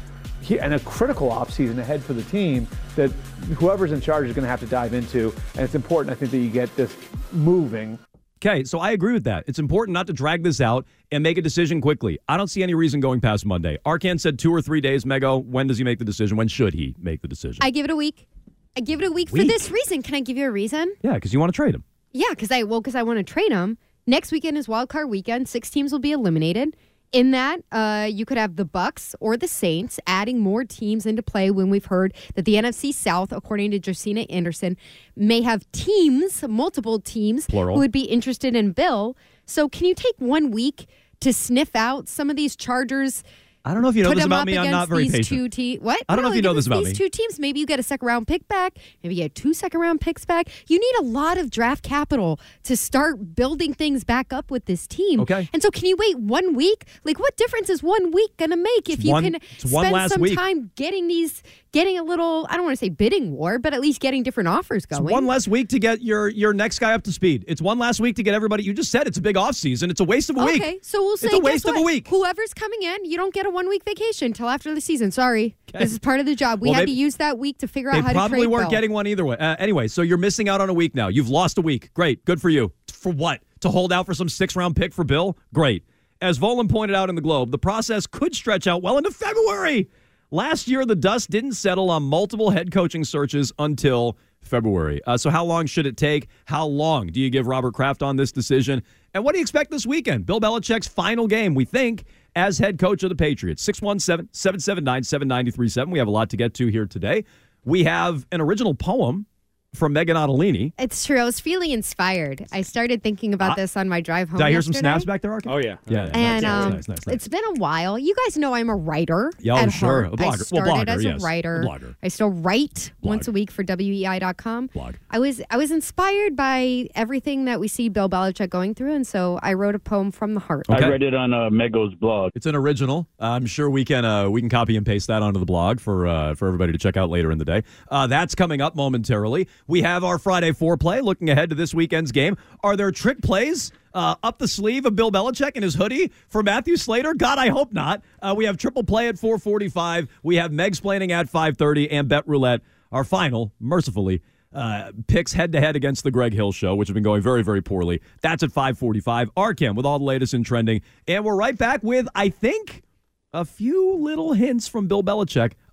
and 0.51 0.73
a 0.73 0.81
critical 0.81 1.29
offseason 1.29 1.77
ahead 1.77 2.03
for 2.03 2.15
the 2.15 2.23
team 2.23 2.67
that 2.97 3.11
whoever's 3.59 3.93
in 3.93 4.01
charge 4.01 4.27
is 4.27 4.35
going 4.35 4.45
to 4.45 4.49
have 4.49 4.61
to 4.61 4.67
dive 4.67 4.95
into. 4.95 5.35
And 5.55 5.65
it's 5.65 5.75
important, 5.75 6.13
I 6.13 6.19
think, 6.19 6.31
that 6.31 6.39
you 6.39 6.51
get 6.51 6.75
this 6.77 6.97
moving. 7.33 7.99
Okay, 8.45 8.65
so 8.65 8.79
I 8.79 8.91
agree 8.91 9.15
with 9.15 9.25
that. 9.25 9.45
It's 9.47 9.59
important 9.59 9.95
not 9.95 10.07
to 10.09 10.13
drag 10.13 10.43
this 10.43 10.61
out 10.61 10.87
and 11.11 11.23
make 11.23 11.39
a 11.39 11.43
decision 11.43 11.81
quickly. 11.81 12.19
I 12.29 12.37
don't 12.37 12.49
see 12.49 12.63
any 12.63 12.75
reason 12.75 13.01
going 13.01 13.21
past 13.21 13.47
Monday. 13.47 13.79
Arcand 13.87 14.21
said 14.21 14.39
two 14.39 14.55
or 14.55 14.61
three 14.61 14.83
days. 14.83 15.05
Mego, 15.05 15.43
when 15.45 15.67
does 15.67 15.79
he 15.79 15.85
make 15.85 15.99
the 15.99 16.05
decision? 16.05 16.37
When 16.37 16.49
should 16.49 16.75
he 16.75 16.95
make 16.99 17.23
the 17.23 17.29
decision? 17.29 17.61
I 17.63 17.71
give 17.71 17.85
it 17.85 17.91
a 17.91 17.97
week. 17.97 18.29
I 18.77 18.81
give 18.81 19.01
it 19.01 19.07
a 19.07 19.13
week, 19.13 19.31
for 19.31 19.45
this 19.45 19.71
reason. 19.71 20.03
Can 20.03 20.15
I 20.17 20.21
give 20.21 20.37
you 20.37 20.47
a 20.47 20.51
reason? 20.51 20.95
yeah, 21.03 21.15
because 21.15 21.33
you 21.33 21.39
want 21.39 21.53
to 21.53 21.57
trade 21.57 21.75
him. 21.75 21.85
Yeah, 22.13 22.31
because 22.31 22.51
I 22.51 22.65
well, 22.65 22.81
because 22.81 22.97
I 22.97 23.03
want 23.03 23.19
to 23.19 23.23
trade 23.23 23.53
him. 23.53 23.79
Next 24.07 24.31
weekend 24.31 24.59
is 24.59 24.69
wild 24.69 24.89
card 24.91 25.09
weekend. 25.09 25.49
Six 25.49 25.71
teams 25.71 25.91
will 25.91 26.01
be 26.01 26.13
eliminated. 26.13 26.77
In 27.15 27.31
that, 27.31 27.61
uh, 27.71 28.09
you 28.11 28.27
could 28.27 28.39
have 28.39 28.57
the 28.57 28.67
Bucs 28.67 29.15
or 29.21 29.37
the 29.37 29.47
Saints 29.47 30.01
adding 30.05 30.41
more 30.41 30.65
teams 30.65 31.07
into 31.07 31.23
play. 31.23 31.49
When 31.49 31.71
we've 31.71 31.85
heard 31.85 32.13
that 32.35 32.45
the 32.45 32.57
NFC 32.57 32.93
South, 32.93 33.31
according 33.31 33.71
to 33.71 33.79
Josina 33.79 34.23
Anderson, 34.23 34.77
may 35.15 35.41
have 35.43 35.65
teams, 35.71 36.43
multiple 36.49 36.99
teams, 36.99 37.47
Plural. 37.47 37.77
who 37.77 37.81
would 37.81 37.93
be 37.93 38.01
interested 38.01 38.57
in 38.57 38.73
Bill. 38.73 39.17
So, 39.47 39.69
can 39.69 39.87
you 39.87 39.95
take 39.95 40.17
one 40.19 40.51
week 40.51 40.87
to 41.21 41.33
sniff 41.33 41.77
out 41.77 42.09
some 42.09 42.31
of 42.31 42.37
these 42.37 42.57
Chargers? 42.57 43.23
I 43.67 43.73
don't 43.73 43.83
know 43.83 43.89
if 43.89 43.97
you 43.97 44.03
know 44.03 44.11
put 44.11 44.17
this 44.17 44.27
about 44.27 44.47
me. 44.47 44.59
I'm 44.59 44.71
not 44.71 44.89
very 44.89 45.05
these 45.05 45.13
patient. 45.13 45.27
two 45.29 45.49
te- 45.49 45.79
what? 45.79 46.03
I 46.09 46.17
don't 46.17 46.23
know 46.23 46.29
if 46.31 46.37
you 46.37 46.43
know 46.43 46.53
this 46.53 46.67
about 46.67 46.81
these 46.85 46.89
me. 46.89 46.95
two 46.95 47.09
teams. 47.09 47.39
Maybe 47.41 47.61
you 47.61 47.67
get 47.67 47.81
a 47.81 47.83
second 47.83 48.07
round 48.07 48.27
pick 48.27 48.47
back. 48.47 48.77
Maybe 49.03 49.15
you 49.15 49.23
get 49.23 49.35
two 49.35 49.55
second 49.55 49.81
round 49.81 50.03
picks 50.03 50.25
back. 50.27 50.49
You 50.69 50.79
need 50.79 50.95
a 51.01 51.11
lot 51.11 51.39
of 51.39 51.51
draft 51.51 51.83
capital 51.83 52.39
to 52.65 52.77
start 52.77 53.35
building 53.35 53.73
things 53.73 54.05
back 54.05 54.33
up 54.35 54.51
with 54.51 54.67
this 54.67 54.87
team. 54.87 55.21
Okay. 55.21 55.49
And 55.55 55.63
so, 55.63 55.71
can 55.71 55.87
you 55.87 55.97
wait 55.97 56.19
one 56.19 56.55
week? 56.55 56.85
Like, 57.05 57.19
what 57.19 57.37
difference 57.39 57.71
is 57.71 57.83
one 57.83 58.11
week 58.13 58.37
going 58.37 58.51
to 58.51 58.57
make 58.57 58.91
if 58.91 59.03
you 59.03 59.13
one- 59.13 59.23
can 59.33 59.41
spend 59.57 60.11
some 60.11 60.21
week. 60.21 60.37
time 60.37 60.71
getting 60.77 61.09
these, 61.09 61.43
getting 61.75 61.99
a 61.99 62.03
little? 62.03 62.47
I 62.49 62.57
don't 62.57 62.65
want 62.65 62.79
to 62.79 62.83
say 62.83 62.89
bidding 62.89 63.33
war, 63.33 63.59
but 63.59 63.75
at 63.75 63.81
least 63.83 64.01
getting 64.01 64.23
different 64.23 64.49
offers 64.49 64.87
going. 64.87 65.03
It's 65.05 65.13
one 65.13 65.27
less 65.27 65.47
week 65.47 65.69
to 65.71 65.79
get 65.79 66.01
your 66.01 66.29
your 66.29 66.55
next 66.55 66.79
guy 66.79 66.95
up 66.95 67.03
to 67.03 67.13
speed. 67.13 67.45
It's 67.47 67.61
one 67.61 67.79
last 67.79 68.01
week 68.01 68.17
to 68.17 68.23
get 68.23 68.33
everybody. 68.35 68.63
You 68.63 68.73
just 68.73 68.91
said 68.91 69.07
it's 69.07 69.19
a 69.19 69.21
big 69.21 69.37
off 69.37 69.55
season. 69.57 69.91
It's 69.91 70.01
a 70.01 70.05
waste 70.05 70.31
of 70.31 70.39
a 70.39 70.45
week. 70.47 70.63
Okay, 70.63 70.79
so 70.83 71.03
we'll 71.03 71.19
say 71.19 71.27
it's 71.27 71.37
a 71.37 71.41
waste 71.41 71.69
of 71.69 71.77
a 71.77 71.83
week. 71.83 72.09
Whoever's 72.09 72.55
coming 72.55 72.83
in, 72.83 73.05
you 73.05 73.17
don't 73.19 73.35
get 73.35 73.45
a 73.45 73.51
one 73.51 73.69
week 73.69 73.85
vacation 73.85 74.27
until 74.27 74.49
after 74.49 74.75
the 74.75 74.81
season. 74.81 75.11
Sorry, 75.11 75.57
Okay. 75.69 75.85
this 75.85 75.93
is 75.93 75.99
part 75.99 76.21
of 76.21 76.27
the 76.27 76.35
job. 76.35 76.61
We 76.63 76.69
Well, 76.71 76.75
had 76.77 76.83
they- 76.89 76.93
to 76.93 76.99
use 76.99 77.17
that 77.17 77.39
week 77.39 77.59
to 77.59 77.69
figure 77.69 77.91
out 77.91 78.03
how 78.03 78.09
to 78.09 78.15
probably 78.15 78.39
trade 78.39 78.47
weren't 78.47 78.71
getting 78.71 78.93
one 78.93 79.07
either 79.07 79.25
way. 79.25 79.37
Uh, 79.37 79.57
anyway, 79.59 79.89
so 79.89 80.01
you're 80.01 80.17
missing 80.17 80.49
out 80.49 80.61
on 80.63 80.71
a 80.71 80.75
week 80.75 80.95
now. 80.95 81.09
You've 81.09 81.29
lost 81.29 81.59
a 81.59 81.63
week. 81.63 81.91
Great, 81.93 82.25
good 82.25 82.41
for 82.41 82.49
you. 82.49 82.73
For 82.93 83.13
what? 83.13 83.41
To 83.61 83.69
hold 83.71 83.93
out 83.93 84.07
for 84.07 84.15
some 84.15 84.29
six 84.29 84.55
round 84.57 84.77
pick 84.77 84.95
for 84.95 85.05
Bill? 85.05 85.37
Great. 85.53 85.83
As 86.21 86.39
Volin 86.39 86.71
pointed 86.71 86.95
out 86.95 87.09
in 87.11 87.17
the 87.17 87.21
Globe, 87.21 87.51
the 87.51 87.59
process 87.59 88.07
could 88.07 88.35
stretch 88.35 88.67
out 88.67 88.83
well 88.83 88.97
into 88.97 89.11
February. 89.11 89.91
Last 90.31 90.69
year, 90.69 90.85
the 90.85 90.97
dust 90.97 91.31
didn't 91.31 91.53
settle 91.53 91.91
on 91.91 92.03
multiple 92.03 92.51
head 92.51 92.73
coaching 92.73 93.05
searches 93.05 93.53
until 93.59 94.17
February. 94.41 95.01
Uh, 95.07 95.17
so, 95.17 95.31
how 95.31 95.45
long 95.45 95.67
should 95.67 95.87
it 95.87 95.97
take? 95.97 96.29
How 96.47 96.67
long 96.67 97.09
do 97.09 97.21
you 97.21 97.31
give 97.31 97.47
Robert 97.47 97.75
Kraft 97.75 98.03
on 98.03 98.17
this 98.17 98.33
decision? 98.33 98.83
And 99.15 99.25
what 99.25 99.33
do 99.33 99.39
you 99.39 99.43
expect 99.43 99.71
this 99.71 99.87
weekend? 99.87 100.27
Bill 100.27 100.41
Belichick's 100.41 100.89
final 100.89 101.27
game, 101.27 101.55
we 101.55 101.65
think, 101.65 102.05
as 102.37 102.59
head 102.59 102.79
coach 102.79 103.03
of 103.03 103.09
the 103.11 103.17
Patriots. 103.17 103.63
617 103.63 104.29
779 104.33 105.05
7937. 105.05 105.91
We 105.91 105.99
have 105.99 106.09
a 106.09 106.11
lot 106.11 106.31
to 106.31 106.37
get 106.37 106.55
to 106.55 106.67
here 106.67 106.87
today. 106.87 107.25
We 107.65 107.85
have 107.85 108.27
an 108.33 108.41
original 108.41 108.75
poem 108.75 109.27
from 109.75 109.93
Megan 109.93 110.17
Ottolini. 110.17 110.73
It's 110.79 111.05
true. 111.05 111.19
I 111.21 111.25
was 111.25 111.41
feeling 111.41 111.71
inspired. 111.71 112.47
I 112.53 112.63
started 112.63 113.03
thinking 113.03 113.35
about 113.35 113.53
Uh, 113.53 113.55
this 113.57 113.77
on 113.77 113.89
my 113.89 114.01
drive 114.01 114.29
home. 114.31 114.39
Did 114.39 114.47
I 114.47 114.51
hear 114.51 114.63
some 114.63 114.73
snaps 114.73 115.05
back 115.05 115.21
there, 115.23 115.31
Arcand? 115.33 115.51
Oh 115.53 115.57
yeah. 115.59 115.77
Yeah. 115.87 116.11
And 116.15 116.45
um, 116.45 116.73
nice, 116.75 116.89
nice, 116.89 117.07
nice. 117.07 117.15
it's 117.15 117.29
been 117.29 117.45
a 117.45 117.55
while. 117.55 117.99
You 117.99 118.15
guys 118.25 118.37
know 118.37 118.55
I'm 118.55 118.69
a 118.71 118.77
writer. 118.77 119.33
Yeah, 119.41 119.55
oh, 119.55 119.59
at 119.59 119.73
sure. 119.73 120.05
heart. 120.05 120.15
A 120.15 120.17
blogger. 120.17 120.23
I 120.23 120.27
Well, 120.27 120.37
started 120.39 120.71
blogger, 120.73 120.89
as 120.89 121.05
yes. 121.05 121.23
a 121.23 121.25
writer. 121.25 121.61
A 121.63 121.65
blogger. 121.67 121.97
I 122.03 122.09
still 122.09 122.31
write 122.31 122.93
once 123.03 123.29
a 123.29 123.33
week 123.33 123.51
for 123.51 123.63
WEEI.com. 123.65 124.67
Blog. 124.69 124.95
I 125.11 125.19
was 125.19 125.41
I 125.51 125.57
was 125.57 125.71
inspired 125.71 126.37
by 126.37 126.89
everything 126.95 127.45
that 127.47 127.61
we 127.61 127.69
see 127.69 127.89
Bill 127.89 128.09
Belichick 128.09 128.51
going 128.51 128.75
through, 128.75 128.93
and 128.95 129.07
so 129.07 129.39
I 129.43 129.53
wrote 129.55 129.75
a 129.75 129.79
poem 129.79 130.11
from 130.11 130.35
the 130.35 130.41
heart. 130.41 130.67
Okay. 130.71 130.85
I 130.85 130.89
read 130.89 131.03
it 131.03 131.15
on 131.15 131.33
uh, 131.33 131.51
Mego's 131.51 131.95
blog. 131.95 132.33
It's 132.35 132.47
an 132.47 132.55
original. 132.55 133.07
I'm 133.21 133.47
sure 133.47 133.69
we 133.71 133.85
can 133.85 134.05
uh, 134.05 134.29
we 134.31 134.41
can 134.41 134.51
copy 134.51 134.77
and 134.77 134.85
paste 134.87 135.07
that 135.09 135.23
onto 135.23 135.41
the 135.41 135.47
blog 135.47 135.81
for 135.81 136.07
uh, 136.07 136.35
for 136.35 136.47
everybody 136.47 136.73
to 136.73 136.79
check 136.79 136.97
out 136.97 137.11
later 137.11 137.31
in 137.31 137.39
the 137.39 137.45
day. 137.45 137.63
Uh, 137.91 138.07
that's 138.07 138.35
coming 138.35 138.61
up 138.61 138.75
momentarily. 138.77 139.49
We 139.67 139.83
have 139.83 140.05
our 140.05 140.19
Friday 140.19 140.51
foreplay. 140.51 141.03
Looking 141.03 141.31
ahead 141.31 141.51
to 141.51 141.57
this 141.57 141.73
weekend's 141.73 142.13
game, 142.13 142.37
are 142.63 142.77
there 142.77 142.91
trick 142.91 143.23
plays 143.23 143.73
uh, 143.95 144.17
up 144.23 144.39
the 144.39 144.49
sleeve 144.49 144.85
of 144.85 144.95
Bill 144.95 145.11
Belichick 145.11 145.53
and 145.55 145.65
his 145.65 145.75
hoodie 145.75 146.13
for 146.29 146.43
Matthew 146.43 146.77
Slater? 146.77 147.15
God, 147.15 147.39
I 147.39 147.49
hope 147.49 147.73
not. 147.73 148.03
Uh, 148.21 148.35
we 148.37 148.45
have 148.45 148.57
triple 148.57 148.85
play 148.85 149.09
at 149.09 149.17
4:45. 149.17 150.09
We 150.23 150.37
have 150.37 150.53
Meg's 150.53 150.81
planning 150.81 151.13
at 151.13 151.31
5:30 151.31 151.89
and 151.91 152.09
bet 152.09 152.29
roulette. 152.29 152.61
Our 152.93 153.05
final, 153.05 153.53
mercifully. 153.59 154.23
Uh, 154.53 154.93
picks 155.09 155.33
head 155.33 155.51
to 155.51 155.61
head 155.61 155.75
against 155.75 156.05
the 156.05 156.13
Greg 156.13 156.33
Hill 156.33 156.53
show, 156.53 156.77
which 156.77 156.87
has 156.87 156.95
been 156.95 157.03
going 157.03 157.21
very, 157.21 157.43
very 157.43 157.61
poorly. 157.61 158.01
That's 158.21 158.45
at 158.45 158.53
545. 158.53 159.35
Arcand 159.35 159.75
with 159.75 159.85
all 159.85 159.99
the 159.99 160.05
latest 160.05 160.33
in 160.33 160.45
trending. 160.45 160.81
And 161.09 161.25
we're 161.25 161.35
right 161.35 161.59
back 161.59 161.83
with, 161.83 162.07
I 162.15 162.29
think, 162.29 162.85
a 163.33 163.45
few 163.45 163.97
little 163.97 164.33
hints 164.33 164.69
from 164.69 164.87
Bill 164.87 165.03
Belichick 165.03 165.55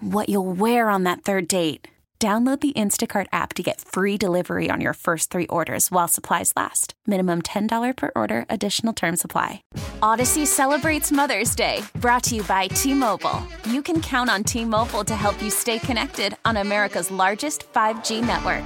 what 0.00 0.28
you'll 0.28 0.52
wear 0.52 0.88
on 0.88 1.04
that 1.04 1.22
third 1.22 1.46
date. 1.46 1.86
Download 2.18 2.58
the 2.58 2.72
Instacart 2.72 3.26
app 3.30 3.52
to 3.54 3.62
get 3.62 3.80
free 3.80 4.16
delivery 4.16 4.70
on 4.70 4.80
your 4.80 4.94
first 4.94 5.30
three 5.30 5.46
orders 5.48 5.90
while 5.90 6.08
supplies 6.08 6.50
last. 6.56 6.94
Minimum 7.06 7.42
$10 7.42 7.94
per 7.94 8.10
order, 8.16 8.46
additional 8.48 8.94
term 8.94 9.16
supply. 9.16 9.60
Odyssey 10.00 10.46
celebrates 10.46 11.12
Mother's 11.12 11.54
Day, 11.54 11.82
brought 12.00 12.22
to 12.24 12.36
you 12.36 12.42
by 12.44 12.68
T 12.68 12.94
Mobile. 12.94 13.46
You 13.68 13.82
can 13.82 14.00
count 14.00 14.30
on 14.30 14.44
T 14.44 14.64
Mobile 14.64 15.04
to 15.04 15.14
help 15.14 15.42
you 15.42 15.50
stay 15.50 15.78
connected 15.78 16.38
on 16.46 16.56
America's 16.56 17.10
largest 17.10 17.70
5G 17.74 18.26
network. 18.26 18.64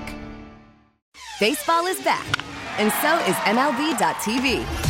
Baseball 1.41 1.87
is 1.87 2.01
back, 2.03 2.27
and 2.79 2.93
so 3.03 3.19
is 3.27 3.35
MLB.tv. 3.47 4.90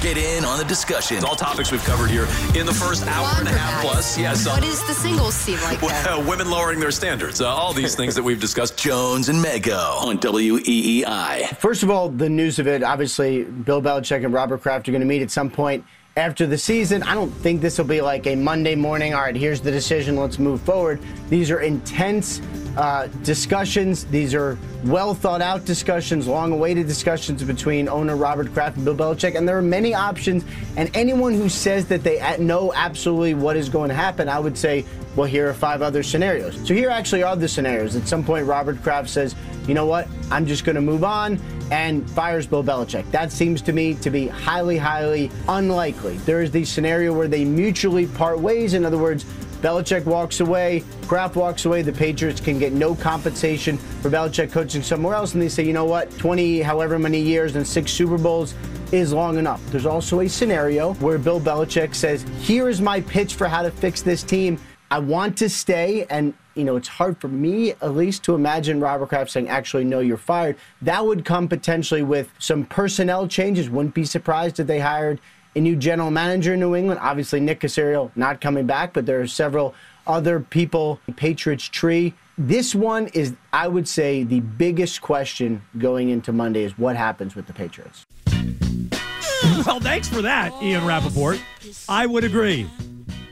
Get 0.00 0.16
in 0.16 0.46
on 0.46 0.58
the 0.58 0.64
discussion. 0.64 1.22
All 1.24 1.36
topics 1.36 1.70
we've 1.70 1.84
covered 1.84 2.10
here 2.10 2.26
in 2.58 2.64
the 2.64 2.72
first 2.72 3.06
hour 3.06 3.28
and 3.38 3.46
a 3.46 3.52
half 3.52 3.82
plus. 3.82 4.16
Yes. 4.16 4.46
What 4.46 4.64
is 4.64 4.80
the 4.86 4.94
singles 4.94 5.34
scene 5.34 5.60
like? 5.60 5.82
Well, 5.82 6.22
women 6.28 6.50
lowering 6.50 6.80
their 6.80 6.90
standards. 6.90 7.42
Uh, 7.42 7.48
all 7.48 7.74
these 7.74 7.94
things 7.94 8.14
that 8.14 8.22
we've 8.22 8.40
discussed. 8.40 8.78
Jones 8.78 9.28
and 9.28 9.44
Mego 9.44 9.98
on 9.98 10.16
E 10.16 10.50
WEEI. 10.50 11.54
First 11.58 11.82
of 11.82 11.90
all, 11.90 12.08
the 12.08 12.30
news 12.30 12.58
of 12.58 12.66
it, 12.66 12.82
obviously, 12.82 13.44
Bill 13.44 13.82
Belichick 13.82 14.24
and 14.24 14.32
Robert 14.32 14.62
Kraft 14.62 14.88
are 14.88 14.92
going 14.92 15.02
to 15.02 15.06
meet 15.06 15.20
at 15.20 15.30
some 15.30 15.50
point 15.50 15.84
after 16.16 16.46
the 16.46 16.58
season. 16.58 17.02
I 17.04 17.14
don't 17.14 17.30
think 17.30 17.60
this 17.60 17.78
will 17.78 17.84
be 17.84 18.00
like 18.00 18.26
a 18.26 18.34
Monday 18.34 18.74
morning, 18.74 19.14
all 19.14 19.22
right, 19.22 19.36
here's 19.36 19.60
the 19.60 19.70
decision, 19.70 20.16
let's 20.16 20.38
move 20.38 20.60
forward. 20.62 21.00
These 21.28 21.50
are 21.50 21.60
intense 21.60 22.40
uh, 22.76 23.08
discussions. 23.22 24.04
These 24.06 24.34
are 24.34 24.58
well 24.84 25.14
thought 25.14 25.42
out 25.42 25.64
discussions, 25.64 26.26
long 26.26 26.52
awaited 26.52 26.86
discussions 26.86 27.42
between 27.42 27.88
owner 27.88 28.16
Robert 28.16 28.52
Kraft 28.52 28.76
and 28.76 28.84
Bill 28.84 28.94
Belichick. 28.94 29.36
And 29.36 29.48
there 29.48 29.58
are 29.58 29.62
many 29.62 29.94
options. 29.94 30.44
And 30.76 30.94
anyone 30.96 31.34
who 31.34 31.48
says 31.48 31.86
that 31.86 32.02
they 32.02 32.36
know 32.38 32.72
absolutely 32.74 33.34
what 33.34 33.56
is 33.56 33.68
going 33.68 33.88
to 33.88 33.94
happen, 33.94 34.28
I 34.28 34.38
would 34.38 34.56
say, 34.56 34.84
well, 35.16 35.26
here 35.26 35.48
are 35.48 35.54
five 35.54 35.82
other 35.82 36.02
scenarios. 36.02 36.56
So 36.66 36.74
here 36.74 36.90
actually 36.90 37.22
are 37.22 37.36
the 37.36 37.48
scenarios. 37.48 37.96
At 37.96 38.06
some 38.06 38.24
point, 38.24 38.46
Robert 38.46 38.82
Kraft 38.82 39.08
says, 39.08 39.34
you 39.66 39.74
know 39.74 39.86
what, 39.86 40.08
I'm 40.30 40.46
just 40.46 40.64
going 40.64 40.76
to 40.76 40.82
move 40.82 41.04
on 41.04 41.40
and 41.70 42.08
fires 42.10 42.46
Bill 42.46 42.64
Belichick. 42.64 43.10
That 43.10 43.32
seems 43.32 43.62
to 43.62 43.72
me 43.72 43.94
to 43.94 44.10
be 44.10 44.26
highly, 44.26 44.76
highly 44.76 45.30
unlikely. 45.48 46.16
There 46.18 46.42
is 46.42 46.50
the 46.50 46.64
scenario 46.64 47.12
where 47.12 47.28
they 47.28 47.44
mutually 47.44 48.06
part 48.06 48.40
ways. 48.40 48.74
In 48.74 48.84
other 48.84 48.98
words, 48.98 49.24
Belichick 49.60 50.06
walks 50.06 50.40
away, 50.40 50.82
Kraft 51.06 51.36
walks 51.36 51.66
away, 51.66 51.82
the 51.82 51.92
Patriots 51.92 52.40
can 52.40 52.58
get 52.58 52.72
no 52.72 52.94
compensation 52.94 53.76
for 53.76 54.10
Belichick 54.10 54.50
coaching 54.50 54.82
somewhere 54.82 55.14
else, 55.14 55.34
and 55.34 55.42
they 55.42 55.50
say, 55.50 55.62
you 55.62 55.74
know 55.74 55.84
what, 55.84 56.10
20 56.18 56.62
however 56.62 56.98
many 56.98 57.20
years 57.20 57.56
and 57.56 57.66
six 57.66 57.92
Super 57.92 58.16
Bowls 58.16 58.54
is 58.90 59.12
long 59.12 59.38
enough. 59.38 59.64
There's 59.66 59.86
also 59.86 60.20
a 60.20 60.28
scenario 60.28 60.94
where 60.94 61.18
Bill 61.18 61.40
Belichick 61.40 61.94
says, 61.94 62.24
here 62.40 62.70
is 62.70 62.80
my 62.80 63.02
pitch 63.02 63.34
for 63.34 63.48
how 63.48 63.62
to 63.62 63.70
fix 63.70 64.00
this 64.00 64.22
team. 64.22 64.58
I 64.90 64.98
want 64.98 65.36
to 65.38 65.48
stay, 65.48 66.06
and 66.08 66.34
you 66.54 66.64
know, 66.64 66.76
it's 66.76 66.88
hard 66.88 67.18
for 67.20 67.28
me 67.28 67.70
at 67.70 67.94
least 67.94 68.24
to 68.24 68.34
imagine 68.34 68.80
Robert 68.80 69.08
Kraft 69.08 69.30
saying, 69.30 69.48
actually, 69.48 69.84
no, 69.84 70.00
you're 70.00 70.16
fired. 70.16 70.56
That 70.82 71.04
would 71.04 71.24
come 71.24 71.48
potentially 71.48 72.02
with 72.02 72.30
some 72.38 72.64
personnel 72.64 73.28
changes. 73.28 73.70
Wouldn't 73.70 73.94
be 73.94 74.04
surprised 74.04 74.60
if 74.60 74.66
they 74.66 74.80
hired 74.80 75.20
a 75.56 75.60
new 75.60 75.76
general 75.76 76.10
manager 76.10 76.54
in 76.54 76.60
New 76.60 76.74
England. 76.74 77.00
Obviously, 77.02 77.40
Nick 77.40 77.60
Caserio 77.60 78.10
not 78.16 78.40
coming 78.40 78.66
back, 78.66 78.92
but 78.92 79.06
there 79.06 79.20
are 79.20 79.26
several 79.26 79.74
other 80.06 80.40
people. 80.40 81.00
Patriots 81.16 81.64
tree. 81.64 82.14
This 82.38 82.74
one 82.74 83.08
is, 83.08 83.34
I 83.52 83.68
would 83.68 83.86
say, 83.86 84.24
the 84.24 84.40
biggest 84.40 85.02
question 85.02 85.62
going 85.78 86.08
into 86.08 86.32
Monday 86.32 86.62
is 86.62 86.78
what 86.78 86.96
happens 86.96 87.34
with 87.34 87.46
the 87.46 87.52
Patriots. 87.52 88.04
Well, 89.66 89.80
thanks 89.80 90.08
for 90.08 90.22
that, 90.22 90.52
Ian 90.62 90.86
Rapoport. 90.86 91.40
I 91.88 92.06
would 92.06 92.24
agree. 92.24 92.68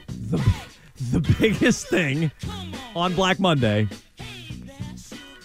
The, 0.07 0.37
the 1.11 1.19
biggest 1.39 1.87
thing 1.87 2.31
on 2.95 3.13
Black 3.15 3.39
Monday 3.39 3.87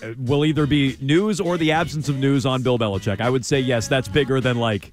uh, 0.03 0.13
will 0.19 0.45
either 0.45 0.67
be 0.67 0.97
news 1.01 1.41
or 1.41 1.57
the 1.57 1.73
absence 1.73 2.09
of 2.09 2.17
news 2.17 2.47
on 2.47 2.63
Bill 2.63 2.79
Belichick. 2.79 3.21
I 3.21 3.31
would 3.31 3.45
say, 3.45 3.61
yes, 3.61 3.89
that's 3.89 4.09
bigger 4.09 4.41
than 4.41 4.59
like, 4.59 4.93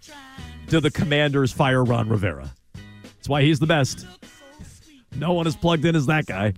do 0.68 0.80
the 0.80 0.92
commanders 0.92 1.52
fire 1.52 1.84
Ron 1.84 2.10
Rivera? 2.10 2.52
That's 3.04 3.30
why 3.30 3.44
he's 3.44 3.60
the 3.60 3.68
best. 3.68 4.06
No 5.16 5.34
one 5.34 5.48
is 5.48 5.56
plugged 5.56 5.86
in 5.86 5.96
as 5.96 6.06
that 6.06 6.26
guy. 6.26 6.54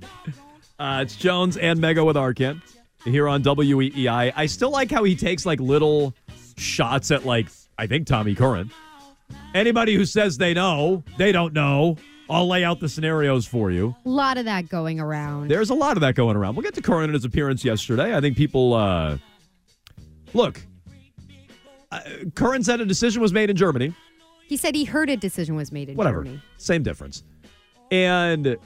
Uh, 0.80 1.00
it's 1.04 1.16
Jones 1.16 1.58
and 1.58 1.80
Mego 1.80 2.06
with 2.06 2.16
Arcand 2.16 2.62
here 3.04 3.28
on 3.28 3.44
WEEI. 3.44 4.34
I 4.36 4.46
still 4.46 4.72
like 4.72 4.92
how 4.92 5.04
he 5.04 5.16
takes 5.16 5.46
like 5.46 5.60
little 5.60 6.14
shots 6.58 7.12
at 7.12 7.26
like, 7.26 7.48
I 7.78 7.88
think 7.88 8.08
Tommy 8.08 8.36
Curran. 8.36 8.72
Anybody 9.54 9.96
who 9.96 10.06
says 10.06 10.38
they 10.38 10.54
know, 10.54 11.04
they 11.18 11.32
don't 11.32 11.54
know. 11.54 11.98
I'll 12.30 12.48
lay 12.48 12.64
out 12.64 12.80
the 12.80 12.88
scenarios 12.90 13.46
for 13.46 13.70
you. 13.72 13.96
A 14.06 14.10
lot 14.10 14.38
of 14.38 14.46
that 14.46 14.70
going 14.70 15.00
around. 15.00 15.50
There's 15.50 15.70
a 15.70 15.74
lot 15.74 15.98
of 15.98 16.02
that 16.02 16.16
going 16.16 16.36
around. 16.38 16.56
We'll 16.56 16.64
get 16.64 16.74
to 16.76 16.82
Curran 16.82 17.06
and 17.06 17.14
his 17.14 17.26
appearance 17.26 17.64
yesterday. 17.66 18.16
I 18.16 18.22
think 18.22 18.38
people 18.38 18.74
uh, 18.74 19.18
look. 20.34 20.62
Uh, 21.92 22.00
Curran 22.36 22.64
said 22.64 22.82
a 22.82 22.86
decision 22.86 23.22
was 23.22 23.34
made 23.34 23.50
in 23.50 23.56
Germany. 23.56 23.94
He 24.48 24.58
said 24.58 24.74
he 24.76 24.84
heard 24.86 25.10
a 25.10 25.18
decision 25.18 25.56
was 25.56 25.72
made 25.72 25.90
in 25.90 25.96
Whatever, 25.96 26.24
Germany. 26.24 26.42
same 26.58 26.82
difference. 26.84 27.24
And 27.92 28.58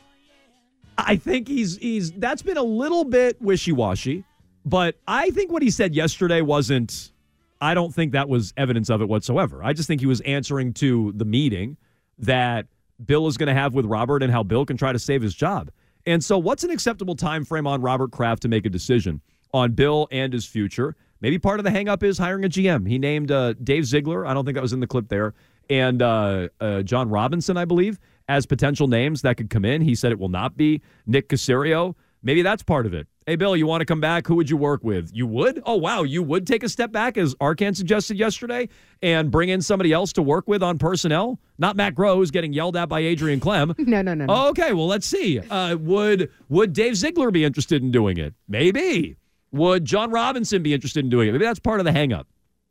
I 0.98 1.16
think 1.18 1.48
he's 1.48 1.78
he's 1.78 2.12
that's 2.14 2.42
been 2.42 2.58
a 2.58 2.64
little 2.64 3.04
bit 3.04 3.42
wishy 3.42 3.72
washy. 3.72 4.24
But 4.66 4.96
I 5.08 5.30
think 5.32 5.52
what 5.52 5.62
he 5.62 5.70
said 5.72 5.96
yesterday 5.96 6.42
wasn't. 6.42 7.12
I 7.60 7.74
don't 7.74 7.94
think 7.94 8.12
that 8.12 8.30
was 8.30 8.54
evidence 8.56 8.90
of 8.92 9.02
it 9.02 9.10
whatsoever. 9.10 9.64
I 9.64 9.74
just 9.74 9.88
think 9.88 10.00
he 10.00 10.06
was 10.08 10.22
answering 10.22 10.74
to 10.76 11.12
the 11.16 11.26
meeting 11.26 11.76
that 12.20 12.68
Bill 13.06 13.28
is 13.28 13.38
going 13.38 13.48
to 13.48 13.54
have 13.54 13.74
with 13.74 13.86
Robert 13.86 14.24
and 14.24 14.32
how 14.32 14.44
Bill 14.44 14.66
can 14.66 14.78
try 14.78 14.92
to 14.92 15.00
save 15.00 15.22
his 15.22 15.34
job. 15.36 15.72
And 16.06 16.24
so, 16.24 16.38
what's 16.38 16.64
an 16.64 16.72
acceptable 16.72 17.16
time 17.16 17.44
frame 17.44 17.68
on 17.68 17.82
Robert 17.82 18.12
Kraft 18.12 18.42
to 18.44 18.48
make 18.48 18.66
a 18.66 18.70
decision 18.70 19.22
on 19.54 19.74
Bill 19.74 20.08
and 20.12 20.32
his 20.32 20.46
future? 20.46 20.96
Maybe 21.20 21.38
part 21.40 21.60
of 21.60 21.64
the 21.64 21.72
hangup 21.72 22.04
is 22.04 22.18
hiring 22.18 22.46
a 22.46 22.50
GM. 22.50 22.88
He 22.88 22.98
named 22.98 23.32
uh, 23.32 23.54
Dave 23.54 23.86
Ziegler. 23.86 24.26
I 24.26 24.34
don't 24.34 24.46
think 24.46 24.56
that 24.56 24.62
was 24.62 24.74
in 24.74 24.80
the 24.80 24.88
clip 24.88 25.10
there, 25.10 25.34
and 25.70 26.02
uh, 26.02 26.50
uh, 26.62 26.82
Jon 26.84 27.10
Robinson, 27.10 27.58
I 27.58 27.66
believe, 27.66 28.00
as 28.30 28.46
potential 28.46 28.88
names 28.88 29.22
that 29.24 29.36
could 29.38 29.50
come 29.50 29.66
in. 29.66 29.82
He 29.82 29.96
said 29.96 30.12
it 30.12 30.20
will 30.20 30.30
not 30.30 30.56
be 30.56 30.82
Nick 31.06 31.30
Caserio. 31.30 31.96
Maybe 32.24 32.42
that's 32.42 32.64
part 32.64 32.86
of 32.86 32.94
it. 32.94 33.08
Hey, 33.28 33.36
Bill, 33.36 33.58
you 33.58 33.68
want 33.68 33.82
to 33.82 33.86
come 33.86 34.00
back? 34.00 34.26
Who 34.26 34.36
would 34.36 34.50
you 34.50 34.56
work 34.56 34.86
with? 34.86 35.12
You 35.14 35.28
would? 35.28 35.62
Oh, 35.66 35.76
wow. 35.76 36.04
You 36.04 36.24
would 36.24 36.48
take 36.48 36.64
a 36.64 36.70
step 36.70 36.94
back, 36.94 37.18
as 37.18 37.36
Arcand 37.36 37.76
suggested 37.76 38.18
yesterday, 38.18 38.70
and 39.02 39.30
bring 39.30 39.50
in 39.50 39.62
somebody 39.62 39.92
else 39.92 40.14
to 40.14 40.22
work 40.22 40.48
with 40.48 40.64
on 40.64 40.78
personnel? 40.78 41.38
Not 41.58 41.76
Matt 41.76 41.94
Groves 41.94 42.32
getting 42.32 42.54
yelled 42.54 42.78
at 42.78 42.88
by 42.88 43.02
Adrian 43.02 43.42
Klemm. 43.42 43.78
no, 43.86 44.02
no, 44.02 44.14
no. 44.14 44.28
no. 44.28 44.34
Oh, 44.34 44.50
okay, 44.52 44.72
well, 44.72 44.88
let's 44.88 45.06
see. 45.06 45.40
Uh, 45.40 45.76
would 45.76 46.32
would 46.48 46.72
Dave 46.72 46.96
Ziegler 46.96 47.30
be 47.30 47.44
interested 47.44 47.84
in 47.84 47.92
doing 47.92 48.16
it? 48.16 48.34
Maybe. 48.48 49.18
Would 49.52 49.84
Jon 49.84 50.10
Robinson 50.10 50.64
be 50.64 50.74
interested 50.74 51.04
in 51.04 51.10
doing 51.10 51.28
it? 51.28 51.34
Maybe 51.34 51.44
that's 51.44 51.60
part 51.60 51.82
of 51.82 51.86
the 51.86 51.92
hangup. 51.92 52.28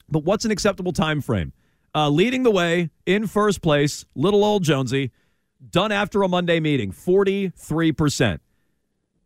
But 0.09 0.25
what's 0.25 0.47
an 0.47 0.53
acceptable 0.53 0.95
time 0.95 1.21
frame? 1.21 1.53
Uh, 1.95 2.09
leading 2.09 2.45
the 2.45 2.51
way 2.51 2.89
in 3.05 3.27
first 3.27 3.61
place, 3.61 4.07
little 4.15 4.43
old 4.43 4.63
Jonesy, 4.63 5.13
done 5.69 5.93
after 5.93 6.23
a 6.23 6.29
Monday 6.29 6.61
meeting, 6.61 6.93
43%. 6.93 8.39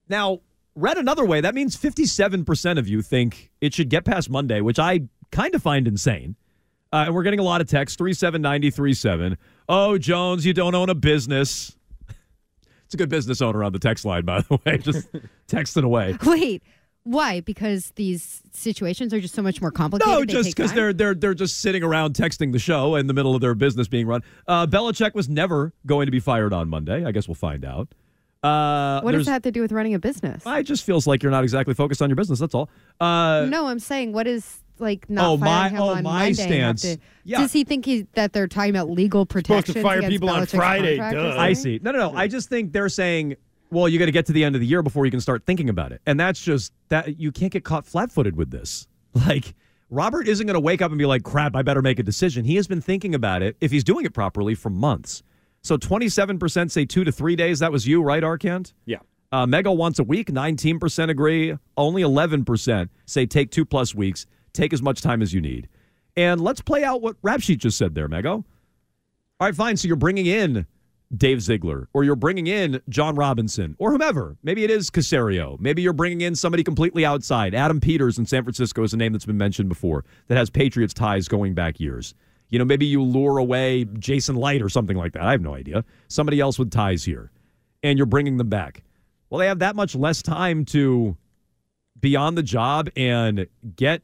Now, 0.09 0.41
read 0.75 0.99
another 0.99 1.25
way, 1.25 1.41
that 1.41 1.55
means 1.55 1.77
57% 1.77 2.79
of 2.79 2.89
you 2.89 3.03
think 3.03 3.51
it 3.61 3.75
should 3.75 3.89
get 3.89 4.05
past 4.05 4.31
Monday, 4.31 4.61
which 4.61 4.79
I 4.79 5.01
kind 5.31 5.55
of 5.55 5.63
find 5.63 5.87
insane. 5.87 6.37
Uh, 6.93 7.05
and 7.07 7.15
we're 7.15 7.23
getting 7.23 7.39
a 7.41 7.45
lot 7.45 7.61
of 7.61 7.69
text 7.69 7.99
379037. 7.99 9.37
Oh, 9.69 9.97
Jones, 9.99 10.45
you 10.45 10.53
don't 10.53 10.75
own 10.75 10.89
a 10.91 10.95
business. 10.95 11.77
It's 12.87 12.95
a 12.95 12.97
good 12.97 13.09
business 13.09 13.41
owner 13.41 13.63
on 13.63 13.73
the 13.73 13.79
text 13.79 14.05
line, 14.05 14.25
by 14.25 14.41
the 14.41 14.59
way, 14.67 14.77
just 14.79 15.07
texting 15.47 15.85
away. 15.85 16.19
Wait, 16.27 16.61
why? 17.05 17.39
Because 17.39 17.93
these 17.95 18.43
situations 18.51 19.15
are 19.15 19.21
just 19.21 19.33
so 19.33 19.43
much 19.43 19.61
more 19.61 19.71
complicated. 19.71 20.13
No, 20.13 20.25
just 20.25 20.57
because 20.57 20.73
they're 20.73 20.93
they're 20.93 21.15
they're 21.15 21.35
just 21.35 21.61
sitting 21.61 21.85
around 21.85 22.15
texting 22.15 22.51
the 22.51 22.59
show 22.59 22.97
in 22.97 23.07
the 23.07 23.15
middle 23.15 23.37
of 23.37 23.41
their 23.41 23.55
business 23.55 23.87
being 23.87 24.09
run. 24.09 24.23
Uh, 24.49 24.67
Belichick 24.67 25.15
was 25.15 25.29
never 25.29 25.73
going 25.87 26.07
to 26.07 26.11
be 26.11 26.19
fired 26.19 26.53
on 26.53 26.69
Monday. 26.69 27.05
I 27.05 27.13
guess 27.13 27.29
we'll 27.29 27.37
find 27.37 27.65
out. 27.65 27.95
Uh, 28.43 29.01
What 29.03 29.13
does 29.13 29.27
that 29.27 29.33
have 29.33 29.43
to 29.43 29.51
do 29.51 29.61
with 29.61 29.73
running 29.73 29.95
a 29.95 29.99
business? 29.99 30.43
It 30.47 30.63
just 30.65 30.85
feels 30.85 31.07
like 31.07 31.23
you're 31.23 31.33
not 31.33 31.43
exactly 31.45 31.75
focused 31.75 32.01
on 32.03 32.09
your 32.09 32.17
business. 32.17 32.39
That's 32.39 32.55
all. 32.55 32.71
Uh, 33.01 33.47
no, 33.49 33.67
I'm 33.67 33.79
saying 33.79 34.13
what 34.13 34.27
is 34.27 34.63
like 34.79 35.11
not 35.11 35.27
Oh, 35.29 35.37
firing 35.37 35.75
my- 35.75 35.79
him 35.79 35.83
oh, 35.83 35.89
on 35.91 36.03
my 36.03 36.11
Monday 36.25 36.27
have 36.27 36.37
stance. 36.37 36.83
to- 36.83 36.99
Yeah. 37.25 37.41
Does 37.41 37.53
he 37.53 37.65
think 37.65 37.85
he, 37.85 38.07
that 38.15 38.33
they're 38.33 38.49
talking 38.49 38.71
about 38.71 38.89
legal 38.89 39.27
protections? 39.27 39.83
fire 39.83 39.99
against 39.99 40.15
people 40.15 40.31
on 40.31 40.47
Friday, 40.47 40.97
contract 40.97 41.37
duh. 41.37 41.41
I 41.41 41.53
see. 41.53 41.81
No, 41.83 41.91
no, 41.91 41.99
no. 42.11 42.17
I 42.17 42.29
just 42.29 42.49
think 42.49 42.73
they're 42.73 42.89
saying, 42.89 43.37
well, 43.71 43.89
you 43.89 43.99
got 43.99 44.07
to 44.07 44.11
get 44.13 44.25
to 44.27 44.33
the 44.33 44.43
end 44.43 44.55
of 44.55 44.61
the 44.63 44.67
year 44.67 44.83
before 44.83 45.05
you 45.05 45.11
can 45.11 45.21
start 45.21 45.45
thinking 45.45 45.69
about 45.69 45.93
it, 45.93 46.01
and 46.07 46.19
that's 46.19 46.43
just 46.43 46.73
that 46.89 47.21
you 47.21 47.31
can't 47.31 47.53
get 47.53 47.63
caught 47.63 47.85
flat-footed 47.87 48.37
with 48.37 48.51
this. 48.51 48.87
Like 49.27 49.55
Robert 49.91 50.29
isn't 50.29 50.47
going 50.47 50.55
to 50.55 50.61
wake 50.61 50.81
up 50.81 50.91
and 50.93 50.99
be 50.99 51.05
like, 51.05 51.25
"Crap, 51.25 51.55
I 51.57 51.63
better 51.63 51.83
make 51.83 51.99
a 51.99 52.03
decision." 52.05 52.45
He 52.45 52.55
has 52.57 52.67
been 52.69 52.81
thinking 52.81 53.13
about 53.15 53.43
it 53.43 53.57
if 53.61 53.71
he's 53.73 53.83
doing 53.85 54.05
it 54.07 54.15
properly 54.15 54.55
for 54.55 54.71
months. 54.71 55.23
So 55.63 55.77
27% 55.77 56.71
say 56.71 56.85
two 56.85 57.05
to 57.05 57.13
three 57.13 57.37
days. 57.37 57.59
That 57.59 57.73
was 57.73 57.87
you, 57.87 58.03
right, 58.03 58.23
Arcand? 58.23 58.73
Yeah. 58.87 58.99
Uh, 59.33 59.47
Mego 59.47 59.77
once 59.77 59.99
a 59.99 60.05
week. 60.05 60.29
19% 60.29 61.11
agree. 61.11 61.57
Only 61.77 62.03
11% 62.03 62.89
say 63.07 63.27
take 63.27 63.51
two 63.51 63.65
plus 63.65 63.95
weeks. 63.95 64.27
Take 64.53 64.73
as 64.73 64.83
much 64.83 65.01
time 65.01 65.23
as 65.23 65.33
you 65.33 65.41
need. 65.41 65.69
And 66.17 66.41
let's 66.41 66.61
play 66.61 66.83
out 66.83 67.03
what 67.03 67.17
Rap 67.23 67.41
Sheet 67.41 67.61
just 67.61 67.79
said 67.79 67.95
there, 67.95 68.09
Mego. 68.09 68.45
All 69.39 69.47
right, 69.47 69.55
fine. 69.55 69.77
So 69.77 69.87
you're 69.87 69.97
bringing 69.97 70.27
in 70.27 70.67
Dave 71.17 71.43
Ziegler, 71.43 71.89
or 71.93 72.05
you're 72.05 72.15
bringing 72.15 72.47
in 72.47 72.81
Jon 72.89 73.17
Robinson, 73.17 73.75
or 73.79 73.91
whomever. 73.91 74.37
Maybe 74.43 74.63
it 74.65 74.71
is 74.71 74.91
Caserio. 74.91 75.59
Maybe 75.59 75.83
you're 75.83 75.93
bringing 75.93 76.21
in 76.21 76.37
somebody 76.37 76.63
completely 76.63 77.05
outside. 77.05 77.55
Adam 77.55 77.81
Peters 77.81 78.19
in 78.19 78.27
San 78.27 78.45
Francisco 78.45 78.83
is 78.85 78.93
a 78.93 78.97
name 78.97 79.13
that's 79.13 79.27
been 79.27 79.39
mentioned 79.39 79.69
before 79.69 80.05
that 80.29 80.37
has 80.37 80.51
Patriots 80.51 80.95
ties 80.95 81.27
going 81.27 81.55
back 81.55 81.81
years. 81.81 82.15
You 82.51 82.59
know, 82.59 82.65
maybe 82.65 82.87
you 82.87 83.03
lure 83.03 83.39
away 83.39 83.85
Jason 83.99 84.37
Licht 84.37 84.63
or 84.63 84.69
something 84.69 84.97
like 84.97 85.13
that. 85.13 85.23
I 85.23 85.33
have 85.33 85.41
no 85.41 85.55
idea. 85.55 85.85
Somebody 86.09 86.41
else 86.41 86.59
with 86.59 86.71
ties 86.71 87.05
here, 87.05 87.31
and 87.83 87.99
you're 87.99 88.07
bringing 88.07 88.37
them 88.37 88.49
back. 88.49 88.83
Well, 89.31 89.39
they 89.39 89.47
have 89.47 89.61
that 89.61 89.77
much 89.77 89.95
less 89.95 90.23
time 90.23 90.65
to 90.67 91.17
be 92.01 92.17
on 92.17 92.35
the 92.35 92.43
job 92.43 92.91
and 92.97 93.47
get 93.77 94.03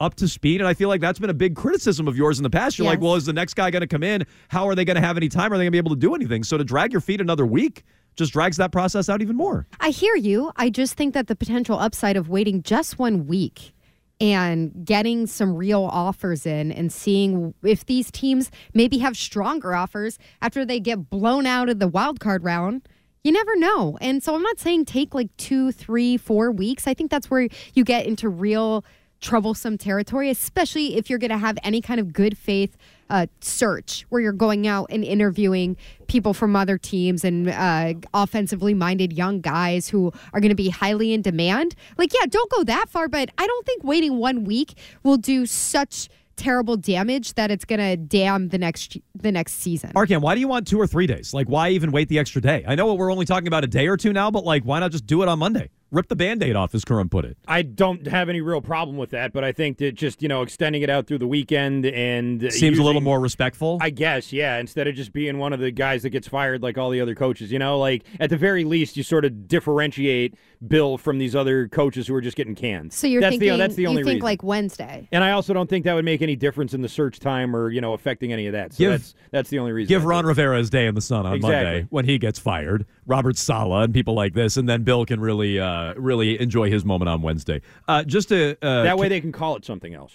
up 0.00 0.14
to 0.16 0.28
speed. 0.28 0.60
And 0.60 0.68
I 0.68 0.74
feel 0.74 0.88
like 0.88 1.00
that's 1.00 1.18
been 1.18 1.30
a 1.30 1.34
big 1.34 1.54
criticism 1.54 2.08
of 2.08 2.16
yours 2.16 2.38
in 2.38 2.42
the 2.42 2.50
past. 2.50 2.78
You're 2.78 2.86
like, 2.86 3.00
well, 3.00 3.14
is 3.14 3.26
the 3.26 3.32
next 3.32 3.54
guy 3.54 3.70
going 3.70 3.82
to 3.82 3.86
come 3.86 4.02
in? 4.02 4.26
How 4.48 4.66
are 4.66 4.74
they 4.74 4.84
going 4.84 4.96
to 4.96 5.00
have 5.00 5.16
any 5.16 5.28
time? 5.28 5.52
Are 5.52 5.56
they 5.56 5.64
going 5.64 5.72
to 5.72 5.72
be 5.72 5.78
able 5.78 5.94
to 5.94 6.00
do 6.00 6.14
anything? 6.14 6.42
So 6.42 6.58
to 6.58 6.64
drag 6.64 6.92
your 6.92 7.00
feet 7.00 7.20
another 7.20 7.46
week 7.46 7.84
just 8.16 8.32
drags 8.32 8.56
that 8.56 8.72
process 8.72 9.08
out 9.08 9.22
even 9.22 9.36
more. 9.36 9.66
I 9.78 9.90
hear 9.90 10.16
you. 10.16 10.52
I 10.56 10.68
just 10.68 10.94
think 10.94 11.14
that 11.14 11.26
the 11.28 11.36
potential 11.36 11.78
upside 11.78 12.16
of 12.16 12.28
waiting 12.28 12.62
just 12.62 12.98
one 12.98 13.26
week 13.26 13.72
and 14.20 14.84
getting 14.84 15.26
some 15.26 15.54
real 15.54 15.84
offers 15.84 16.44
in 16.44 16.70
and 16.70 16.92
seeing 16.92 17.54
if 17.62 17.86
these 17.86 18.10
teams 18.10 18.50
maybe 18.74 18.98
have 18.98 19.16
stronger 19.16 19.74
offers 19.74 20.18
after 20.42 20.64
they 20.64 20.78
get 20.78 21.08
blown 21.08 21.46
out 21.46 21.68
of 21.68 21.78
the 21.78 21.88
wild 21.88 22.20
card 22.20 22.44
round. 22.44 22.86
You 23.24 23.32
never 23.32 23.54
know. 23.56 23.98
And 24.00 24.22
so 24.22 24.34
I'm 24.34 24.42
not 24.42 24.58
saying 24.58 24.86
take 24.86 25.14
like 25.14 25.34
two, 25.36 25.72
three, 25.72 26.16
four 26.16 26.50
weeks. 26.50 26.86
I 26.86 26.94
think 26.94 27.10
that's 27.10 27.30
where 27.30 27.48
you 27.74 27.84
get 27.84 28.06
into 28.06 28.28
real 28.28 28.84
troublesome 29.20 29.78
territory, 29.78 30.30
especially 30.30 30.96
if 30.96 31.10
you're 31.10 31.18
going 31.18 31.30
to 31.30 31.38
have 31.38 31.58
any 31.62 31.80
kind 31.80 32.00
of 32.00 32.12
good 32.12 32.36
faith 32.36 32.76
uh, 33.10 33.26
search 33.40 34.06
where 34.08 34.20
you're 34.20 34.32
going 34.32 34.66
out 34.66 34.86
and 34.90 35.04
interviewing 35.04 35.76
people 36.06 36.32
from 36.32 36.56
other 36.56 36.78
teams 36.78 37.24
and 37.24 37.48
uh, 37.48 37.94
offensively 38.14 38.72
minded 38.72 39.12
young 39.12 39.40
guys 39.40 39.88
who 39.88 40.12
are 40.32 40.40
going 40.40 40.50
to 40.50 40.54
be 40.54 40.70
highly 40.70 41.12
in 41.12 41.22
demand. 41.22 41.74
Like, 41.98 42.12
yeah, 42.14 42.26
don't 42.28 42.50
go 42.50 42.64
that 42.64 42.88
far, 42.88 43.08
but 43.08 43.30
I 43.36 43.46
don't 43.46 43.66
think 43.66 43.84
waiting 43.84 44.18
one 44.18 44.44
week 44.44 44.74
will 45.02 45.16
do 45.16 45.44
such 45.44 46.08
terrible 46.36 46.76
damage 46.76 47.34
that 47.34 47.50
it's 47.50 47.66
going 47.66 47.80
to 47.80 47.96
damn 47.96 48.48
the 48.48 48.56
next 48.56 48.96
the 49.14 49.30
next 49.30 49.54
season. 49.54 49.92
Arcand, 49.92 50.22
why 50.22 50.34
do 50.34 50.40
you 50.40 50.48
want 50.48 50.66
two 50.66 50.80
or 50.80 50.86
three 50.86 51.06
days? 51.06 51.34
Like, 51.34 51.48
why 51.48 51.70
even 51.70 51.92
wait 51.92 52.08
the 52.08 52.18
extra 52.18 52.40
day? 52.40 52.64
I 52.66 52.74
know 52.76 52.94
we're 52.94 53.12
only 53.12 53.26
talking 53.26 53.48
about 53.48 53.64
a 53.64 53.66
day 53.66 53.88
or 53.88 53.96
two 53.96 54.12
now, 54.12 54.30
but 54.30 54.44
like, 54.44 54.62
why 54.62 54.80
not 54.80 54.90
just 54.90 55.06
do 55.06 55.22
it 55.22 55.28
on 55.28 55.38
Monday? 55.38 55.68
Rip 55.90 56.08
the 56.08 56.16
band 56.16 56.42
aid 56.42 56.54
off, 56.56 56.74
as 56.74 56.84
Curran 56.84 57.08
put 57.08 57.24
it. 57.24 57.36
I 57.48 57.62
don't 57.62 58.06
have 58.06 58.28
any 58.28 58.40
real 58.40 58.60
problem 58.60 58.96
with 58.96 59.10
that, 59.10 59.32
but 59.32 59.42
I 59.42 59.52
think 59.52 59.78
that 59.78 59.96
just 59.96 60.22
you 60.22 60.28
know 60.28 60.42
extending 60.42 60.82
it 60.82 60.90
out 60.90 61.06
through 61.06 61.18
the 61.18 61.26
weekend 61.26 61.84
and 61.86 62.52
Seems 62.52 62.78
a 62.78 62.82
little 62.82 63.00
more 63.00 63.18
respectful. 63.20 63.78
I 63.80 63.90
guess, 63.90 64.32
yeah. 64.32 64.58
Instead 64.58 64.86
of 64.86 64.94
just 64.94 65.12
being 65.12 65.38
one 65.38 65.52
of 65.52 65.60
the 65.60 65.70
guys 65.70 66.02
that 66.02 66.10
gets 66.10 66.28
fired 66.28 66.62
like 66.62 66.78
all 66.78 66.90
the 66.90 67.00
other 67.00 67.14
coaches, 67.14 67.50
you 67.50 67.58
know, 67.58 67.78
like 67.78 68.04
at 68.20 68.30
the 68.30 68.36
very 68.36 68.64
least, 68.64 68.96
you 68.96 69.02
sort 69.02 69.24
of 69.24 69.48
differentiate 69.48 70.34
Bill 70.66 70.98
from 70.98 71.18
these 71.18 71.34
other 71.34 71.68
coaches 71.68 72.06
who 72.06 72.14
are 72.14 72.20
just 72.20 72.36
getting 72.36 72.54
canned. 72.54 72.92
So 72.92 73.06
you're 73.06 73.20
that's 73.20 73.32
thinking 73.32 73.50
the 73.52 73.56
that's 73.56 73.74
the 73.74 73.86
only 73.86 74.00
you 74.00 74.04
think 74.04 74.14
reason. 74.16 74.24
like 74.24 74.42
Wednesday. 74.42 75.08
and 75.10 75.24
I 75.24 75.32
also 75.32 75.52
don't 75.54 75.68
think 75.70 75.84
that 75.86 75.94
would 75.94 76.04
make 76.04 76.22
any 76.22 76.36
difference 76.36 76.74
in 76.74 76.82
the 76.82 76.88
search 76.88 77.18
time 77.18 77.56
or 77.56 77.70
you 77.70 77.80
know 77.80 77.94
affecting 77.94 78.32
any 78.32 78.46
of 78.46 78.52
that. 78.52 78.74
So 78.74 78.78
Give- 78.78 78.90
that's 78.92 79.14
that's 79.30 79.50
the 79.50 79.58
only 79.58 79.72
reason. 79.72 79.88
Give 79.88 80.04
Ron 80.04 80.24
think. 80.24 80.28
Rivera 80.28 80.58
his 80.58 80.70
day 80.70 80.86
in 80.86 80.94
the 80.94 81.00
sun 81.00 81.26
on 81.26 81.34
Exactly. 81.34 81.54
Monday 81.64 81.86
when 81.90 82.04
he 82.04 82.18
gets 82.18 82.38
fired. 82.38 82.86
Robert 83.06 83.36
Saleh 83.36 83.84
and 83.84 83.94
people 83.94 84.14
like 84.14 84.34
this, 84.34 84.56
and 84.56 84.68
then 84.68 84.84
Bill 84.84 85.04
can 85.04 85.18
really, 85.20 85.58
uh, 85.58 85.79
really 85.96 86.40
enjoy 86.40 86.70
his 86.70 86.84
moment 86.84 87.08
on 87.08 87.22
Wednesday. 87.22 87.60
Uh, 87.88 88.02
just 88.04 88.28
to 88.28 88.56
uh, 88.62 88.82
that 88.84 88.98
way 88.98 89.08
they 89.08 89.20
can 89.20 89.32
call 89.32 89.56
it 89.56 89.64
something 89.64 89.94
else. 89.94 90.12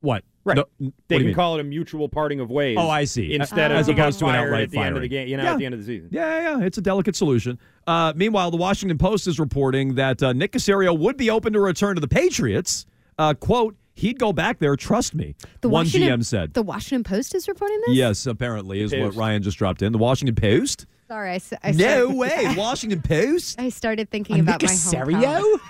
what? 0.00 0.24
Right. 0.46 0.56
No, 0.58 0.64
what 0.76 0.92
They 1.08 1.16
can 1.16 1.26
mean? 1.28 1.34
call 1.34 1.54
it 1.56 1.60
a 1.60 1.64
mutual 1.64 2.06
parting 2.10 2.38
of 2.38 2.50
ways. 2.50 2.76
Oh, 2.78 2.90
I 2.90 3.04
see. 3.04 3.32
Instead 3.34 3.72
As 3.72 3.88
of 3.88 3.92
you 3.92 3.96
got 3.96 4.02
opposed 4.08 4.18
to 4.18 4.26
an 4.26 4.32
fired 4.34 4.46
outright 4.48 4.62
at 4.64 4.70
the 4.72 4.78
end 4.78 4.96
of 4.96 5.00
the 5.00 5.08
game, 5.08 5.26
you 5.26 5.38
know, 5.38 5.42
Yeah. 5.42 5.52
at 5.52 5.58
the 5.58 5.64
end 5.64 5.72
of 5.74 5.80
the 5.80 5.86
season. 5.86 6.10
Yeah, 6.12 6.28
yeah, 6.42 6.58
yeah. 6.58 6.66
It's 6.66 6.76
a 6.76 6.82
delicate 6.82 7.16
solution. 7.16 7.58
Uh, 7.86 8.12
meanwhile, 8.14 8.50
the 8.50 8.58
Washington 8.58 8.98
Post 8.98 9.26
is 9.26 9.40
reporting 9.40 9.94
that 9.94 10.22
uh, 10.22 10.34
Nick 10.34 10.52
Caserio 10.52 10.98
would 10.98 11.16
be 11.16 11.30
open 11.30 11.54
to 11.54 11.60
return 11.60 11.94
to 11.94 12.00
the 12.02 12.08
Patriots. 12.08 12.84
Uh, 13.16 13.32
quote, 13.32 13.74
he'd 13.94 14.18
go 14.18 14.34
back 14.34 14.58
there, 14.58 14.76
trust 14.76 15.14
me. 15.14 15.34
The 15.62 15.70
One 15.70 15.86
Washington, 15.86 16.20
GM 16.20 16.24
said. 16.26 16.52
The 16.52 16.62
Washington 16.62 17.04
Post 17.04 17.34
is 17.34 17.48
reporting 17.48 17.80
this? 17.86 17.96
Yes, 17.96 18.26
apparently, 18.26 18.82
is 18.82 18.92
what 18.94 19.14
Ryan 19.14 19.42
just 19.42 19.56
dropped 19.56 19.80
in. 19.80 19.92
The 19.92 19.98
Washington 19.98 20.34
Post? 20.34 20.84
Sorry, 21.08 21.32
I, 21.32 21.34
s- 21.36 21.52
I 21.62 21.72
said. 21.72 21.76
No 21.80 22.04
started- 22.12 22.16
way. 22.16 22.54
Washington 22.58 23.02
Post? 23.02 23.60
I 23.60 23.68
started 23.68 24.10
thinking 24.10 24.40
about 24.40 24.62
my 24.62 24.68
hometown. 24.68 25.42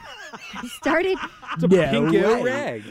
I 0.55 0.66
started. 0.81 1.16
It's 1.55 1.62
a 1.64 1.68
pinko 1.68 2.44
rag. 2.44 2.83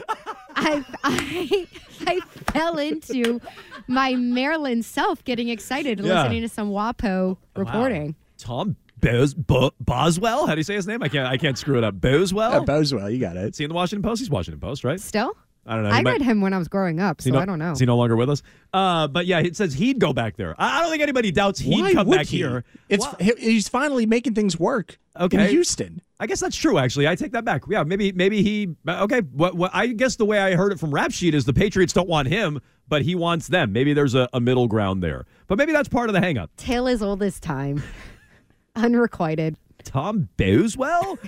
I, 0.56 0.84
I 1.02 1.66
I 2.06 2.20
fell 2.52 2.78
into 2.78 3.40
my 3.86 4.14
Maryland 4.14 4.84
self 4.84 5.22
getting 5.24 5.48
excited 5.48 6.00
Yeah. 6.00 6.22
listening 6.22 6.42
to 6.42 6.48
some 6.48 6.70
WAPO 6.70 7.36
reporting. 7.56 8.14
Tom 8.38 8.76
Bos- 9.00 9.34
Bo- 9.34 9.72
Boswell? 9.80 10.46
How 10.46 10.54
do 10.54 10.58
you 10.60 10.64
say 10.64 10.74
his 10.74 10.86
name? 10.86 11.02
I 11.02 11.08
can't 11.08 11.26
I 11.28 11.36
can't 11.36 11.58
screw 11.58 11.76
it 11.78 11.84
up. 11.84 12.00
Boswell? 12.00 12.52
Uh, 12.52 12.60
Boswell, 12.64 13.10
you 13.10 13.18
got 13.18 13.36
it. 13.36 13.54
See 13.54 13.64
in 13.64 13.68
the 13.68 13.74
Washington 13.74 14.02
Post? 14.08 14.20
He's 14.20 14.30
Washington 14.30 14.60
Post, 14.60 14.84
right? 14.84 15.00
Still? 15.00 15.36
I 15.66 15.74
don't 15.74 15.84
know. 15.84 15.90
I 15.90 15.96
He 15.98 16.02
might- 16.02 16.12
read 16.12 16.22
him 16.22 16.40
when 16.40 16.52
I 16.52 16.58
was 16.58 16.68
growing 16.68 17.00
up, 17.00 17.22
so 17.22 17.30
no- 17.30 17.38
I 17.38 17.44
don't 17.44 17.58
know. 17.58 17.72
Is 17.72 17.78
he 17.80 17.86
no 17.86 17.96
longer 17.96 18.16
with 18.16 18.28
us? 18.30 18.42
Uh, 18.72 19.08
but 19.08 19.26
yeah, 19.26 19.38
it 19.40 19.56
says 19.56 19.72
he'd 19.74 19.98
go 19.98 20.12
back 20.12 20.36
there. 20.36 20.54
I 20.58 20.78
I 20.78 20.82
don't 20.82 20.90
think 20.90 21.02
anybody 21.02 21.30
doubts 21.32 21.58
he'd 21.60 21.80
Why 21.80 21.92
come 21.94 22.06
would 22.08 22.16
back 22.18 22.26
he? 22.26 22.38
here. 22.38 22.64
It's 22.88 23.06
he- 23.20 23.34
he's 23.38 23.68
finally 23.68 24.04
making 24.06 24.34
things 24.34 24.58
work. 24.58 24.98
Okay. 25.18 25.44
in 25.44 25.50
Houston. 25.50 26.00
I 26.18 26.26
guess 26.26 26.40
that's 26.40 26.56
true. 26.56 26.76
Actually, 26.78 27.06
I 27.06 27.14
take 27.14 27.30
that 27.32 27.44
back. 27.44 27.62
Yeah, 27.70 27.84
maybe 27.84 28.10
maybe 28.12 28.42
he. 28.42 28.68
Okay, 28.88 29.20
what, 29.20 29.54
what 29.54 29.70
I 29.72 29.86
guess 29.88 30.16
the 30.16 30.24
way 30.24 30.38
I 30.40 30.54
heard 30.56 30.72
it 30.72 30.80
from 30.80 30.92
Rap 30.92 31.12
Sheet 31.12 31.34
is 31.34 31.44
the 31.44 31.52
Patriots 31.52 31.92
don't 31.92 32.08
want 32.08 32.26
him, 32.28 32.60
but 32.88 33.02
he 33.02 33.14
wants 33.14 33.46
them. 33.46 33.72
Maybe 33.72 33.92
there's 33.94 34.14
a, 34.14 34.28
a 34.32 34.40
middle 34.40 34.66
ground 34.66 35.02
there. 35.04 35.24
But 35.46 35.56
maybe 35.58 35.70
that's 35.72 35.88
part 35.88 36.08
of 36.08 36.14
the 36.14 36.20
hangup. 36.20 36.48
Tale 36.56 36.88
as 36.88 37.00
old 37.02 37.22
as 37.22 37.38
time. 37.38 37.80
Unrequited. 38.76 39.56
Tom 39.84 40.28
Boswell. 40.36 41.18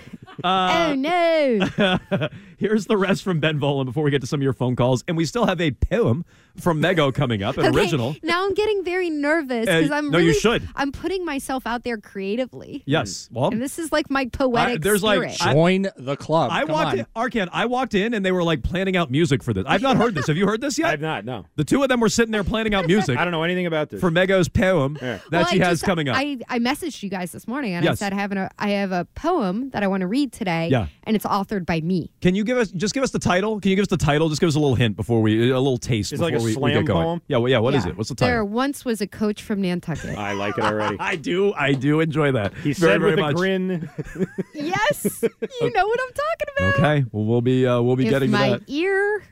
Uh, 0.43 0.89
oh 0.91 0.95
no! 0.95 2.29
Here's 2.59 2.87
the 2.87 2.97
rest 2.97 3.23
from 3.23 3.41
Ben 3.41 3.61
Volin 3.61 3.85
before 3.85 4.03
we 4.05 4.11
get 4.11 4.21
to 4.23 4.27
some 4.27 4.41
of 4.41 4.45
your 4.45 4.53
phone 4.53 4.77
calls. 4.77 5.05
And 5.07 5.17
we 5.17 5.25
still 5.25 5.47
have 5.47 5.61
a 5.61 5.71
poem 5.73 6.25
from 6.61 6.81
Mego 6.81 7.13
coming 7.13 7.43
up, 7.43 7.57
an 7.59 7.67
Okay, 7.67 7.77
original. 7.79 8.17
Now 8.23 8.45
I'm 8.45 8.55
getting 8.55 8.85
very 8.85 9.11
nervous 9.11 9.67
because 9.67 9.91
Uh, 9.91 9.95
I'm 9.95 10.11
no, 10.11 10.19
you 10.19 10.35
should. 10.35 10.69
I'm 10.75 10.93
putting 10.93 11.25
myself 11.25 11.67
out 11.67 11.85
there 11.85 11.99
creatively. 11.99 12.83
Yes. 12.87 13.29
Well, 13.33 13.51
And 13.51 13.61
this 13.63 13.79
is 13.79 13.93
like 13.93 14.11
my 14.11 14.21
I- 14.23 14.27
poetic 14.27 14.83
there's 14.83 15.03
like 15.03 15.31
spirit. 15.33 15.55
Join 15.55 15.87
the 15.97 16.17
club. 16.17 16.51
I 16.53 16.61
Come 16.61 16.71
walked 16.73 16.93
on. 16.93 16.99
in, 17.01 17.07
Arcand, 17.17 17.49
I 17.53 17.67
walked 17.67 17.95
in 17.95 18.15
and 18.15 18.25
they 18.25 18.33
were 18.33 18.43
like 18.43 18.63
planning 18.63 18.97
out 18.97 19.11
music 19.11 19.43
for 19.43 19.53
this. 19.53 19.65
I've 19.67 19.83
not 19.83 19.97
heard 19.97 20.15
this. 20.15 20.27
Have 20.27 20.37
you 20.37 20.47
heard 20.47 20.61
this 20.61 20.79
yet? 20.79 20.87
I've 20.91 21.01
not. 21.01 21.25
No. 21.25 21.45
The 21.57 21.65
two 21.65 21.83
of 21.83 21.89
them 21.89 22.01
were 22.01 22.09
sitting 22.09 22.33
there 22.33 22.45
planning 22.45 22.75
out 22.75 22.87
music 22.87 23.19
I 23.19 23.25
don't 23.25 23.33
know 23.33 23.43
anything 23.43 23.67
about 23.67 23.91
this. 23.91 24.01
for 24.01 24.11
Mego's 24.11 24.49
poem 24.49 24.99
Yeah. 25.01 25.19
that 25.31 25.33
Well, 25.33 25.47
she 25.47 25.61
I 25.61 25.67
has 25.67 25.79
just- 25.81 25.85
coming 25.85 26.09
up. 26.09 26.17
I, 26.19 26.39
I 26.49 26.59
messaged 26.59 27.03
you 27.03 27.09
guys 27.11 27.33
this 27.33 27.47
morning 27.47 27.75
and 27.75 27.85
Yes. 27.85 27.93
I 28.03 28.07
said 28.07 28.13
I 28.13 28.17
have, 28.17 28.33
an, 28.33 28.49
I 28.59 28.71
have 28.71 28.93
a 28.93 29.05
poem 29.15 29.71
that 29.71 29.83
I 29.83 29.87
want 29.89 30.01
to 30.03 30.07
read 30.07 30.33
today. 30.33 30.69
Yeah. 30.71 30.87
And 31.05 31.15
it's 31.17 31.25
authored 31.27 31.67
by 31.67 31.81
me. 31.81 32.11
Can 32.21 32.35
you 32.35 32.45
give 32.45 32.59
us 32.59 32.71
just 32.71 32.95
give 32.95 33.03
us 33.03 33.11
the 33.11 33.19
title? 33.19 33.61
Can 33.61 33.71
you 33.71 33.77
give 33.77 33.83
us 33.85 33.89
the 33.89 33.97
title? 33.97 34.29
Just 34.29 34.41
give 34.41 34.49
us 34.49 34.55
a 34.57 34.59
little 34.59 34.75
hint 34.75 34.97
before 34.97 35.23
we 35.23 35.51
a 35.51 35.59
little 35.59 35.79
taste 35.79 36.13
Is 36.13 36.21
it 36.21 36.25
before 36.25 36.31
like 36.39 36.41
a 36.41 36.45
we, 36.47 36.57
we 36.57 36.73
get 36.73 36.85
going. 36.85 37.05
poem? 37.05 37.23
Yeah, 37.29 37.39
well, 37.39 37.51
yeah. 37.51 37.59
What 37.59 37.75
is 37.75 37.85
Yeah. 37.85 37.91
it? 37.93 37.97
What's 37.99 38.09
the 38.11 38.15
There 38.17 38.37
title? 38.37 38.49
once 38.49 38.85
was 38.85 39.01
a 39.01 39.07
coach 39.07 39.43
from 39.43 39.61
Nantucket. 39.63 40.17
I 40.19 40.33
like 40.33 40.57
it 40.59 40.65
already. 40.65 40.97
I 41.01 41.17
do. 41.17 41.53
I 41.55 41.73
do 41.73 42.01
enjoy 42.01 42.33
that. 42.33 42.55
He 42.55 42.73
very 42.73 42.75
said 42.75 43.01
very 43.01 43.11
with 43.13 43.21
much. 43.21 43.33
a 43.33 43.35
grin. 43.35 43.91
yes. 44.55 45.23
You 45.23 45.73
know 45.73 45.87
what 45.87 46.01
I'm 46.01 46.13
talking 46.15 46.47
about. 46.57 46.75
Okay. 46.79 47.05
Well, 47.13 47.25
we'll 47.25 47.41
be 47.41 47.67
uh, 47.67 47.81
we'll 47.83 47.97
be 47.97 48.05
if 48.07 48.11
getting 48.11 48.31
to 48.31 48.37
that. 48.37 48.51
my 48.51 48.59
that. 48.59 48.63
ear. 48.69 49.23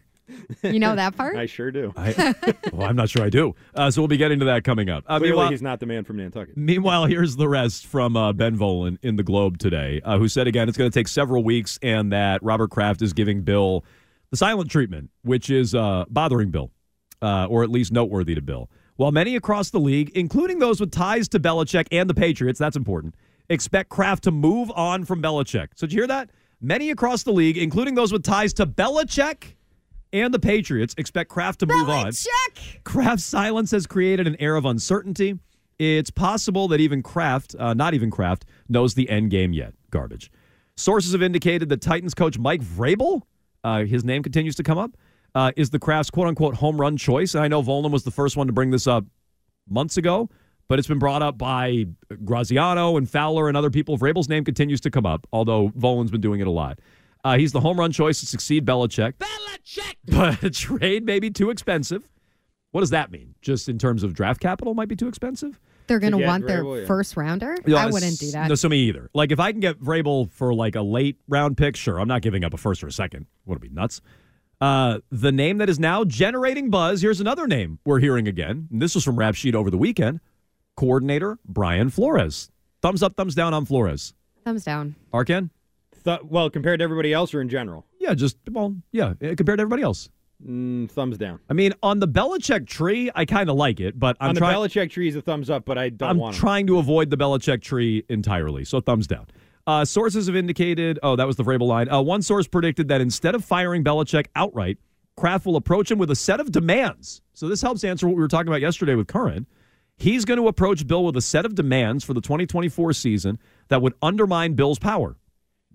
You 0.62 0.78
know 0.78 0.96
that 0.96 1.14
part? 1.18 1.36
I 1.36 1.44
sure 1.44 1.70
do. 1.70 1.92
I, 1.98 2.34
well, 2.72 2.88
I'm 2.88 2.96
not 2.96 3.10
sure 3.10 3.22
I 3.22 3.28
do. 3.28 3.54
Uh, 3.74 3.90
so 3.90 4.00
we'll 4.00 4.08
be 4.08 4.16
getting 4.16 4.38
to 4.38 4.46
that 4.46 4.64
coming 4.64 4.88
up. 4.88 5.04
Uh, 5.06 5.18
Clearly, 5.18 5.32
meanwhile, 5.32 5.50
he's 5.50 5.60
not 5.60 5.80
the 5.80 5.86
man 5.86 6.02
from 6.02 6.16
Nantucket. 6.16 6.56
Meanwhile, 6.56 7.04
here's 7.06 7.36
the 7.36 7.46
rest 7.46 7.86
from 7.86 8.16
uh, 8.16 8.32
Ben 8.32 8.56
Volin 8.56 8.96
in 9.02 9.16
the 9.16 9.22
Globe 9.22 9.58
today, 9.58 10.00
uh, 10.02 10.16
who 10.16 10.26
said 10.28 10.46
again 10.46 10.66
it's 10.66 10.78
going 10.78 10.90
to 10.90 10.98
take 10.98 11.08
several 11.08 11.44
weeks 11.44 11.78
and 11.82 12.10
that 12.12 12.42
Robert 12.42 12.70
Kraft 12.70 13.02
is 13.02 13.12
giving 13.12 13.42
Bill 13.42 13.84
the 14.30 14.38
silent 14.38 14.70
treatment, 14.70 15.10
which 15.24 15.50
is 15.50 15.74
uh, 15.74 16.06
bothering 16.08 16.50
Bill, 16.50 16.70
uh, 17.24 17.46
or 17.46 17.62
at 17.62 17.70
least 17.70 17.90
noteworthy 17.90 18.34
to 18.34 18.42
Bill. 18.42 18.68
While 18.96 19.10
many 19.10 19.34
across 19.34 19.70
the 19.70 19.80
league, 19.80 20.10
including 20.10 20.58
those 20.58 20.78
with 20.78 20.92
ties 20.92 21.26
to 21.28 21.40
Belichick 21.40 21.86
and 21.90 22.08
the 22.08 22.14
Patriots, 22.14 22.58
that's 22.58 22.76
important, 22.76 23.14
expect 23.48 23.88
Kraft 23.88 24.24
to 24.24 24.30
move 24.30 24.70
on 24.76 25.04
from 25.04 25.22
Belichick. 25.22 25.68
So, 25.74 25.86
did 25.86 25.94
you 25.94 26.00
hear 26.00 26.06
that? 26.08 26.30
Many 26.60 26.90
across 26.90 27.22
the 27.22 27.32
league, 27.32 27.56
including 27.56 27.94
those 27.94 28.12
with 28.12 28.22
ties 28.22 28.52
to 28.54 28.66
Belichick 28.66 29.54
and 30.12 30.32
the 30.32 30.38
Patriots, 30.38 30.94
expect 30.96 31.30
Kraft 31.30 31.60
to 31.60 31.66
move 31.66 31.88
on. 31.88 32.12
Check. 32.12 32.80
Kraft's 32.84 33.24
silence 33.24 33.70
has 33.72 33.86
created 33.86 34.26
an 34.26 34.36
air 34.38 34.54
of 34.54 34.64
uncertainty. 34.64 35.38
It's 35.78 36.10
possible 36.10 36.68
that 36.68 36.78
even 36.78 37.02
Kraft, 37.02 37.56
uh, 37.58 37.74
not 37.74 37.94
even 37.94 38.10
Kraft, 38.10 38.44
knows 38.68 38.94
the 38.94 39.08
end 39.10 39.30
game 39.30 39.52
yet. 39.52 39.74
Garbage. 39.90 40.30
Sources 40.76 41.12
have 41.12 41.22
indicated 41.22 41.68
that 41.70 41.80
Titans 41.80 42.14
coach 42.14 42.38
Mike 42.38 42.62
Vrabel, 42.62 43.22
uh, 43.64 43.84
his 43.84 44.04
name 44.04 44.22
continues 44.22 44.54
to 44.56 44.62
come 44.62 44.78
up, 44.78 44.96
uh, 45.34 45.52
is 45.56 45.70
the 45.70 45.78
Kraft's 45.78 46.10
quote 46.10 46.28
unquote 46.28 46.54
home 46.54 46.80
run 46.80 46.96
choice. 46.96 47.34
And 47.34 47.42
I 47.42 47.48
know 47.48 47.62
Volin 47.62 47.90
was 47.90 48.04
the 48.04 48.10
first 48.10 48.36
one 48.36 48.46
to 48.46 48.52
bring 48.52 48.70
this 48.70 48.86
up 48.86 49.04
months 49.68 49.96
ago, 49.96 50.30
but 50.68 50.78
it's 50.78 50.88
been 50.88 50.98
brought 50.98 51.22
up 51.22 51.38
by 51.38 51.86
Graziano 52.24 52.96
and 52.96 53.08
Fowler 53.08 53.48
and 53.48 53.56
other 53.56 53.70
people. 53.70 53.98
Vrabel's 53.98 54.28
name 54.28 54.44
continues 54.44 54.80
to 54.82 54.90
come 54.90 55.06
up, 55.06 55.26
although 55.32 55.70
Volin's 55.70 56.10
been 56.10 56.20
doing 56.20 56.40
it 56.40 56.46
a 56.46 56.50
lot. 56.50 56.78
Uh, 57.24 57.38
he's 57.38 57.52
the 57.52 57.60
home 57.60 57.78
run 57.78 57.90
choice 57.90 58.20
to 58.20 58.26
succeed 58.26 58.66
Belichick. 58.66 59.14
Belichick! 59.14 59.94
But 60.06 60.42
a 60.42 60.50
trade 60.50 61.06
may 61.06 61.18
be 61.18 61.30
too 61.30 61.48
expensive. 61.48 62.06
What 62.72 62.82
does 62.82 62.90
that 62.90 63.10
mean? 63.10 63.34
Just 63.40 63.70
in 63.70 63.78
terms 63.78 64.02
of 64.02 64.12
draft 64.12 64.40
capital 64.40 64.74
might 64.74 64.88
be 64.88 64.96
too 64.96 65.08
expensive? 65.08 65.58
They're 65.86 65.98
going 65.98 66.12
to 66.12 66.18
get 66.18 66.26
want 66.26 66.46
their 66.46 66.62
yeah. 66.64 66.86
first 66.86 67.16
rounder? 67.16 67.56
Yeah, 67.64 67.76
I 67.76 67.86
s- 67.86 67.92
wouldn't 67.92 68.18
do 68.18 68.30
that. 68.32 68.48
No, 68.48 68.54
so 68.54 68.68
me 68.68 68.78
either. 68.88 69.08
Like 69.14 69.32
if 69.32 69.40
I 69.40 69.52
can 69.52 69.60
get 69.60 69.80
Vrabel 69.80 70.30
for 70.30 70.52
like 70.52 70.74
a 70.74 70.82
late 70.82 71.18
round 71.28 71.56
pick, 71.56 71.76
sure. 71.76 71.98
I'm 71.98 72.08
not 72.08 72.20
giving 72.20 72.44
up 72.44 72.52
a 72.52 72.56
first 72.58 72.84
or 72.84 72.88
a 72.88 72.92
second. 72.92 73.26
Would 73.46 73.56
it 73.56 73.60
be 73.62 73.68
nuts? 73.70 74.02
Uh, 74.64 74.98
the 75.10 75.30
name 75.30 75.58
that 75.58 75.68
is 75.68 75.78
now 75.78 76.04
generating 76.04 76.70
buzz. 76.70 77.02
Here's 77.02 77.20
another 77.20 77.46
name 77.46 77.78
we're 77.84 77.98
hearing 77.98 78.26
again. 78.26 78.66
And 78.72 78.80
this 78.80 78.94
was 78.94 79.04
from 79.04 79.16
Rap 79.16 79.34
Sheet 79.34 79.54
over 79.54 79.70
the 79.70 79.76
weekend. 79.76 80.20
Coordinator 80.74 81.38
Brian 81.44 81.90
Flores. 81.90 82.50
Thumbs 82.80 83.02
up, 83.02 83.14
thumbs 83.14 83.34
down 83.34 83.52
on 83.52 83.66
Flores. 83.66 84.14
Thumbs 84.42 84.64
down. 84.64 84.94
Arcand? 85.12 85.50
Th- 86.02 86.20
well, 86.24 86.48
compared 86.48 86.78
to 86.80 86.82
everybody 86.82 87.12
else 87.12 87.34
or 87.34 87.42
in 87.42 87.50
general? 87.50 87.84
Yeah, 88.00 88.14
just 88.14 88.38
well, 88.50 88.74
yeah, 88.90 89.12
eh, 89.20 89.34
compared 89.34 89.58
to 89.58 89.62
everybody 89.62 89.82
else. 89.82 90.08
Mm, 90.42 90.90
thumbs 90.90 91.18
down. 91.18 91.40
I 91.50 91.52
mean, 91.52 91.74
on 91.82 91.98
the 92.00 92.08
Belichick 92.08 92.66
tree, 92.66 93.10
I 93.14 93.26
kind 93.26 93.50
of 93.50 93.56
like 93.56 93.80
it, 93.80 93.98
but 93.98 94.16
I'm 94.18 94.30
On 94.30 94.34
the 94.34 94.40
trying. 94.40 94.56
Belichick 94.56 94.90
tree 94.90 95.08
is 95.08 95.16
a 95.16 95.20
thumbs 95.20 95.50
up, 95.50 95.66
but 95.66 95.76
I 95.76 95.90
don't 95.90 96.08
I'm 96.08 96.16
want 96.16 96.36
him. 96.36 96.40
trying 96.40 96.66
to 96.68 96.78
avoid 96.78 97.10
the 97.10 97.18
Belichick 97.18 97.60
tree 97.60 98.02
entirely. 98.08 98.64
So 98.64 98.80
thumbs 98.80 99.06
down. 99.06 99.26
Uh, 99.66 99.84
sources 99.84 100.26
have 100.26 100.36
indicated. 100.36 100.98
Oh, 101.02 101.16
that 101.16 101.26
was 101.26 101.36
the 101.36 101.44
Vrabel 101.44 101.66
line. 101.66 101.88
Uh, 101.88 102.00
one 102.02 102.22
source 102.22 102.46
predicted 102.46 102.88
that 102.88 103.00
instead 103.00 103.34
of 103.34 103.44
firing 103.44 103.82
Belichick 103.82 104.26
outright, 104.36 104.78
Kraft 105.16 105.46
will 105.46 105.56
approach 105.56 105.90
him 105.90 105.98
with 105.98 106.10
a 106.10 106.16
set 106.16 106.40
of 106.40 106.52
demands. 106.52 107.22
So 107.32 107.48
this 107.48 107.62
helps 107.62 107.84
answer 107.84 108.06
what 108.06 108.16
we 108.16 108.22
were 108.22 108.28
talking 108.28 108.48
about 108.48 108.60
yesterday 108.60 108.94
with 108.94 109.06
Curran. 109.06 109.46
He's 109.96 110.24
going 110.24 110.40
to 110.40 110.48
approach 110.48 110.86
Bill 110.86 111.04
with 111.04 111.16
a 111.16 111.22
set 111.22 111.46
of 111.46 111.54
demands 111.54 112.04
for 112.04 112.14
the 112.14 112.20
2024 112.20 112.92
season 112.92 113.38
that 113.68 113.80
would 113.80 113.94
undermine 114.02 114.54
Bill's 114.54 114.78
power. 114.78 115.16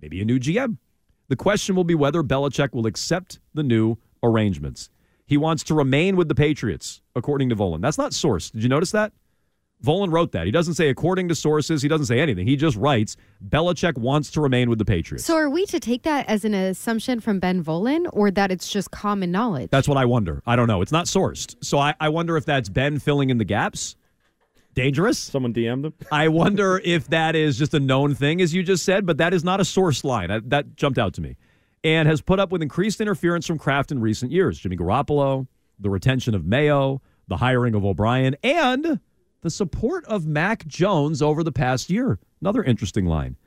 Maybe 0.02 0.22
a 0.22 0.26
new 0.26 0.40
GM. 0.40 0.78
The 1.30 1.36
question 1.36 1.76
will 1.76 1.84
be 1.84 1.96
whether 1.96 2.22
Belichick 2.22 2.74
will 2.74 2.86
accept 2.86 3.40
the 3.54 3.64
new 3.64 3.98
arrangements. 4.22 4.90
He 5.26 5.38
wants 5.38 5.64
to 5.66 5.74
remain 5.74 6.16
with 6.16 6.28
the 6.28 6.36
Patriots, 6.36 7.02
according 7.16 7.50
to 7.50 7.56
Volin. 7.56 7.82
That's 7.82 7.98
not 7.98 8.14
source. 8.14 8.50
Did 8.50 8.64
you 8.64 8.70
notice 8.70 8.92
that? 8.92 9.14
Volin 9.84 10.12
wrote 10.12 10.34
that. 10.34 10.46
He 10.46 10.52
doesn't 10.52 10.74
say 10.74 10.90
according 10.90 11.30
to 11.30 11.36
sources. 11.36 11.82
He 11.82 11.88
doesn't 11.88 12.08
say 12.08 12.20
anything. 12.20 12.46
He 12.46 12.56
just 12.56 12.76
writes 12.76 13.16
Belichick 13.48 13.98
wants 13.98 14.30
to 14.32 14.42
remain 14.42 14.70
with 14.70 14.78
the 14.78 14.86
Patriots. 14.86 15.26
So 15.26 15.36
are 15.36 15.50
we 15.50 15.66
to 15.68 15.80
take 15.80 16.04
that 16.04 16.28
as 16.28 16.44
an 16.44 16.54
assumption 16.54 17.20
from 17.20 17.40
Ben 17.40 17.64
Volin 17.64 18.10
or 18.12 18.30
that 18.32 18.52
it's 18.52 18.70
just 18.70 18.92
common 18.92 19.32
knowledge? 19.32 19.70
That's 19.70 19.88
what 19.88 19.98
I 19.98 20.06
wonder. 20.06 20.44
I 20.46 20.56
don't 20.56 20.68
know. 20.68 20.82
It's 20.82 20.92
not 20.92 21.06
sourced. 21.06 21.56
So 21.64 21.78
I, 21.78 21.94
I 22.00 22.10
wonder 22.10 22.36
if 22.36 22.46
that's 22.46 22.68
Ben 22.68 23.00
filling 23.00 23.30
in 23.30 23.38
the 23.38 23.46
gaps. 23.46 23.96
Dangerous. 24.76 25.18
Someone 25.18 25.54
DM'd 25.54 25.86
him. 25.86 25.94
I 26.12 26.28
wonder 26.28 26.82
if 26.84 27.08
that 27.08 27.36
is 27.36 27.58
just 27.58 27.74
a 27.74 27.80
known 27.80 28.16
thing, 28.16 28.42
as 28.42 28.54
you 28.54 28.64
just 28.64 28.84
said, 28.84 29.06
but 29.06 29.18
that 29.18 29.34
is 29.34 29.44
not 29.44 29.60
a 29.60 29.66
source 29.66 30.04
line. 30.04 30.28
That, 30.30 30.50
that 30.50 30.76
jumped 30.76 31.00
out 31.00 31.14
to 31.16 31.22
me. 31.22 31.38
And 31.84 32.08
has 32.08 32.22
put 32.22 32.40
up 32.40 32.52
with 32.52 32.62
increased 32.62 33.00
interference 33.00 33.48
from 33.48 33.58
Kraft 33.58 33.92
in 33.92 34.00
recent 34.02 34.32
years. 34.32 34.60
Jimmy 34.60 34.76
Garoppolo, 34.76 35.48
the 35.80 35.90
retention 35.90 36.36
of 36.36 36.46
Mayo, 36.46 37.02
the 37.30 37.38
hiring 37.38 37.74
of 37.76 37.86
O'Brien, 37.86 38.36
and 38.44 39.00
the 39.42 39.50
support 39.50 40.06
of 40.06 40.26
Mac 40.26 40.66
Jones 40.68 41.22
over 41.22 41.44
the 41.44 41.52
past 41.52 41.90
year. 41.90 42.20
Another 42.42 42.64
interesting 42.64 43.06
line. 43.06 43.38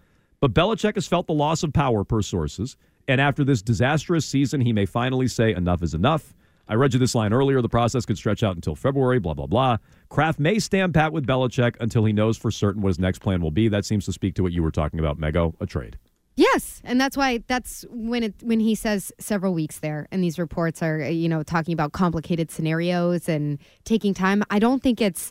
But 0.41 0.55
Belichick 0.55 0.95
has 0.97 1.07
felt 1.07 1.27
the 1.27 1.35
loss 1.35 1.63
of 1.63 1.73
power, 1.73 2.05
per 2.05 2.23
sources. 2.23 2.77
And 3.09 3.21
after 3.21 3.45
this 3.45 3.63
disastrous 3.63 4.27
season, 4.27 4.61
he 4.61 4.73
may 4.73 4.87
finally 4.87 5.29
say 5.29 5.55
enough 5.55 5.83
is 5.83 5.95
enough. 5.95 6.35
I 6.69 6.75
read 6.75 6.95
you 6.95 6.99
this 6.99 7.15
line 7.15 7.33
earlier. 7.33 7.61
The 7.61 7.69
process 7.69 8.07
could 8.07 8.17
stretch 8.17 8.43
out 8.43 8.55
until 8.55 8.75
February, 8.75 9.19
blah, 9.19 9.35
blah, 9.35 9.47
blah. 9.47 9.79
Kraft 10.09 10.39
may 10.39 10.59
stand 10.59 10.95
pat 10.95 11.13
with 11.13 11.27
Belichick 11.27 11.77
until 11.81 12.05
he 12.05 12.13
knows 12.13 12.37
for 12.37 12.51
certain 12.51 12.83
what 12.83 12.89
his 12.89 12.99
next 12.99 13.19
plan 13.19 13.41
will 13.41 13.51
be. 13.51 13.69
That 13.69 13.85
seems 13.85 14.05
to 14.07 14.13
speak 14.13 14.35
to 14.37 14.43
what 14.43 14.53
you 14.53 14.63
were 14.63 14.71
talking 14.71 14.99
about, 14.99 15.19
Mego, 15.19 15.55
a 15.61 15.67
trade. 15.67 15.99
Yes, 16.35 16.81
and 16.83 16.99
that's 16.99 17.17
why 17.17 17.43
that's 17.47 17.85
when 17.91 18.23
it 18.23 18.35
when 18.43 18.59
he 18.59 18.75
says 18.75 19.13
several 19.21 19.53
weeks 19.53 19.81
there, 19.81 20.09
and 20.11 20.25
these 20.25 20.39
reports 20.39 20.83
are 20.83 20.99
you 20.99 21.29
know 21.29 21.43
talking 21.43 21.75
about 21.75 21.93
complicated 21.93 22.51
scenarios 22.51 23.29
and 23.29 23.59
taking 23.85 24.15
time. 24.15 24.43
I 24.49 24.59
don't 24.59 24.83
think 24.83 25.03
it's, 25.03 25.31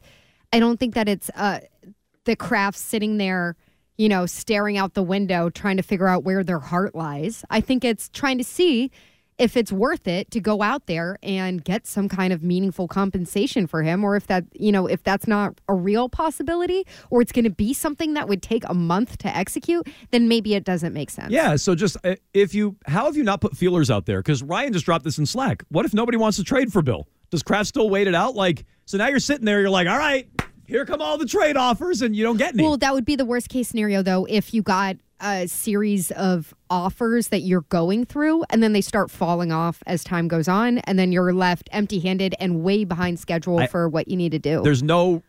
I 0.53 0.59
don't 0.59 0.79
think 0.79 0.95
that 0.95 1.07
it's 1.07 1.29
uh, 1.35 1.61
the 2.25 2.35
Kraft 2.35 2.77
sitting 2.77 3.17
there, 3.17 3.55
you 3.97 4.09
know, 4.09 4.25
staring 4.25 4.77
out 4.77 4.93
the 4.93 5.03
window 5.03 5.49
trying 5.49 5.77
to 5.77 5.83
figure 5.83 6.07
out 6.07 6.23
where 6.23 6.43
their 6.43 6.59
heart 6.59 6.95
lies. 6.95 7.43
I 7.49 7.61
think 7.61 7.83
it's 7.83 8.09
trying 8.09 8.37
to 8.37 8.43
see 8.43 8.91
if 9.41 9.57
it's 9.57 9.71
worth 9.71 10.07
it 10.07 10.29
to 10.29 10.39
go 10.39 10.61
out 10.61 10.85
there 10.85 11.17
and 11.23 11.63
get 11.63 11.87
some 11.87 12.07
kind 12.07 12.31
of 12.31 12.43
meaningful 12.43 12.87
compensation 12.87 13.65
for 13.65 13.81
him 13.81 14.03
or 14.03 14.15
if 14.15 14.27
that 14.27 14.43
you 14.53 14.71
know 14.71 14.85
if 14.85 15.01
that's 15.03 15.25
not 15.25 15.59
a 15.67 15.73
real 15.73 16.07
possibility 16.07 16.85
or 17.09 17.21
it's 17.21 17.31
going 17.31 17.43
to 17.43 17.49
be 17.49 17.73
something 17.73 18.13
that 18.13 18.29
would 18.29 18.43
take 18.43 18.63
a 18.67 18.73
month 18.73 19.17
to 19.17 19.35
execute 19.35 19.87
then 20.11 20.27
maybe 20.27 20.53
it 20.53 20.63
doesn't 20.63 20.93
make 20.93 21.09
sense 21.09 21.31
Yeah, 21.31 21.55
so 21.55 21.73
just 21.73 21.97
uh, 22.03 22.15
if 22.33 22.53
you, 22.53 22.77
how 22.85 23.05
have 23.05 23.17
you 23.17 23.23
not 23.23 23.41
put 23.41 23.57
feelers 23.57 23.89
out 23.89 24.05
there? 24.05 24.19
Because 24.19 24.43
Ryan 24.43 24.73
just 24.73 24.85
dropped 24.85 25.03
this 25.03 25.17
in 25.17 25.25
Slack. 25.25 25.63
What 25.69 25.85
if 25.85 25.93
nobody 25.93 26.17
wants 26.17 26.37
to 26.37 26.43
trade 26.43 26.71
for 26.71 26.81
Bill? 26.81 27.07
Does 27.32 27.44
Kraft 27.44 27.67
still 27.70 27.89
wait 27.89 28.08
it 28.08 28.13
out? 28.15 28.36
Like, 28.36 28.65
so 28.86 28.98
now 28.98 29.08
you're 29.08 29.20
sitting 29.20 29.46
there, 29.46 29.62
you're 29.62 29.70
like, 29.70 29.88
all 29.88 29.98
right, 29.98 30.28
here 30.67 30.86
come 30.86 31.02
all 31.02 31.17
the 31.17 31.26
trade 31.26 31.58
offers, 31.58 32.02
and 32.02 32.15
you 32.15 32.24
don't 32.24 32.38
get 32.38 32.54
any. 32.54 32.63
well 32.63 32.78
that 32.78 32.94
would 32.94 33.06
be 33.06 33.15
the 33.15 33.26
worst 33.26 33.50
case 33.50 33.67
scenario 33.70 34.02
though 34.04 34.26
if 34.30 34.54
you 34.54 34.62
got 34.62 34.98
a 35.24 35.48
series 35.48 36.10
of 36.12 36.54
offers 36.70 37.28
that 37.28 37.41
you're 37.41 37.62
going 37.62 38.06
through 38.06 38.44
and 38.50 38.63
then 38.63 38.74
they 38.74 38.82
start 38.82 39.12
falling 39.12 39.52
off 39.52 39.84
as 39.86 40.04
time 40.04 40.28
goes 40.28 40.48
on 40.48 40.80
and 40.80 40.98
then 40.98 41.12
you're 41.12 41.32
left 41.34 41.70
empty-handed 41.72 42.34
and 42.39 42.63
way 42.63 42.84
behind 42.86 43.20
schedule 43.20 43.60
I- 43.60 43.67
for 43.67 43.88
what 43.88 44.08
you 44.08 44.17
need 44.17 44.32
to 44.32 44.39
do 44.39 44.62
There's 44.63 44.82
no 44.82 45.22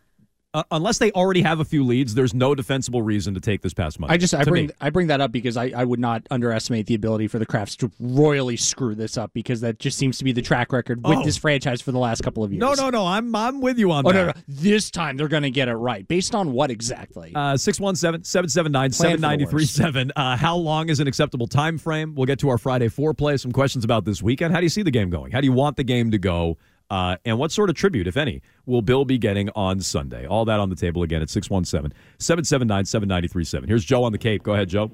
uh, 0.55 0.62
unless 0.71 0.99
they 0.99 1.11
already 1.12 1.41
have 1.43 1.61
a 1.61 1.65
few 1.65 1.85
leads, 1.85 2.15
there's 2.15 2.35
no 2.35 2.55
defensible 2.55 3.01
reason 3.03 3.33
to 3.35 3.41
take 3.41 3.62
this 3.62 3.73
past 3.73 3.99
Monday. 3.99 4.15
I 4.15 4.17
just 4.19 4.35
I 4.35 4.45
bring 4.45 4.67
me. 4.67 4.73
I 4.81 4.91
bring 4.91 5.07
that 5.07 5.21
up 5.21 5.33
because 5.33 5.57
I, 5.57 5.73
I 5.75 5.85
would 5.85 5.99
not 6.01 6.27
underestimate 6.31 6.87
the 6.87 6.95
ability 6.95 7.29
for 7.29 7.38
the 7.38 7.47
Krafts 7.47 7.77
to 7.79 7.91
royally 7.99 8.57
screw 8.57 8.95
this 8.95 9.17
up 9.17 9.33
because 9.33 9.61
that 9.62 9.79
just 9.79 9.97
seems 9.97 10.19
to 10.19 10.25
be 10.25 10.33
the 10.33 10.43
track 10.43 10.73
record 10.73 11.03
with 11.07 11.19
Oh. 11.19 11.25
this 11.25 11.37
franchise 11.37 11.81
for 11.81 11.93
the 11.93 11.99
last 11.99 12.23
couple 12.23 12.45
of 12.45 12.53
years. 12.53 12.61
No, 12.61 12.75
no, 12.75 12.91
no. 12.91 13.07
I'm 13.07 13.35
I'm 13.35 13.61
with 13.61 13.79
you 13.79 13.91
on 13.93 14.07
Oh 14.07 14.12
that. 14.12 14.19
no, 14.19 14.27
no! 14.27 14.33
This 14.47 14.91
time 14.91 15.17
they're 15.17 15.29
going 15.29 15.43
to 15.45 15.51
get 15.51 15.69
it 15.69 15.75
right. 15.75 16.07
Based 16.07 16.35
on 16.35 16.53
what 16.53 16.71
exactly? 16.71 17.33
Uh, 17.35 17.57
617 17.57 18.25
779 18.25 18.91
Plan 18.91 18.91
for 18.91 19.17
the 19.17 19.67
7937. 19.67 20.12
Uh, 20.17 20.37
How 20.37 20.57
long 20.57 20.88
is 20.88 21.01
an 21.01 21.07
acceptable 21.07 21.47
time 21.47 21.79
frame? 21.79 22.15
We'll 22.15 22.27
get 22.27 22.38
to 22.41 22.49
our 22.51 22.59
Friday 22.59 22.88
four 22.88 23.15
play, 23.15 23.37
Some 23.38 23.53
questions 23.53 23.85
about 23.85 24.05
this 24.05 24.23
weekend. 24.23 24.53
How 24.53 24.61
do 24.61 24.65
you 24.67 24.71
see 24.71 24.83
the 24.83 24.91
game 24.91 25.09
going? 25.11 25.33
How 25.33 25.41
do 25.41 25.47
you 25.47 25.53
want 25.53 25.77
the 25.77 25.85
game 25.85 26.11
to 26.11 26.19
go? 26.19 26.59
Uh, 26.92 27.16
and 27.24 27.38
what 27.38 27.50
sort 27.50 27.70
of 27.70 27.74
tribute, 27.74 28.07
if 28.07 28.18
any, 28.18 28.42
will 28.66 28.83
Bill 28.83 29.07
be 29.07 29.16
getting 29.16 29.48
on 29.57 29.81
Sunday? 29.81 30.26
All 30.26 30.44
that 30.44 30.61
on 30.61 30.68
the 30.68 30.76
table 30.76 31.02
again 31.02 31.22
at 31.22 31.31
617 31.31 31.96
779 32.18 32.85
7937. 32.85 33.66
Here's 33.66 33.83
Joe 33.83 34.05
on 34.05 34.12
the 34.12 34.18
Cape. 34.18 34.42
Go 34.42 34.52
ahead, 34.52 34.68
Joe. 34.68 34.90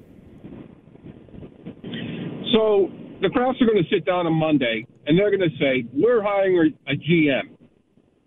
So 2.53 2.89
the 3.19 3.27
Krafts 3.27 3.61
are 3.61 3.65
going 3.65 3.83
to 3.83 3.89
sit 3.91 4.05
down 4.05 4.25
on 4.27 4.31
Monday 4.31 4.87
and 5.07 5.19
they're 5.19 5.29
going 5.29 5.49
to 5.49 5.57
say, 5.57 5.83
We're 5.91 6.23
hiring 6.23 6.73
a 6.87 6.93
GM. 6.93 7.57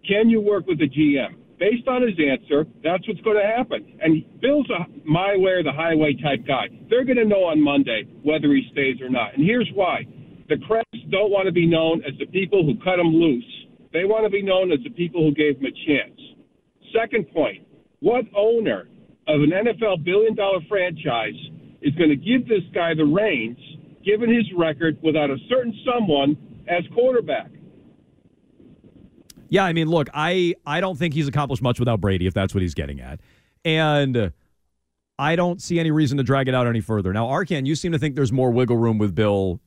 Can 0.06 0.28
you 0.28 0.42
work 0.42 0.66
with 0.66 0.78
a 0.82 0.88
GM? 0.88 1.37
Based 1.58 1.88
on 1.88 2.02
his 2.02 2.18
answer, 2.20 2.66
that's 2.85 3.08
what's 3.08 3.22
going 3.22 3.38
to 3.40 3.56
happen. 3.56 3.98
And 4.02 4.22
Bill's 4.42 4.68
a 4.68 4.85
my 5.08 5.35
way 5.38 5.52
or 5.52 5.62
the 5.62 5.72
highway 5.72 6.12
type 6.22 6.46
guy. 6.46 6.68
They're 6.90 7.04
going 7.04 7.16
to 7.16 7.24
know 7.24 7.44
on 7.44 7.58
Monday 7.58 8.04
whether 8.22 8.48
he 8.48 8.68
stays 8.70 9.00
or 9.00 9.08
not. 9.08 9.32
And 9.32 9.42
here's 9.42 9.70
why 9.72 10.04
the 10.52 10.56
Krafts 10.56 11.11
don't 11.11 11.30
want 11.30 11.46
to 11.46 11.52
be 11.52 11.66
known 11.66 12.02
as 12.04 12.12
the 12.18 12.26
people 12.26 12.64
who 12.64 12.74
cut 12.85 12.98
him 12.98 13.08
loose, 13.08 13.62
they 13.92 14.05
want 14.05 14.24
to 14.24 14.31
be 14.31 14.42
known 14.42 14.72
as 14.72 14.78
the 14.85 14.90
people 14.90 15.22
who 15.22 15.35
gave 15.35 15.59
him 15.59 15.66
a 15.66 15.87
chance. 15.87 16.18
Second 16.94 17.31
point 17.33 17.66
what 18.00 18.24
owner 18.37 18.88
of 19.28 19.40
an 19.42 19.50
NFL 19.50 20.05
billion 20.05 20.35
dollar 20.35 20.59
franchise 20.68 21.38
is 21.83 21.94
going 21.94 22.11
to 22.11 22.16
give 22.16 22.48
this 22.48 22.62
guy 22.74 22.94
the 22.94 23.05
reins, 23.05 23.59
given 24.05 24.28
his 24.28 24.44
record, 24.57 24.98
without 25.02 25.31
a 25.31 25.37
certain 25.48 25.72
someone 25.85 26.37
as 26.68 26.83
quarterback? 26.94 27.50
Yeah, 29.48 29.64
I 29.64 29.72
mean, 29.72 29.88
look, 29.88 30.09
I 30.12 30.55
I 30.66 30.81
don't 30.81 30.98
think 30.98 31.14
he's 31.14 31.28
accomplished 31.28 31.62
much 31.62 31.78
without 31.78 32.00
Brady, 32.00 32.26
if 32.26 32.35
that's 32.35 32.55
what 32.55 32.62
he's 32.62 32.74
getting 32.74 33.00
at, 33.00 33.20
and 33.64 34.33
I 35.18 35.37
don't 35.37 35.62
see 35.62 35.78
any 35.78 35.90
reason 35.90 36.18
to 36.18 36.24
drag 36.24 36.48
it 36.48 36.55
out 36.55 36.66
any 36.66 36.81
further. 36.81 37.12
Now, 37.12 37.26
Arcand, 37.26 37.66
you 37.66 37.76
seem 37.76 37.92
to 37.92 37.98
think 37.98 38.16
there's 38.16 38.33
more 38.33 38.50
wiggle 38.50 38.76
room 38.76 38.98
with 38.98 39.14
Bill 39.14 39.61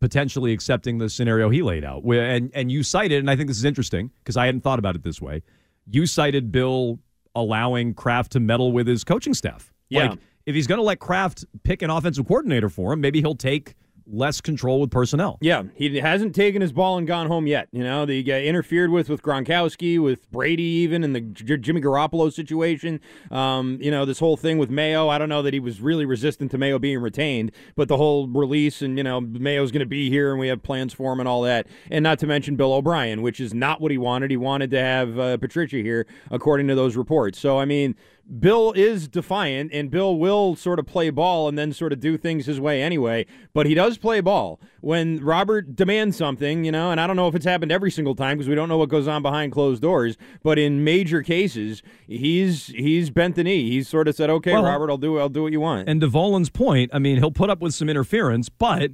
potentially 0.00 0.52
accepting 0.52 0.98
the 0.98 1.08
scenario 1.08 1.50
he 1.50 1.62
laid 1.62 1.84
out, 1.84 2.04
Where- 2.04 2.28
and 2.28 2.50
and 2.54 2.70
you 2.70 2.82
cited, 2.82 3.18
and 3.18 3.30
I 3.30 3.36
think 3.36 3.48
this 3.48 3.58
is 3.58 3.64
interesting 3.64 4.10
because 4.22 4.36
I 4.36 4.46
hadn't 4.46 4.62
thought 4.62 4.78
about 4.78 4.94
it 4.96 5.02
this 5.02 5.20
way. 5.20 5.42
You 5.86 6.06
cited 6.06 6.50
Bill 6.52 6.98
allowing 7.34 7.94
Kraft 7.94 8.32
to 8.32 8.40
meddle 8.40 8.72
with 8.72 8.86
his 8.86 9.04
coaching 9.04 9.34
staff. 9.34 9.72
Yeah. 9.88 10.10
Like, 10.10 10.18
if 10.46 10.54
he's 10.54 10.66
going 10.66 10.78
to 10.78 10.84
let 10.84 10.98
Kraft 10.98 11.44
pick 11.62 11.82
an 11.82 11.90
offensive 11.90 12.26
coordinator 12.26 12.68
for 12.68 12.92
him, 12.92 13.00
maybe 13.00 13.20
he'll 13.20 13.34
take 13.34 13.74
less 14.06 14.40
control 14.40 14.80
with 14.80 14.90
personnel. 14.90 15.38
Yeah, 15.40 15.64
he 15.74 15.96
hasn't 15.98 16.34
taken 16.34 16.60
his 16.60 16.72
ball 16.72 16.98
and 16.98 17.06
gone 17.06 17.26
home 17.26 17.46
yet. 17.46 17.68
You 17.72 17.82
know, 17.82 18.04
they 18.04 18.22
got 18.22 18.42
interfered 18.42 18.90
with 18.90 19.08
with 19.08 19.22
Gronkowski, 19.22 20.00
with 20.00 20.30
Brady, 20.30 20.62
even 20.62 21.04
in 21.04 21.12
the 21.12 21.20
J- 21.20 21.56
Jimmy 21.56 21.80
Garoppolo 21.80 22.32
situation. 22.32 23.00
Um, 23.30 23.78
you 23.80 23.90
know, 23.90 24.04
this 24.04 24.18
whole 24.18 24.36
thing 24.36 24.58
with 24.58 24.70
Mayo. 24.70 25.08
I 25.08 25.18
don't 25.18 25.28
know 25.28 25.42
that 25.42 25.54
he 25.54 25.60
was 25.60 25.80
really 25.80 26.04
resistant 26.04 26.50
to 26.52 26.58
Mayo 26.58 26.78
being 26.78 26.98
retained, 26.98 27.52
but 27.76 27.88
the 27.88 27.96
whole 27.96 28.28
release 28.28 28.82
and 28.82 28.98
you 28.98 29.04
know 29.04 29.20
Mayo's 29.20 29.70
going 29.70 29.80
to 29.80 29.86
be 29.86 30.10
here 30.10 30.30
and 30.30 30.40
we 30.40 30.48
have 30.48 30.62
plans 30.62 30.92
for 30.92 31.12
him 31.12 31.20
and 31.20 31.28
all 31.28 31.42
that, 31.42 31.66
and 31.90 32.02
not 32.02 32.18
to 32.20 32.26
mention 32.26 32.56
Bill 32.56 32.72
O'Brien, 32.74 33.22
which 33.22 33.40
is 33.40 33.54
not 33.54 33.80
what 33.80 33.90
he 33.90 33.98
wanted. 33.98 34.30
He 34.30 34.36
wanted 34.36 34.70
to 34.70 34.80
have 34.80 35.18
uh, 35.18 35.36
Patricia 35.38 35.76
here, 35.76 36.06
according 36.30 36.68
to 36.68 36.74
those 36.74 36.96
reports. 36.96 37.38
So 37.38 37.58
I 37.58 37.64
mean. 37.64 37.96
Bill 38.38 38.72
is 38.72 39.06
defiant, 39.06 39.70
and 39.72 39.90
Bill 39.90 40.16
will 40.16 40.56
sort 40.56 40.78
of 40.78 40.86
play 40.86 41.10
ball 41.10 41.48
and 41.48 41.58
then 41.58 41.72
sort 41.72 41.92
of 41.92 42.00
do 42.00 42.16
things 42.16 42.46
his 42.46 42.58
way 42.60 42.82
anyway. 42.82 43.26
But 43.52 43.66
he 43.66 43.74
does 43.74 43.98
play 43.98 44.20
ball 44.20 44.60
when 44.80 45.22
Robert 45.22 45.76
demands 45.76 46.16
something, 46.16 46.64
you 46.64 46.72
know. 46.72 46.90
And 46.90 47.00
I 47.00 47.06
don't 47.06 47.16
know 47.16 47.28
if 47.28 47.34
it's 47.34 47.44
happened 47.44 47.70
every 47.70 47.90
single 47.90 48.14
time 48.14 48.36
because 48.36 48.48
we 48.48 48.54
don't 48.54 48.68
know 48.68 48.78
what 48.78 48.88
goes 48.88 49.06
on 49.06 49.22
behind 49.22 49.52
closed 49.52 49.82
doors. 49.82 50.16
But 50.42 50.58
in 50.58 50.84
major 50.84 51.22
cases, 51.22 51.82
he's 52.06 52.68
he's 52.68 53.10
bent 53.10 53.36
the 53.36 53.44
knee. 53.44 53.70
He's 53.70 53.88
sort 53.88 54.08
of 54.08 54.14
said, 54.14 54.30
"Okay, 54.30 54.52
Well- 54.52 54.64
Robert, 54.64 54.90
I'll 54.90 54.98
do 54.98 55.18
I'll 55.18 55.28
do 55.28 55.42
what 55.42 55.52
you 55.52 55.60
want." 55.60 55.88
And 55.88 56.00
to 56.00 56.08
Volin's 56.08 56.50
point, 56.50 56.90
I 56.94 56.98
mean, 56.98 57.18
he'll 57.18 57.30
put 57.30 57.50
up 57.50 57.60
with 57.60 57.74
some 57.74 57.88
interference, 57.88 58.48
but 58.48 58.90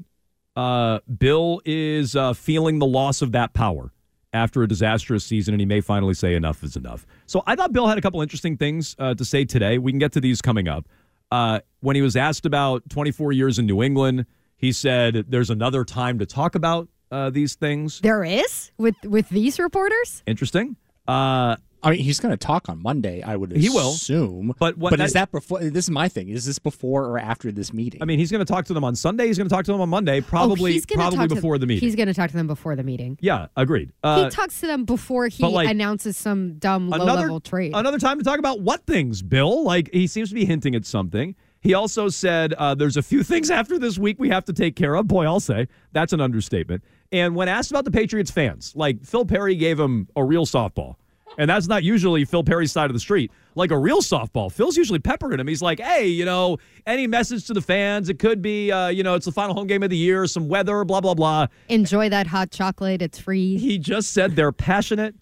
uh, 0.57 0.99
Bill 1.19 1.61
is 1.65 2.17
uh, 2.17 2.33
feeling 2.33 2.81
the 2.81 2.87
loss 2.87 3.23
of 3.23 3.33
that 3.33 3.55
power 3.55 3.93
after 4.33 4.63
a 4.63 4.69
disastrous 4.69 5.25
season, 5.25 5.55
and 5.55 5.61
he 5.61 5.67
may 5.67 5.81
finally 5.81 6.15
say 6.15 6.35
enough 6.35 6.63
is 6.63 6.77
enough. 6.77 7.07
So 7.27 7.43
I 7.47 7.57
thought 7.57 7.73
Bill 7.73 7.87
had 7.87 7.99
a 7.99 8.01
couple 8.01 8.21
interesting 8.23 8.57
things 8.57 8.95
uh, 8.99 9.15
to 9.15 9.25
say 9.25 9.45
today. 9.45 9.79
We 9.79 9.93
can 9.93 9.99
get 9.99 10.13
to 10.13 10.21
these 10.21 10.41
coming 10.41 10.69
up. 10.69 10.89
Uh, 11.31 11.61
when 11.81 11.97
he 11.97 12.03
was 12.03 12.17
asked 12.17 12.47
about 12.47 12.89
24 12.91 13.33
years 13.33 13.59
in 13.59 13.67
New 13.67 13.83
England, 13.83 14.27
he 14.57 14.73
said 14.73 15.27
there's 15.29 15.51
another 15.51 15.85
time 15.85 16.19
to 16.19 16.27
talk 16.27 16.55
about 16.55 16.89
uh, 17.11 17.31
these 17.31 17.55
things. 17.55 18.01
There 18.01 18.25
is 18.25 18.71
with 18.79 18.97
with 19.05 19.29
these 19.31 19.59
reporters. 19.59 20.23
Interesting. 20.27 20.77
Uh, 21.09 21.57
I 21.83 21.91
mean, 21.91 22.01
he's 22.01 22.21
going 22.21 22.33
to 22.33 22.37
talk 22.37 22.69
on 22.69 22.83
Monday. 22.83 23.23
I 23.23 23.37
would 23.37 23.53
He 23.53 23.69
will. 23.71 23.93
assume. 23.93 24.55
But 24.59 24.77
what 24.77 24.91
but 24.91 24.99
that- 24.99 25.07
is 25.07 25.13
that 25.15 25.31
before? 25.33 25.61
This 25.61 25.85
is 25.87 25.91
my 25.91 26.09
thing. 26.09 26.29
Is 26.29 26.45
this 26.45 26.59
before 26.59 27.07
or 27.07 27.19
after 27.19 27.51
this 27.51 27.73
meeting? 27.73 28.03
I 28.03 28.05
mean, 28.05 28.19
he's 28.19 28.31
going 28.31 28.45
to 28.45 28.51
talk 28.51 28.67
to 28.67 28.75
them 28.75 28.85
on 28.85 28.95
Sunday. 28.95 29.27
He's 29.27 29.39
going 29.39 29.49
to 29.49 29.55
talk 29.55 29.65
to 29.65 29.73
them 29.73 29.81
on 29.81 29.89
Monday, 29.89 30.21
probably 30.21 30.79
oh, 30.79 30.95
probably 30.95 31.17
talk 31.19 31.29
to- 31.29 31.35
before 31.35 31.59
the 31.59 31.67
meeting. 31.67 31.87
He's 31.87 31.97
going 31.97 32.09
to 32.09 32.15
talk 32.15 32.31
to 32.31 32.37
them 32.37 32.47
before 32.47 32.77
the 32.77 32.83
meeting. 32.83 33.19
yeah, 33.21 33.47
agreed. 33.57 33.93
Uh, 34.03 34.25
he 34.25 34.31
talks 34.31 34.61
to 34.61 34.67
them 34.67 34.85
before 34.85 35.29
he 35.29 35.45
like, 35.45 35.69
announces 35.69 36.17
some 36.17 36.55
dumb 36.55 36.89
low-level 36.91 37.41
trade. 37.41 37.73
Another 37.75 37.99
time 37.99 38.19
to 38.19 38.25
talk 38.25 38.39
about 38.39 38.61
what 38.61 38.85
things, 38.87 39.23
Bill. 39.23 39.65
Like 39.65 39.91
he 39.93 40.07
seems 40.07 40.29
to 40.29 40.35
be 40.35 40.45
hinting 40.45 40.75
at 40.75 40.85
something. 40.85 41.35
He 41.63 41.75
also 41.75 42.09
said 42.09 42.55
uh, 42.55 42.75
there's 42.75 42.97
a 42.97 43.03
few 43.03 43.23
things 43.23 43.51
after 43.51 43.79
this 43.79 43.99
week 43.99 44.19
we 44.19 44.31
have 44.31 44.45
to 44.47 44.53
take 44.53 44.77
care 44.77 44.95
of. 44.95 45.07
Boy, 45.07 45.27
I'll 45.27 45.41
say 45.41 45.69
that's 45.93 46.13
an 46.13 46.21
understatement. 46.21 46.83
And 47.13 47.35
when 47.35 47.49
asked 47.49 47.71
about 47.71 47.85
the 47.85 47.91
Patriots 47.91 48.31
fans, 48.31 48.73
like 48.75 49.05
Phil 49.05 49.25
Perry 49.27 49.57
gave 49.57 49.79
him 49.79 50.09
a 50.17 50.25
real 50.25 50.47
softball. 50.47 50.97
And 51.39 51.49
that's 51.49 51.69
not 51.69 51.83
usually 51.85 52.25
Phil 52.25 52.43
Perry's 52.45 52.73
side 52.73 52.91
of 52.91 52.95
the 52.95 53.01
street. 53.01 53.31
Like 53.55 53.71
a 53.71 53.79
real 53.79 54.01
softball, 54.01 54.51
Phil's 54.53 54.77
usually 54.77 54.99
peppering 54.99 55.39
him. 55.41 55.47
He's 55.47 55.63
like, 55.63 55.81
"Hey, 55.81 56.07
you 56.09 56.25
know, 56.25 56.59
any 56.87 57.07
message 57.07 57.47
to 57.47 57.55
the 57.55 57.61
fans? 57.61 58.09
It 58.09 58.19
could 58.19 58.43
be, 58.43 58.71
uh, 58.73 58.89
you 58.89 59.03
know, 59.03 59.15
it's 59.15 59.27
the 59.27 59.33
final 59.33 59.55
home 59.55 59.67
game 59.67 59.83
of 59.83 59.91
the 59.91 59.97
year, 59.97 60.27
some 60.27 60.49
weather, 60.49 60.85
blah 60.85 61.01
blah 61.01 61.15
blah." 61.15 61.47
Enjoy 61.69 62.09
that 62.09 62.27
hot 62.27 62.51
chocolate. 62.51 63.01
It's 63.01 63.19
free. 63.19 63.57
He 63.59 63.79
just 63.79 64.13
said 64.13 64.37
they're 64.37 64.53
passionate, 64.53 65.15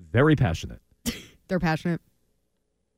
very 0.00 0.34
passionate. 0.36 0.80
They're 1.48 1.60
passionate. 1.60 2.00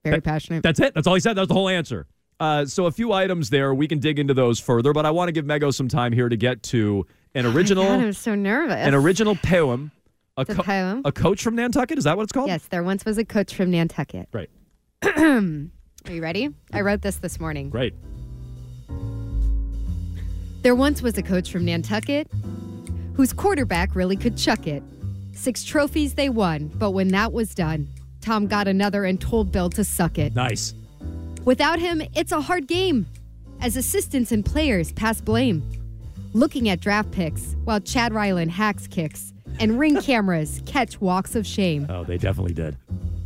Very 0.04 0.16
That- 0.16 0.24
passionate. 0.24 0.62
That's 0.62 0.78
it. 0.80 0.94
That's 0.94 1.06
all 1.06 1.14
he 1.14 1.20
said. 1.20 1.34
That's 1.34 1.48
the 1.48 1.54
whole 1.54 1.68
answer. 1.68 2.06
Uh, 2.40 2.64
so 2.66 2.86
a 2.86 2.90
few 2.90 3.12
items 3.12 3.50
there. 3.50 3.72
We 3.72 3.86
can 3.88 3.98
dig 3.98 4.18
into 4.18 4.34
those 4.34 4.58
further, 4.60 4.92
but 4.92 5.06
I 5.06 5.10
want 5.10 5.28
to 5.28 5.32
give 5.32 5.44
Mego 5.44 5.72
some 5.72 5.88
time 5.88 6.12
here 6.12 6.28
to 6.28 6.36
get 6.36 6.62
to 6.64 7.06
an 7.34 7.46
original, 7.54 7.84
God, 7.84 8.00
I'm 8.00 8.12
so 8.12 8.34
nervous. 8.34 8.74
an 8.86 8.94
original 8.94 9.36
poem. 9.36 9.90
A, 10.38 10.44
The 10.46 10.54
poem? 10.54 11.02
a 11.04 11.12
coach 11.12 11.42
from 11.42 11.56
Nantucket. 11.56 11.98
Is 11.98 12.04
that 12.04 12.16
what 12.16 12.22
it's 12.22 12.32
called? 12.32 12.48
Yes, 12.48 12.66
there 12.68 12.82
once 12.82 13.04
was 13.04 13.18
a 13.18 13.24
coach 13.24 13.54
from 13.54 13.70
Nantucket. 13.70 14.28
Right. 14.32 14.48
Are 15.04 16.10
you 16.12 16.22
ready? 16.22 16.48
I 16.72 16.80
wrote 16.80 17.02
this 17.02 17.16
this 17.16 17.38
morning. 17.38 17.68
Great. 17.68 17.94
There 20.62 20.74
once 20.74 21.02
was 21.02 21.18
a 21.18 21.22
coach 21.22 21.50
from 21.50 21.64
Nantucket 21.64 22.28
whose 23.14 23.32
quarterback 23.32 23.94
really 23.94 24.16
could 24.16 24.38
chuck 24.38 24.66
it. 24.66 24.82
Six 25.32 25.64
trophies 25.64 26.14
they 26.14 26.28
won, 26.30 26.68
but 26.76 26.92
when 26.92 27.08
that 27.08 27.32
was 27.32 27.54
done, 27.54 27.88
Tom 28.22 28.46
got 28.46 28.68
another 28.68 29.04
and 29.04 29.20
told 29.20 29.52
Bill 29.52 29.68
to 29.70 29.84
suck 29.84 30.18
it. 30.18 30.34
Nice. 30.34 30.72
Without 31.44 31.78
him, 31.78 32.00
it's 32.14 32.32
a 32.32 32.40
hard 32.40 32.68
game, 32.68 33.06
as 33.60 33.76
assistants 33.76 34.30
and 34.32 34.44
players 34.44 34.92
pass 34.92 35.20
blame. 35.20 35.62
Looking 36.32 36.68
at 36.70 36.80
draft 36.80 37.10
picks 37.10 37.54
while 37.64 37.80
Chad 37.80 38.14
Ryland 38.14 38.52
hacks 38.52 38.86
kicks 38.86 39.32
and 39.60 39.78
ring 39.78 40.00
cameras 40.00 40.62
catch 40.66 41.00
walks 41.00 41.34
of 41.34 41.46
shame. 41.46 41.86
Oh, 41.88 42.04
they 42.04 42.18
definitely 42.18 42.54
did. 42.54 42.76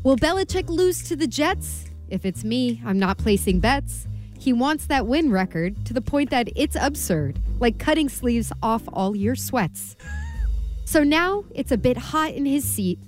Will 0.02 0.16
Belichick 0.16 0.68
lose 0.68 1.02
to 1.08 1.16
the 1.16 1.26
Jets? 1.26 1.86
If 2.08 2.24
it's 2.24 2.44
me, 2.44 2.80
I'm 2.84 2.98
not 2.98 3.18
placing 3.18 3.60
bets. 3.60 4.06
He 4.38 4.52
wants 4.52 4.86
that 4.86 5.06
win 5.06 5.30
record 5.30 5.84
to 5.86 5.94
the 5.94 6.00
point 6.00 6.30
that 6.30 6.48
it's 6.54 6.76
absurd, 6.76 7.40
like 7.58 7.78
cutting 7.78 8.08
sleeves 8.08 8.52
off 8.62 8.82
all 8.92 9.16
your 9.16 9.34
sweats. 9.34 9.96
So 10.84 11.02
now 11.02 11.44
it's 11.54 11.72
a 11.72 11.76
bit 11.76 11.96
hot 11.96 12.34
in 12.34 12.46
his 12.46 12.62
seat, 12.62 13.00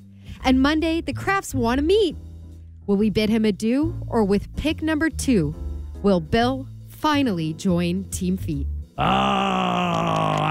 and 0.42 0.60
Monday 0.60 1.00
the 1.00 1.12
Krafts 1.12 1.54
want 1.54 1.78
to 1.78 1.84
meet. 1.84 2.16
Will 2.86 2.96
we 2.96 3.10
bid 3.10 3.28
him 3.28 3.44
adieu, 3.44 3.94
or 4.08 4.24
with 4.24 4.56
pick 4.56 4.82
number 4.82 5.10
two, 5.10 5.54
will 6.02 6.20
Bill 6.20 6.66
finally 6.88 7.52
join 7.52 8.04
Team 8.04 8.36
Feet? 8.36 8.66
Oh, 8.96 9.04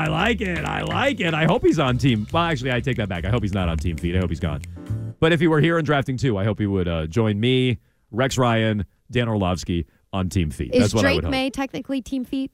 I 0.07 0.09
like 0.09 0.39
it. 0.39 0.63
I 0.63 0.83
like 0.83 1.19
it. 1.19 1.33
I 1.33 1.43
hope 1.43 1.65
he's 1.65 1.79
on 1.79 1.97
team. 1.97 2.25
Well, 2.31 2.43
actually, 2.43 2.71
I 2.71 2.79
take 2.79 2.95
that 2.95 3.09
back. 3.09 3.25
I 3.25 3.29
hope 3.29 3.43
he's 3.43 3.53
not 3.53 3.67
on 3.67 3.77
team 3.77 3.97
feet. 3.97 4.15
I 4.15 4.19
hope 4.19 4.29
he's 4.29 4.39
gone. 4.39 4.61
But 5.19 5.33
if 5.33 5.41
he 5.41 5.47
were 5.47 5.59
here 5.59 5.77
in 5.77 5.83
drafting 5.83 6.15
two, 6.15 6.37
I 6.37 6.45
hope 6.45 6.59
he 6.59 6.65
would 6.65 6.87
uh, 6.87 7.07
join 7.07 7.37
me, 7.41 7.79
Rex 8.11 8.37
Ryan, 8.37 8.85
Dan 9.11 9.27
Orlovsky 9.27 9.85
on 10.13 10.29
team 10.29 10.49
feet. 10.49 10.73
Is 10.73 10.79
That's 10.79 10.93
what 10.93 11.05
I 11.05 11.09
would 11.09 11.13
Drake 11.15 11.23
hope. 11.25 11.31
Maye 11.31 11.49
technically 11.49 12.01
Team 12.01 12.23
Feet? 12.23 12.51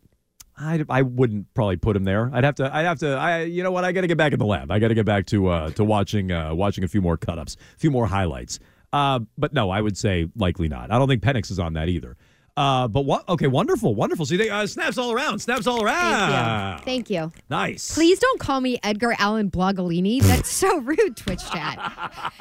I, 0.58 0.84
I 0.90 1.04
wouldn't 1.04 1.54
probably 1.54 1.76
put 1.76 1.96
him 1.96 2.06
there. 2.06 2.32
I'd 2.34 2.44
have 2.44 2.56
to. 2.56 2.76
I'd 2.76 2.86
have 2.86 3.00
to. 3.00 3.10
I 3.10 3.44
you 3.44 3.62
know 3.62 3.72
what? 3.72 3.84
I 3.84 3.92
got 3.92 4.02
to 4.02 4.08
get 4.08 4.18
back 4.18 4.34
in 4.34 4.40
the 4.40 4.46
lab. 4.46 4.72
I 4.72 4.80
got 4.80 4.88
to 4.88 4.96
get 4.96 5.06
back 5.06 5.28
to 5.28 5.48
uh, 5.48 5.70
to 5.72 5.84
watching 5.84 6.32
uh, 6.32 6.56
watching 6.56 6.84
a 6.84 6.88
few 6.88 7.02
more 7.02 7.18
cut 7.18 7.38
ups, 7.38 7.56
a 7.76 7.80
few 7.80 7.92
more 7.92 8.08
highlights. 8.08 8.58
Uh, 8.92 9.20
but 9.38 9.54
no, 9.54 9.70
I 9.70 9.82
would 9.82 9.98
say 9.98 10.28
likely 10.36 10.70
not. 10.70 10.92
I 10.92 10.98
don't 10.98 11.08
think 11.08 11.22
Penix 11.22 11.52
is 11.52 11.60
on 11.60 11.74
that 11.74 11.90
either. 11.90 12.18
Uh, 12.56 12.88
but 12.88 13.02
what? 13.02 13.28
Okay, 13.28 13.48
wonderful, 13.48 13.96
wonderful. 13.96 14.26
See, 14.26 14.36
you 14.36 14.42
think 14.42 14.52
uh, 14.54 14.68
snaps 14.68 14.98
all 14.98 15.12
around, 15.12 15.40
snaps 15.40 15.66
all 15.66 15.84
around. 15.84 16.80
Thank 16.82 17.10
you. 17.10 17.22
Thank 17.22 17.34
you. 17.36 17.42
Nice. 17.50 17.94
Please 17.96 18.20
don't 18.20 18.40
call 18.40 18.62
me 18.62 18.80
Edgar 18.84 19.16
Allan 19.18 19.50
Blogalini. 19.50 20.22
That's 20.22 20.50
so 20.50 20.78
rude, 20.82 21.18
Twitch 21.18 21.42
chat. 21.52 22.32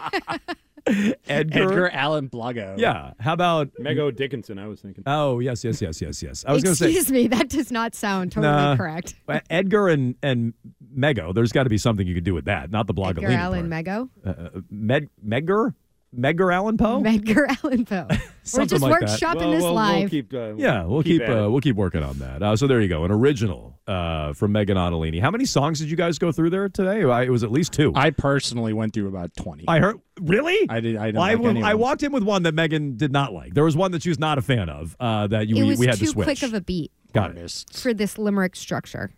Edgar, 0.84 1.62
Edgar 1.62 1.90
Allan 1.90 2.28
Blago. 2.28 2.76
Yeah. 2.76 3.12
How 3.20 3.34
about 3.34 3.70
Mego 3.80 4.14
Dickinson? 4.14 4.58
I 4.58 4.66
was 4.66 4.80
thinking. 4.80 5.04
Oh 5.06 5.38
yes, 5.38 5.62
yes, 5.64 5.80
yes, 5.80 6.00
yes, 6.02 6.22
yes. 6.22 6.44
I 6.46 6.52
was 6.52 6.62
going 6.64 6.72
to 6.74 6.76
say. 6.78 6.86
Excuse 6.86 7.10
me, 7.12 7.28
that 7.28 7.48
does 7.48 7.70
not 7.70 7.94
sound 7.94 8.32
totally 8.32 8.52
Nah. 8.52 8.76
correct. 8.76 9.14
Edgar 9.50 9.88
and 9.88 10.16
and 10.24 10.54
Mego. 10.94 11.32
There's 11.32 11.52
got 11.52 11.62
to 11.64 11.70
be 11.70 11.78
something 11.78 12.06
you 12.06 12.14
could 12.14 12.24
do 12.24 12.34
with 12.34 12.46
that, 12.46 12.70
not 12.72 12.88
the 12.88 12.94
Blogalini. 12.94 13.24
Edgar 13.24 13.32
Allan 13.32 13.68
Mego? 13.70 14.08
part. 14.24 14.38
Uh, 14.38 14.42
uh, 14.56 14.60
Med 14.70 15.08
Megger 15.24 15.72
Megger 16.16 16.52
Allan 16.54 16.76
Poe. 16.76 17.00
Medgar 17.00 17.46
Allan 17.64 17.84
Poe. 17.86 18.06
We're 18.54 18.66
just 18.66 18.82
like 18.82 19.00
that. 19.00 19.08
workshopping 19.08 19.36
Well, 19.36 19.50
this 19.52 19.62
we'll- 19.62 19.74
we'll 19.74 20.00
live. 20.00 20.10
keep, 20.10 20.34
uh, 20.34 20.54
Yeah, 20.56 20.84
we'll 20.84 21.02
keep 21.02 21.22
keep, 21.22 21.28
uh, 21.30 21.48
we'll 21.50 21.60
keep 21.60 21.76
working 21.76 22.02
on 22.02 22.18
that. 22.18 22.42
Uh, 22.42 22.54
so 22.56 22.66
there 22.66 22.80
you 22.80 22.88
go, 22.88 23.04
an 23.04 23.10
original 23.10 23.78
uh, 23.86 24.32
from 24.34 24.52
Megan 24.52 24.76
Ottolini. 24.76 25.20
How 25.22 25.30
many 25.30 25.44
songs 25.46 25.78
did 25.78 25.90
you 25.90 25.96
guys 25.96 26.18
go 26.18 26.30
through 26.30 26.50
there 26.50 26.68
today? 26.68 27.04
I, 27.04 27.22
it 27.22 27.30
was 27.30 27.42
at 27.44 27.50
least 27.50 27.72
two. 27.72 27.92
I 27.94 28.10
personally 28.10 28.72
went 28.74 28.92
through 28.92 29.08
about 29.08 29.34
twenty. 29.36 29.64
I 29.66 29.78
heard 29.80 30.00
really. 30.20 30.68
I 30.68 30.80
did. 30.80 30.96
I 30.96 31.06
didn't 31.06 31.16
Well, 31.16 31.24
I, 31.24 31.34
like 31.34 31.54
wa- 31.62 31.68
I 31.70 31.74
walked 31.74 32.02
in 32.02 32.12
with 32.12 32.22
one 32.24 32.42
that 32.42 32.54
Megan 32.54 32.96
did 32.96 33.10
not 33.12 33.32
like. 33.32 33.54
There 33.54 33.64
was 33.64 33.76
one 33.76 33.92
that 33.92 34.02
she 34.02 34.08
was 34.10 34.18
not 34.18 34.36
a 34.38 34.42
fan 34.42 34.68
of. 34.68 34.94
Uh, 35.00 35.26
that 35.28 35.48
you 35.48 35.56
it 35.56 35.64
we, 35.66 35.76
we 35.76 35.86
had 35.86 35.96
too 35.98 36.04
to 36.06 36.10
switch. 36.10 36.24
quick 36.26 36.42
of 36.42 36.52
a 36.52 36.60
beat 36.60 36.92
Got 37.14 37.36
it. 37.36 37.64
for 37.72 37.94
this 37.94 38.18
limerick 38.18 38.54
structure. 38.56 39.12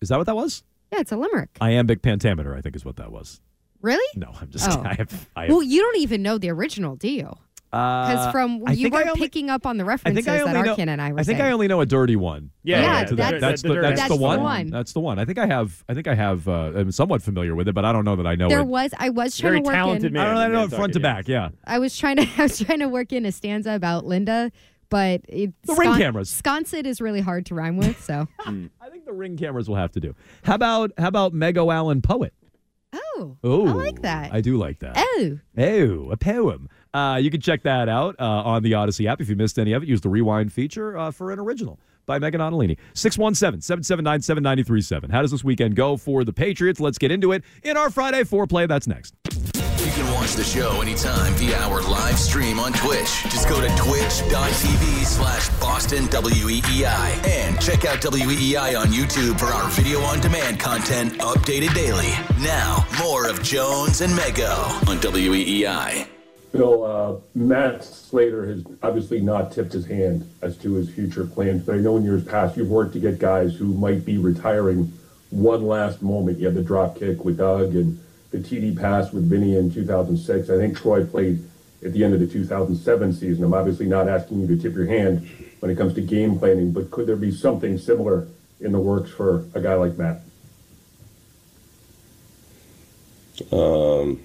Is 0.00 0.08
that 0.08 0.18
what 0.18 0.26
that 0.26 0.34
was? 0.36 0.64
Yeah, 0.92 1.00
it's 1.00 1.12
a 1.12 1.16
limerick. 1.16 1.50
Iambic 1.60 2.02
pentameter, 2.02 2.54
I 2.56 2.60
think, 2.60 2.74
is 2.76 2.84
what 2.84 2.96
that 2.96 3.12
was. 3.12 3.40
Really? 3.82 4.06
No, 4.16 4.32
I'm 4.40 4.50
just. 4.50 4.70
Oh. 4.70 4.82
I 4.84 4.94
have. 4.94 5.28
I 5.36 5.42
have 5.42 5.50
Well, 5.50 5.62
you 5.62 5.80
don't 5.82 5.98
even 5.98 6.22
know 6.22 6.38
the 6.38 6.50
original, 6.50 6.96
do 6.96 7.08
you? 7.08 7.34
Because 7.70 8.26
uh, 8.26 8.32
from 8.32 8.62
I 8.66 8.72
you 8.72 8.82
think 8.84 8.94
I 8.94 9.04
were 9.04 9.08
only- 9.12 9.20
picking 9.22 9.48
up 9.48 9.64
on 9.66 9.78
the 9.78 9.84
I 9.84 9.86
references 9.86 10.24
think 10.26 10.28
I 10.28 10.44
that 10.44 10.54
only 10.56 10.68
know. 10.68 10.76
Arcand 10.76 10.88
and 10.88 11.00
I 11.00 11.12
were 11.12 11.20
I 11.20 11.22
think 11.22 11.38
saying. 11.38 11.48
I 11.50 11.52
only 11.54 11.68
know 11.68 11.80
a 11.80 11.86
dirty 11.86 12.16
one. 12.16 12.50
Yeah, 12.62 12.82
Yeah, 12.82 12.96
Uh, 13.00 13.04
to 13.06 13.14
that. 13.14 13.16
that's- 13.16 13.40
that's 13.40 13.62
the 13.62 13.68
the 13.70 13.74
that's, 13.80 14.00
That's 14.00 14.12
the 14.12 14.16
the 14.18 14.22
one. 14.22 14.42
one. 14.42 14.66
That's 14.70 14.92
the 14.92 15.00
one. 15.00 15.18
I 15.18 15.24
think 15.24 15.38
I 15.38 15.46
have. 15.46 15.82
I 15.88 15.94
think 15.94 16.06
I 16.06 16.14
have. 16.14 16.46
Uh, 16.46 16.72
I'm 16.76 16.92
somewhat 16.92 17.22
familiar 17.22 17.54
with 17.54 17.68
it, 17.68 17.74
but 17.74 17.86
I 17.86 17.92
don't 17.92 18.04
know 18.04 18.14
that 18.16 18.26
I 18.26 18.34
know 18.34 18.48
there 18.50 18.60
it. 18.60 18.66
was 18.66 18.90
I 18.98 19.08
was 19.08 19.38
trying 19.38 19.52
Very 19.52 19.60
to 19.62 19.66
work 19.68 19.74
talented 19.74 20.04
in. 20.08 20.12
man. 20.12 20.26
I 20.26 20.26
don't 20.26 20.34
know. 20.34 20.40
I 20.42 20.48
the 20.48 20.54
know 20.54 20.64
it 20.64 20.78
front 20.78 20.92
to 20.92 21.00
back. 21.00 21.28
Yeah. 21.28 21.48
I 21.66 21.78
was 21.78 21.96
trying 21.96 22.16
to 22.16 22.28
I 22.38 22.42
was 22.42 22.58
trying 22.60 22.80
to 22.80 22.88
work 22.88 23.10
in 23.10 23.24
a 23.24 23.32
stanza 23.32 23.72
about 23.72 24.04
Linda, 24.04 24.52
but 24.90 25.22
it, 25.30 25.54
The 25.62 25.72
ring 25.74 25.94
cameras. 25.96 26.28
Sconset 26.30 26.84
is 26.84 27.00
really 27.00 27.22
hard 27.22 27.46
to 27.46 27.54
rhyme 27.54 27.78
with. 27.78 28.04
So 28.04 28.28
I 28.40 28.90
think 28.90 29.06
the 29.06 29.14
ring 29.14 29.38
cameras 29.38 29.66
will 29.66 29.76
have 29.76 29.92
to 29.92 30.00
do. 30.00 30.14
How 30.42 30.56
about 30.56 30.92
how 30.98 31.08
about 31.08 31.32
Mego 31.32 31.72
Allen 31.72 32.02
poet? 32.02 32.34
Oh, 33.22 33.36
Oh, 33.44 33.68
I 33.68 33.72
like 33.72 34.02
that. 34.02 34.32
I 34.32 34.40
do 34.40 34.56
like 34.56 34.78
that. 34.80 34.94
oh, 34.96 35.38
Oh, 35.58 36.10
a 36.10 36.16
poem. 36.16 36.68
Uh, 36.94 37.18
you 37.20 37.30
can 37.30 37.40
check 37.40 37.62
that 37.62 37.88
out 37.88 38.16
uh, 38.18 38.24
on 38.24 38.62
the 38.62 38.74
Odyssey 38.74 39.06
app. 39.08 39.20
If 39.20 39.28
you 39.28 39.36
missed 39.36 39.58
any 39.58 39.72
of 39.72 39.82
it, 39.82 39.88
use 39.88 40.00
the 40.00 40.08
rewind 40.10 40.52
feature 40.52 40.96
uh, 40.98 41.10
for 41.10 41.30
an 41.32 41.38
original 41.38 41.78
by 42.06 42.18
Megan 42.18 42.40
Ottolini. 42.40 42.76
617 42.94 43.60
779 43.62 44.20
7937. 44.22 45.10
How 45.10 45.22
does 45.22 45.30
this 45.30 45.44
weekend 45.44 45.76
go 45.76 45.96
for 45.96 46.24
the 46.24 46.32
Patriots? 46.32 46.80
Let's 46.80 46.98
get 46.98 47.10
into 47.10 47.32
it 47.32 47.44
in 47.62 47.76
our 47.76 47.90
Friday 47.90 48.24
Four 48.24 48.46
Play. 48.46 48.66
That's 48.66 48.86
next. 48.86 49.14
Watch 50.22 50.34
the 50.34 50.44
show 50.44 50.80
anytime 50.80 51.32
via 51.34 51.56
our 51.62 51.82
live 51.82 52.16
stream 52.16 52.60
on 52.60 52.72
Twitch. 52.74 53.24
Just 53.24 53.48
go 53.48 53.60
to 53.60 53.66
twitch.tv 53.66 55.04
slash 55.04 55.48
Boston 55.58 56.04
WEEI 56.04 57.26
and 57.26 57.60
check 57.60 57.84
out 57.84 58.00
WEEI 58.00 58.78
on 58.78 58.86
YouTube 58.86 59.36
for 59.36 59.46
our 59.46 59.68
video 59.70 59.98
on 60.02 60.20
demand 60.20 60.60
content 60.60 61.14
updated 61.14 61.74
daily. 61.74 62.12
Now, 62.40 62.86
more 63.00 63.28
of 63.28 63.42
Jones 63.42 64.00
and 64.00 64.12
Mego 64.12 64.88
on 64.88 64.98
WEEI. 64.98 66.06
Bill, 66.52 66.84
uh, 66.84 67.20
Matt 67.34 67.82
Slater 67.82 68.46
has 68.46 68.62
obviously 68.80 69.20
not 69.20 69.50
tipped 69.50 69.72
his 69.72 69.86
hand 69.86 70.24
as 70.40 70.56
to 70.58 70.74
his 70.74 70.88
future 70.88 71.26
plans, 71.26 71.64
but 71.64 71.74
I 71.74 71.78
know 71.78 71.96
in 71.96 72.04
years 72.04 72.22
past 72.22 72.56
you've 72.56 72.70
worked 72.70 72.92
to 72.92 73.00
get 73.00 73.18
guys 73.18 73.56
who 73.56 73.74
might 73.74 74.04
be 74.04 74.18
retiring 74.18 74.92
one 75.30 75.66
last 75.66 76.00
moment. 76.00 76.38
You 76.38 76.46
had 76.46 76.54
the 76.54 76.62
drop 76.62 76.96
kick 77.00 77.24
with 77.24 77.38
Doug 77.38 77.74
and 77.74 77.98
the 78.32 78.38
TD 78.38 78.78
pass 78.78 79.12
with 79.12 79.28
Vinny 79.28 79.56
in 79.56 79.72
2006. 79.72 80.50
I 80.50 80.56
think 80.56 80.76
Troy 80.76 81.04
played 81.04 81.44
at 81.84 81.92
the 81.92 82.02
end 82.02 82.14
of 82.14 82.20
the 82.20 82.26
2007 82.26 83.12
season. 83.12 83.44
I'm 83.44 83.54
obviously 83.54 83.86
not 83.86 84.08
asking 84.08 84.40
you 84.40 84.46
to 84.48 84.56
tip 84.56 84.74
your 84.74 84.86
hand 84.86 85.28
when 85.60 85.70
it 85.70 85.76
comes 85.76 85.94
to 85.94 86.00
game 86.00 86.38
planning, 86.38 86.72
but 86.72 86.90
could 86.90 87.06
there 87.06 87.16
be 87.16 87.30
something 87.30 87.78
similar 87.78 88.26
in 88.60 88.72
the 88.72 88.78
works 88.78 89.10
for 89.10 89.44
a 89.54 89.60
guy 89.60 89.74
like 89.74 89.96
Matt? 89.98 90.22
Um, 93.50 94.20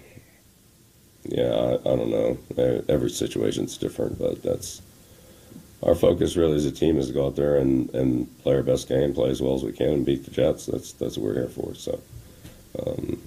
yeah, 1.24 1.52
I, 1.52 1.74
I 1.76 1.96
don't 1.96 2.10
know. 2.10 2.38
Every 2.88 3.10
situation's 3.10 3.78
different, 3.78 4.18
but 4.18 4.42
that's 4.42 4.82
our 5.84 5.96
focus. 5.96 6.38
Really, 6.38 6.56
as 6.56 6.66
a 6.66 6.72
team, 6.72 6.98
is 6.98 7.08
to 7.08 7.14
go 7.14 7.28
out 7.28 7.36
there 7.36 7.58
and, 7.58 7.90
and 7.94 8.38
play 8.40 8.56
our 8.56 8.64
best 8.64 8.88
game, 8.88 9.14
play 9.14 9.30
as 9.30 9.42
well 9.42 9.56
as 9.56 9.64
we 9.64 9.72
can, 9.72 9.90
and 9.90 10.06
beat 10.06 10.26
the 10.26 10.32
Jets. 10.32 10.66
That's 10.66 10.94
that's 10.94 11.18
what 11.18 11.26
we're 11.26 11.34
here 11.34 11.50
for. 11.50 11.74
So, 11.76 12.00
um, 12.86 13.22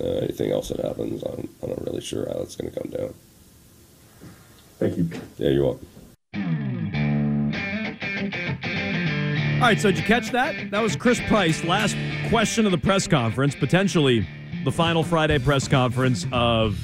uh, 0.00 0.24
anything 0.24 0.50
else 0.52 0.68
that 0.68 0.80
happens, 0.80 1.22
I'm, 1.22 1.48
I'm 1.62 1.70
not 1.70 1.84
really 1.86 2.00
sure 2.00 2.26
how 2.28 2.40
it's 2.40 2.56
going 2.56 2.72
to 2.72 2.80
come 2.80 2.90
down. 2.90 3.14
Thank 4.78 4.98
you. 4.98 5.10
Yeah, 5.38 5.50
you're 5.50 5.64
welcome. 5.64 5.86
All 9.56 9.62
right, 9.62 9.80
so 9.80 9.90
did 9.90 9.98
you 9.98 10.04
catch 10.04 10.32
that? 10.32 10.70
That 10.70 10.82
was 10.82 10.96
Chris 10.96 11.20
Price. 11.28 11.64
Last 11.64 11.96
question 12.28 12.66
of 12.66 12.72
the 12.72 12.78
press 12.78 13.06
conference, 13.06 13.54
potentially 13.54 14.26
the 14.64 14.72
final 14.72 15.02
Friday 15.02 15.38
press 15.38 15.66
conference 15.66 16.26
of 16.30 16.78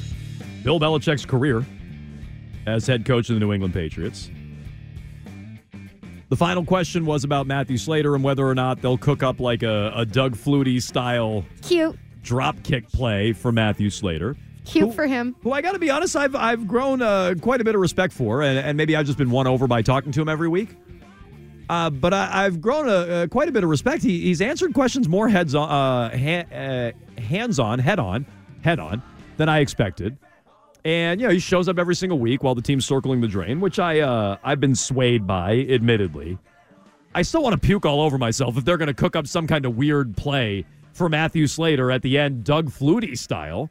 Bill 0.65 0.81
Belichick's 0.81 1.27
career 1.27 1.67
as 2.67 2.87
head 2.87 3.05
coach 3.05 3.29
of 3.29 3.35
the 3.37 3.41
New 3.41 3.53
England 3.53 3.75
Patriots. 3.75 4.31
The 6.31 6.37
final 6.37 6.65
question 6.65 7.05
was 7.05 7.25
about 7.25 7.47
Matthew 7.47 7.77
Slater 7.77 8.15
and 8.15 8.25
whether 8.25 8.47
or 8.47 8.55
not 8.55 8.81
they'll 8.81 8.97
cook 8.97 9.23
up 9.23 9.39
like 9.39 9.63
a, 9.63 9.93
a 9.95 10.07
Doug 10.07 10.35
Flutie 10.35 10.81
style 10.81 11.45
cute, 11.61 11.99
drop 12.23 12.63
kick 12.63 12.91
play 12.91 13.33
for 13.33 13.53
Matthew 13.53 13.91
Slater. 13.91 14.37
cute 14.65 14.95
for 14.95 15.07
him. 15.07 15.35
Who 15.43 15.53
I 15.53 15.61
got 15.61 15.73
to 15.73 15.79
be 15.79 15.91
honest, 15.91 16.17
I've 16.17 16.35
I've 16.35 16.67
grown 16.67 17.03
uh, 17.03 17.35
quite 17.41 17.61
a 17.61 17.65
bit 17.65 17.75
of 17.75 17.81
respect 17.81 18.13
for, 18.13 18.43
and, 18.43 18.59
and 18.59 18.77
maybe 18.77 18.97
I've 18.97 19.07
just 19.07 19.19
been 19.19 19.31
won 19.31 19.47
over 19.47 19.67
by 19.67 19.83
talking 19.83 20.13
to 20.13 20.23
him 20.23 20.29
every 20.29 20.49
week. 20.49 20.77
Uh, 21.69 21.89
but 21.91 22.13
I, 22.13 22.45
I've 22.45 22.61
grown 22.61 22.89
a, 22.89 22.93
uh, 22.93 23.27
quite 23.29 23.49
a 23.49 23.53
bit 23.53 23.65
of 23.65 23.71
respect. 23.71 24.03
He, 24.03 24.21
he's 24.21 24.43
answered 24.43 24.75
questions 24.75 25.09
more 25.09 25.29
heads 25.29 25.55
on, 25.55 25.71
uh, 25.71 26.17
ha- 26.17 26.55
uh, 26.55 27.21
hands 27.21 27.59
on, 27.59 27.79
head 27.79 27.99
on, 27.99 28.27
head 28.63 28.79
on 28.79 29.01
than 29.39 29.49
I 29.49 29.61
expected. 29.61 30.19
And 30.85 31.21
you 31.21 31.29
know, 31.29 31.33
he 31.33 31.39
shows 31.39 31.69
up 31.69 31.79
every 31.79 31.95
single 31.95 32.19
week 32.19 32.43
while 32.43 32.55
the 32.55 32.63
team's 32.63 32.85
circling 32.85 33.21
the 33.21 33.29
drain, 33.29 33.61
which 33.61 33.79
I 33.79 34.01
uh, 34.01 34.37
I've 34.43 34.61
been 34.61 34.75
swayed 34.75 35.27
by, 35.27 35.61
admittedly. 35.69 36.39
I 37.15 37.23
still 37.23 37.43
want 37.43 37.55
to 37.55 37.61
puke 37.61 37.87
all 37.87 38.01
over 38.01 38.19
myself 38.19 38.57
if 38.57 38.65
they're 38.65 38.79
going 38.79 38.89
to 38.89 38.95
cook 38.95 39.17
up 39.17 39.27
some 39.27 39.47
kind 39.47 39.65
of 39.65 39.77
weird 39.77 40.17
play 40.17 40.65
for 40.93 41.09
Matthew 41.09 41.47
Slater 41.47 41.91
at 41.91 42.03
the 42.03 42.19
end, 42.19 42.45
Doug 42.45 42.71
Flutie 42.71 43.17
style. 43.19 43.71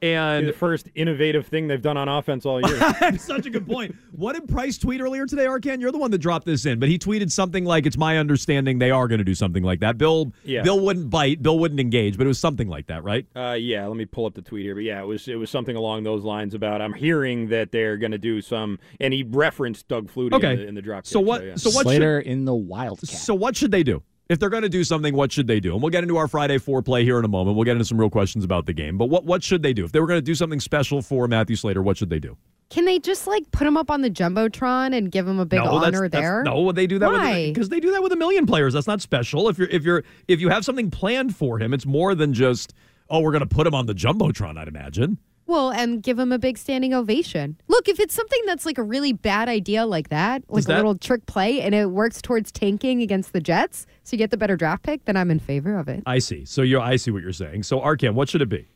And 0.00 0.48
the 0.48 0.52
first 0.52 0.88
innovative 0.96 1.46
thing 1.46 1.68
they've 1.68 1.80
done 1.80 1.96
on 1.96 2.08
offense 2.08 2.44
all 2.44 2.60
year. 2.60 2.76
That's 3.00 3.24
such 3.24 3.46
a 3.46 3.50
good 3.50 3.64
point. 3.68 3.94
What 4.10 4.32
did 4.32 4.48
Price 4.48 4.76
tweet 4.76 5.00
earlier 5.00 5.26
today, 5.26 5.44
Arcand? 5.44 5.80
You're 5.80 5.92
the 5.92 5.98
one 5.98 6.10
that 6.10 6.18
dropped 6.18 6.44
this 6.44 6.66
in, 6.66 6.80
but 6.80 6.88
he 6.88 6.98
tweeted 6.98 7.30
something 7.30 7.64
like, 7.64 7.86
"It's 7.86 7.96
my 7.96 8.18
understanding 8.18 8.80
they 8.80 8.90
are 8.90 9.06
going 9.06 9.20
to 9.20 9.24
do 9.24 9.36
something 9.36 9.62
like 9.62 9.78
that." 9.78 9.98
Bill, 9.98 10.32
Yeah. 10.42 10.62
Bill 10.62 10.80
wouldn't 10.80 11.08
bite, 11.08 11.40
Bill 11.40 11.56
wouldn't 11.56 11.78
engage, 11.78 12.18
but 12.18 12.24
it 12.24 12.26
was 12.26 12.40
something 12.40 12.66
like 12.66 12.88
that, 12.88 13.04
right? 13.04 13.24
Uh, 13.36 13.52
yeah, 13.52 13.86
let 13.86 13.96
me 13.96 14.04
pull 14.04 14.26
up 14.26 14.34
the 14.34 14.42
tweet 14.42 14.64
here. 14.64 14.74
But 14.74 14.82
yeah, 14.82 15.00
it 15.00 15.06
was 15.06 15.28
it 15.28 15.36
was 15.36 15.50
something 15.50 15.76
along 15.76 16.02
those 16.02 16.24
lines 16.24 16.54
about 16.54 16.82
I'm 16.82 16.94
hearing 16.94 17.46
that 17.50 17.70
they're 17.70 17.96
going 17.96 18.10
to 18.10 18.18
do 18.18 18.40
some, 18.40 18.80
and 18.98 19.14
he 19.14 19.22
referenced 19.22 19.86
Doug 19.86 20.10
Flutie 20.10 20.32
Okay. 20.32 20.54
in, 20.54 20.58
the, 20.58 20.66
in 20.66 20.74
the 20.74 20.82
drop. 20.82 21.06
So 21.06 21.20
kick, 21.20 21.28
what? 21.28 21.44
yeah. 21.44 21.54
So 21.54 21.70
what? 21.70 21.84
Slater 21.84 22.22
Should, 22.22 22.28
in 22.28 22.44
the 22.44 22.56
Wildcat. 22.56 23.08
so 23.08 23.36
what 23.36 23.54
should 23.56 23.70
they 23.70 23.84
do? 23.84 24.02
If 24.28 24.38
they're 24.38 24.50
going 24.50 24.62
to 24.62 24.68
do 24.68 24.84
something, 24.84 25.14
what 25.14 25.32
should 25.32 25.46
they 25.46 25.60
do? 25.60 25.74
And 25.74 25.82
we'll 25.82 25.90
get 25.90 26.04
into 26.04 26.16
our 26.16 26.28
Friday 26.28 26.58
Four 26.58 26.80
Play 26.82 27.04
here 27.04 27.18
in 27.18 27.24
a 27.24 27.28
moment. 27.28 27.56
We'll 27.56 27.64
get 27.64 27.72
into 27.72 27.84
some 27.84 27.98
real 27.98 28.10
questions 28.10 28.44
about 28.44 28.66
the 28.66 28.72
game. 28.72 28.96
But 28.96 29.06
what 29.06 29.24
what 29.24 29.42
should 29.42 29.62
they 29.62 29.72
do 29.72 29.84
if 29.84 29.92
they 29.92 30.00
were 30.00 30.06
going 30.06 30.18
to 30.18 30.22
do 30.22 30.34
something 30.34 30.60
special 30.60 31.02
for 31.02 31.28
Matthew 31.28 31.56
Slater? 31.56 31.82
What 31.82 31.96
should 31.96 32.08
they 32.10 32.18
do? 32.20 32.36
Can 32.70 32.86
they 32.86 32.98
just 32.98 33.26
like 33.26 33.50
put 33.50 33.66
him 33.66 33.76
up 33.76 33.90
on 33.90 34.00
the 34.00 34.08
jumbotron 34.08 34.96
and 34.96 35.12
give 35.12 35.28
him 35.28 35.38
a 35.38 35.44
big 35.44 35.58
no, 35.58 35.72
honor 35.72 36.08
that's- 36.08 36.10
there? 36.12 36.42
No, 36.42 36.72
they 36.72 36.86
do 36.86 36.98
that 37.00 37.10
Why? 37.10 37.48
because 37.48 37.68
they 37.68 37.80
do 37.80 37.90
that 37.92 38.02
with 38.02 38.12
a 38.12 38.16
million 38.16 38.46
players. 38.46 38.72
That's 38.72 38.86
not 38.86 39.02
special. 39.02 39.48
If 39.50 39.58
you're 39.58 39.68
if 39.68 39.84
you're 39.84 40.04
if 40.28 40.40
you 40.40 40.48
have 40.48 40.64
something 40.64 40.90
planned 40.90 41.36
for 41.36 41.58
him, 41.58 41.74
it's 41.74 41.84
more 41.84 42.14
than 42.14 42.32
just 42.32 42.72
oh 43.10 43.20
we're 43.20 43.32
going 43.32 43.46
to 43.46 43.54
put 43.54 43.66
him 43.66 43.74
on 43.74 43.84
the 43.86 43.94
jumbotron. 43.94 44.56
I'd 44.56 44.68
imagine. 44.68 45.18
Well, 45.52 45.70
and 45.70 46.02
give 46.02 46.18
him 46.18 46.32
a 46.32 46.38
big 46.38 46.56
standing 46.56 46.94
ovation. 46.94 47.58
Look, 47.68 47.86
if 47.86 48.00
it's 48.00 48.14
something 48.14 48.40
that's 48.46 48.64
like 48.64 48.78
a 48.78 48.82
really 48.82 49.12
bad 49.12 49.50
idea 49.50 49.84
like 49.84 50.08
that, 50.08 50.42
like 50.48 50.64
Does 50.64 50.72
a 50.72 50.76
little 50.76 50.96
trick 50.96 51.26
play, 51.26 51.60
and 51.60 51.74
it 51.74 51.90
works 51.90 52.22
towards 52.22 52.50
tanking 52.50 53.02
against 53.02 53.34
the 53.34 53.40
Jets, 53.40 53.86
so 54.02 54.14
you 54.14 54.18
get 54.18 54.30
the 54.30 54.38
better 54.38 54.56
draft 54.56 54.82
pick, 54.82 55.04
then 55.04 55.14
I'm 55.14 55.30
in 55.30 55.38
favor 55.38 55.76
of 55.76 55.88
it. 55.88 56.04
I 56.06 56.20
see. 56.20 56.46
So 56.46 56.62
you 56.62 56.80
I 56.80 56.96
see 56.96 57.10
what 57.10 57.22
you're 57.22 57.34
saying. 57.34 57.64
So 57.64 57.80
Arcand, 57.80 58.14
what 58.14 58.30
should 58.30 58.40
it 58.40 58.48
be? 58.48 58.66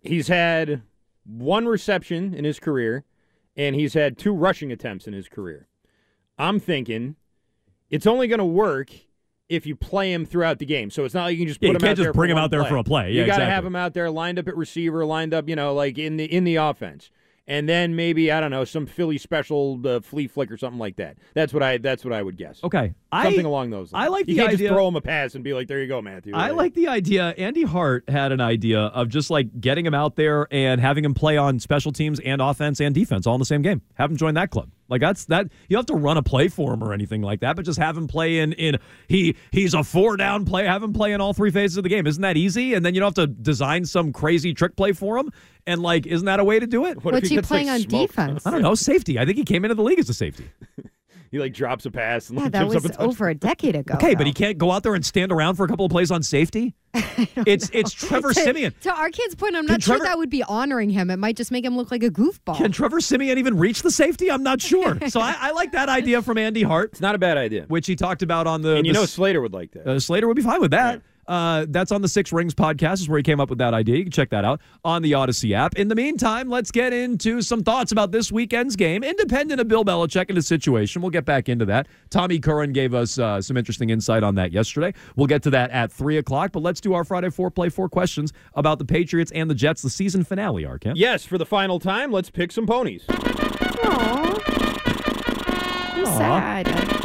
He's 0.00 0.26
had 0.26 0.82
one 1.24 1.66
reception 1.66 2.34
in 2.34 2.44
his 2.44 2.58
career, 2.58 3.04
and 3.56 3.76
he's 3.76 3.94
had 3.94 4.18
two 4.18 4.32
rushing 4.34 4.72
attempts 4.72 5.06
in 5.06 5.12
his 5.12 5.28
career. 5.28 5.68
I'm 6.36 6.58
thinking 6.58 7.14
it's 7.88 8.04
only 8.04 8.26
going 8.26 8.40
to 8.40 8.44
work 8.44 8.90
if 9.48 9.66
you 9.66 9.76
play 9.76 10.12
him 10.12 10.26
throughout 10.26 10.58
the 10.58 10.66
game. 10.66 10.90
So 10.90 11.04
it's 11.04 11.14
not 11.14 11.24
like 11.24 11.32
you 11.32 11.38
can 11.44 11.48
just 11.48 11.62
Yeah, 11.62 11.68
put 11.68 11.72
you 11.72 11.76
him 11.76 11.80
can't 11.80 11.90
out 11.90 11.96
just 11.96 12.04
there 12.06 12.12
bring 12.12 12.30
him 12.30 12.38
out 12.38 12.50
there 12.50 12.60
play. 12.62 12.70
for 12.70 12.76
a 12.78 12.84
play. 12.84 13.12
Yeah, 13.12 13.20
you 13.20 13.26
got 13.26 13.36
to 13.36 13.42
exactly. 13.42 13.54
have 13.54 13.64
him 13.66 13.76
out 13.76 13.94
there 13.94 14.10
lined 14.10 14.38
up 14.38 14.48
at 14.48 14.56
receiver, 14.56 15.04
lined 15.04 15.32
up, 15.34 15.48
you 15.48 15.56
know, 15.56 15.72
like 15.74 15.98
in 15.98 16.16
the 16.16 16.24
in 16.24 16.44
the 16.44 16.56
offense. 16.56 17.10
And 17.48 17.68
then 17.68 17.94
maybe 17.94 18.32
I 18.32 18.40
don't 18.40 18.50
know 18.50 18.64
some 18.64 18.86
Philly 18.86 19.18
special 19.18 19.80
uh, 19.86 20.00
flea 20.00 20.26
flick 20.26 20.50
or 20.50 20.56
something 20.56 20.80
like 20.80 20.96
that. 20.96 21.16
That's 21.32 21.52
what 21.54 21.62
I 21.62 21.78
that's 21.78 22.04
what 22.04 22.12
I 22.12 22.20
would 22.20 22.36
guess. 22.36 22.58
Okay, 22.64 22.92
I- 23.12 23.22
something 23.22 23.46
along 23.46 23.70
those 23.70 23.92
lines. 23.92 24.04
I 24.04 24.08
like 24.08 24.26
you 24.26 24.34
the 24.34 24.40
can't 24.40 24.52
idea- 24.54 24.66
just 24.70 24.74
throw 24.74 24.88
him 24.88 24.96
a 24.96 25.00
pass 25.00 25.36
and 25.36 25.44
be 25.44 25.54
like, 25.54 25.68
"There 25.68 25.80
you 25.80 25.86
go, 25.86 26.02
Matthew." 26.02 26.34
I 26.34 26.50
like 26.50 26.74
the 26.74 26.88
idea. 26.88 27.28
Andy 27.38 27.62
Hart 27.62 28.02
had 28.10 28.32
an 28.32 28.40
idea 28.40 28.80
of 28.80 29.08
just 29.10 29.30
like 29.30 29.60
getting 29.60 29.86
him 29.86 29.94
out 29.94 30.16
there 30.16 30.48
and 30.50 30.80
having 30.80 31.04
him 31.04 31.14
play 31.14 31.36
on 31.36 31.60
special 31.60 31.92
teams 31.92 32.18
and 32.18 32.42
offense 32.42 32.80
and 32.80 32.92
defense 32.92 33.28
all 33.28 33.36
in 33.36 33.38
the 33.38 33.44
same 33.46 33.62
game. 33.62 33.80
Have 33.94 34.10
him 34.10 34.16
join 34.16 34.34
that 34.34 34.50
club. 34.50 34.70
Like 34.88 35.00
that's 35.00 35.24
that 35.26 35.46
you 35.68 35.74
don't 35.74 35.80
have 35.88 35.96
to 35.96 36.02
run 36.02 36.16
a 36.16 36.22
play 36.22 36.48
for 36.48 36.72
him 36.72 36.82
or 36.82 36.92
anything 36.92 37.22
like 37.22 37.40
that, 37.40 37.56
but 37.56 37.64
just 37.64 37.78
have 37.78 37.96
him 37.96 38.06
play 38.06 38.38
in 38.38 38.52
in 38.52 38.78
he 39.08 39.36
he's 39.50 39.74
a 39.74 39.82
four 39.82 40.16
down 40.16 40.44
play. 40.44 40.64
Have 40.64 40.82
him 40.82 40.92
play 40.92 41.12
in 41.12 41.20
all 41.20 41.32
three 41.32 41.50
phases 41.50 41.76
of 41.76 41.82
the 41.82 41.88
game. 41.88 42.06
Isn't 42.06 42.22
that 42.22 42.36
easy? 42.36 42.74
And 42.74 42.84
then 42.86 42.94
you 42.94 43.00
don't 43.00 43.16
have 43.16 43.28
to 43.28 43.34
design 43.42 43.84
some 43.84 44.12
crazy 44.12 44.54
trick 44.54 44.76
play 44.76 44.92
for 44.92 45.18
him. 45.18 45.30
And 45.66 45.82
like, 45.82 46.06
isn't 46.06 46.26
that 46.26 46.38
a 46.38 46.44
way 46.44 46.60
to 46.60 46.66
do 46.66 46.86
it? 46.86 47.02
What 47.04 47.14
if 47.14 47.18
What's 47.18 47.28
he 47.28 47.34
he 47.34 47.36
gets, 47.40 47.50
like, 47.50 47.64
playing 47.64 47.70
on 47.70 47.80
smoked? 47.88 48.10
defense? 48.12 48.46
I 48.46 48.50
don't 48.52 48.62
know. 48.62 48.74
Safety. 48.76 49.18
I 49.18 49.24
think 49.24 49.36
he 49.38 49.44
came 49.44 49.64
into 49.64 49.74
the 49.74 49.82
league 49.82 49.98
as 49.98 50.08
a 50.08 50.14
safety. 50.14 50.48
he 51.30 51.38
like 51.38 51.52
drops 51.54 51.86
a 51.86 51.90
pass 51.90 52.28
and 52.28 52.38
Yeah, 52.38 52.44
like, 52.44 52.52
that 52.52 52.62
gives 52.70 52.74
was 52.84 52.86
up 52.92 53.00
a 53.00 53.02
over 53.02 53.28
a 53.28 53.34
decade 53.34 53.76
ago. 53.76 53.94
Okay, 53.94 54.14
but 54.14 54.26
he 54.26 54.32
can't 54.32 54.58
go 54.58 54.70
out 54.72 54.82
there 54.82 54.94
and 54.94 55.04
stand 55.04 55.32
around 55.32 55.54
for 55.56 55.64
a 55.64 55.68
couple 55.68 55.84
of 55.86 55.90
plays 55.90 56.10
on 56.10 56.22
safety. 56.22 56.74
It's 57.46 57.70
it's 57.72 57.92
Trevor 58.06 58.32
to, 58.32 58.40
Siemian. 58.40 58.74
To 58.82 58.92
our 58.94 59.08
kid's 59.10 59.34
point, 59.34 59.54
I'm 59.56 59.64
Can 59.66 59.74
not 59.74 59.82
sure 59.82 59.96
Trevor- 59.96 60.04
that 60.10 60.18
would 60.18 60.28
be 60.30 60.42
honoring 60.42 60.90
him. 60.90 61.10
It 61.10 61.16
might 61.18 61.36
just 61.36 61.50
make 61.50 61.64
him 61.64 61.76
look 61.76 61.90
like 61.90 62.02
a 62.02 62.10
goofball. 62.10 62.56
Can 62.56 62.72
Trevor 62.72 63.00
Siemian 63.00 63.38
even 63.38 63.56
reach 63.58 63.82
the 63.82 63.90
safety? 63.90 64.30
I'm 64.30 64.42
not 64.42 64.60
sure. 64.60 64.98
So 65.08 65.20
I, 65.20 65.34
I 65.38 65.50
like 65.52 65.72
that 65.72 65.88
idea 65.88 66.20
from 66.22 66.36
Andy 66.38 66.62
Hart. 66.62 66.90
It's 66.92 67.00
not 67.00 67.14
a 67.14 67.18
bad 67.18 67.36
idea. 67.38 67.64
Which 67.68 67.86
he 67.86 67.96
talked 67.96 68.22
about 68.22 68.46
on 68.46 68.62
the. 68.62 68.76
And 68.76 68.86
you 68.86 68.92
the 68.92 69.00
know 69.00 69.06
Slater 69.06 69.40
would 69.40 69.52
like 69.54 69.72
that. 69.72 69.86
uh, 69.86 69.98
Slater 70.00 70.26
would 70.26 70.36
be 70.36 70.42
fine 70.42 70.60
with 70.60 70.72
that. 70.72 71.00
Uh, 71.28 71.66
that's 71.68 71.92
on 71.92 72.02
the 72.02 72.08
Six 72.08 72.32
Rings 72.32 72.54
podcast, 72.54 73.00
is 73.00 73.08
where 73.08 73.18
he 73.18 73.22
came 73.22 73.40
up 73.40 73.50
with 73.50 73.58
that 73.58 73.74
idea. 73.74 73.96
You 73.96 74.04
can 74.04 74.12
check 74.12 74.30
that 74.30 74.44
out 74.44 74.60
on 74.84 75.02
the 75.02 75.14
Odyssey 75.14 75.54
app. 75.54 75.76
In 75.76 75.88
the 75.88 75.94
meantime, 75.94 76.48
let's 76.48 76.70
get 76.70 76.92
into 76.92 77.42
some 77.42 77.62
thoughts 77.62 77.92
about 77.92 78.12
this 78.12 78.30
weekend's 78.30 78.76
game, 78.76 79.02
independent 79.02 79.60
of 79.60 79.68
Bill 79.68 79.84
Belichick 79.84 80.26
and 80.28 80.36
his 80.36 80.46
situation. 80.46 81.02
We'll 81.02 81.10
get 81.10 81.24
back 81.24 81.48
into 81.48 81.64
that. 81.66 81.88
Tommy 82.10 82.38
Curran 82.38 82.72
gave 82.72 82.94
us 82.94 83.18
uh, 83.18 83.40
some 83.40 83.56
interesting 83.56 83.90
insight 83.90 84.22
on 84.22 84.34
that 84.36 84.52
yesterday. 84.52 84.94
We'll 85.16 85.26
get 85.26 85.42
to 85.44 85.50
that 85.50 85.70
at 85.70 85.92
3 85.92 86.18
o'clock, 86.18 86.52
but 86.52 86.62
let's 86.62 86.80
do 86.80 86.94
our 86.94 87.04
Friday 87.04 87.30
four 87.30 87.50
play 87.50 87.68
four 87.68 87.88
questions 87.88 88.32
about 88.54 88.78
the 88.78 88.84
Patriots 88.84 89.32
and 89.32 89.50
the 89.50 89.54
Jets, 89.54 89.82
the 89.82 89.90
season 89.90 90.24
finale, 90.24 90.64
Arcand. 90.64 90.94
Yes, 90.96 91.24
for 91.24 91.38
the 91.38 91.46
final 91.46 91.78
time, 91.78 92.12
let's 92.12 92.30
pick 92.30 92.52
some 92.52 92.66
ponies. 92.66 93.04
I'm 93.08 94.36
sad. 96.04 96.95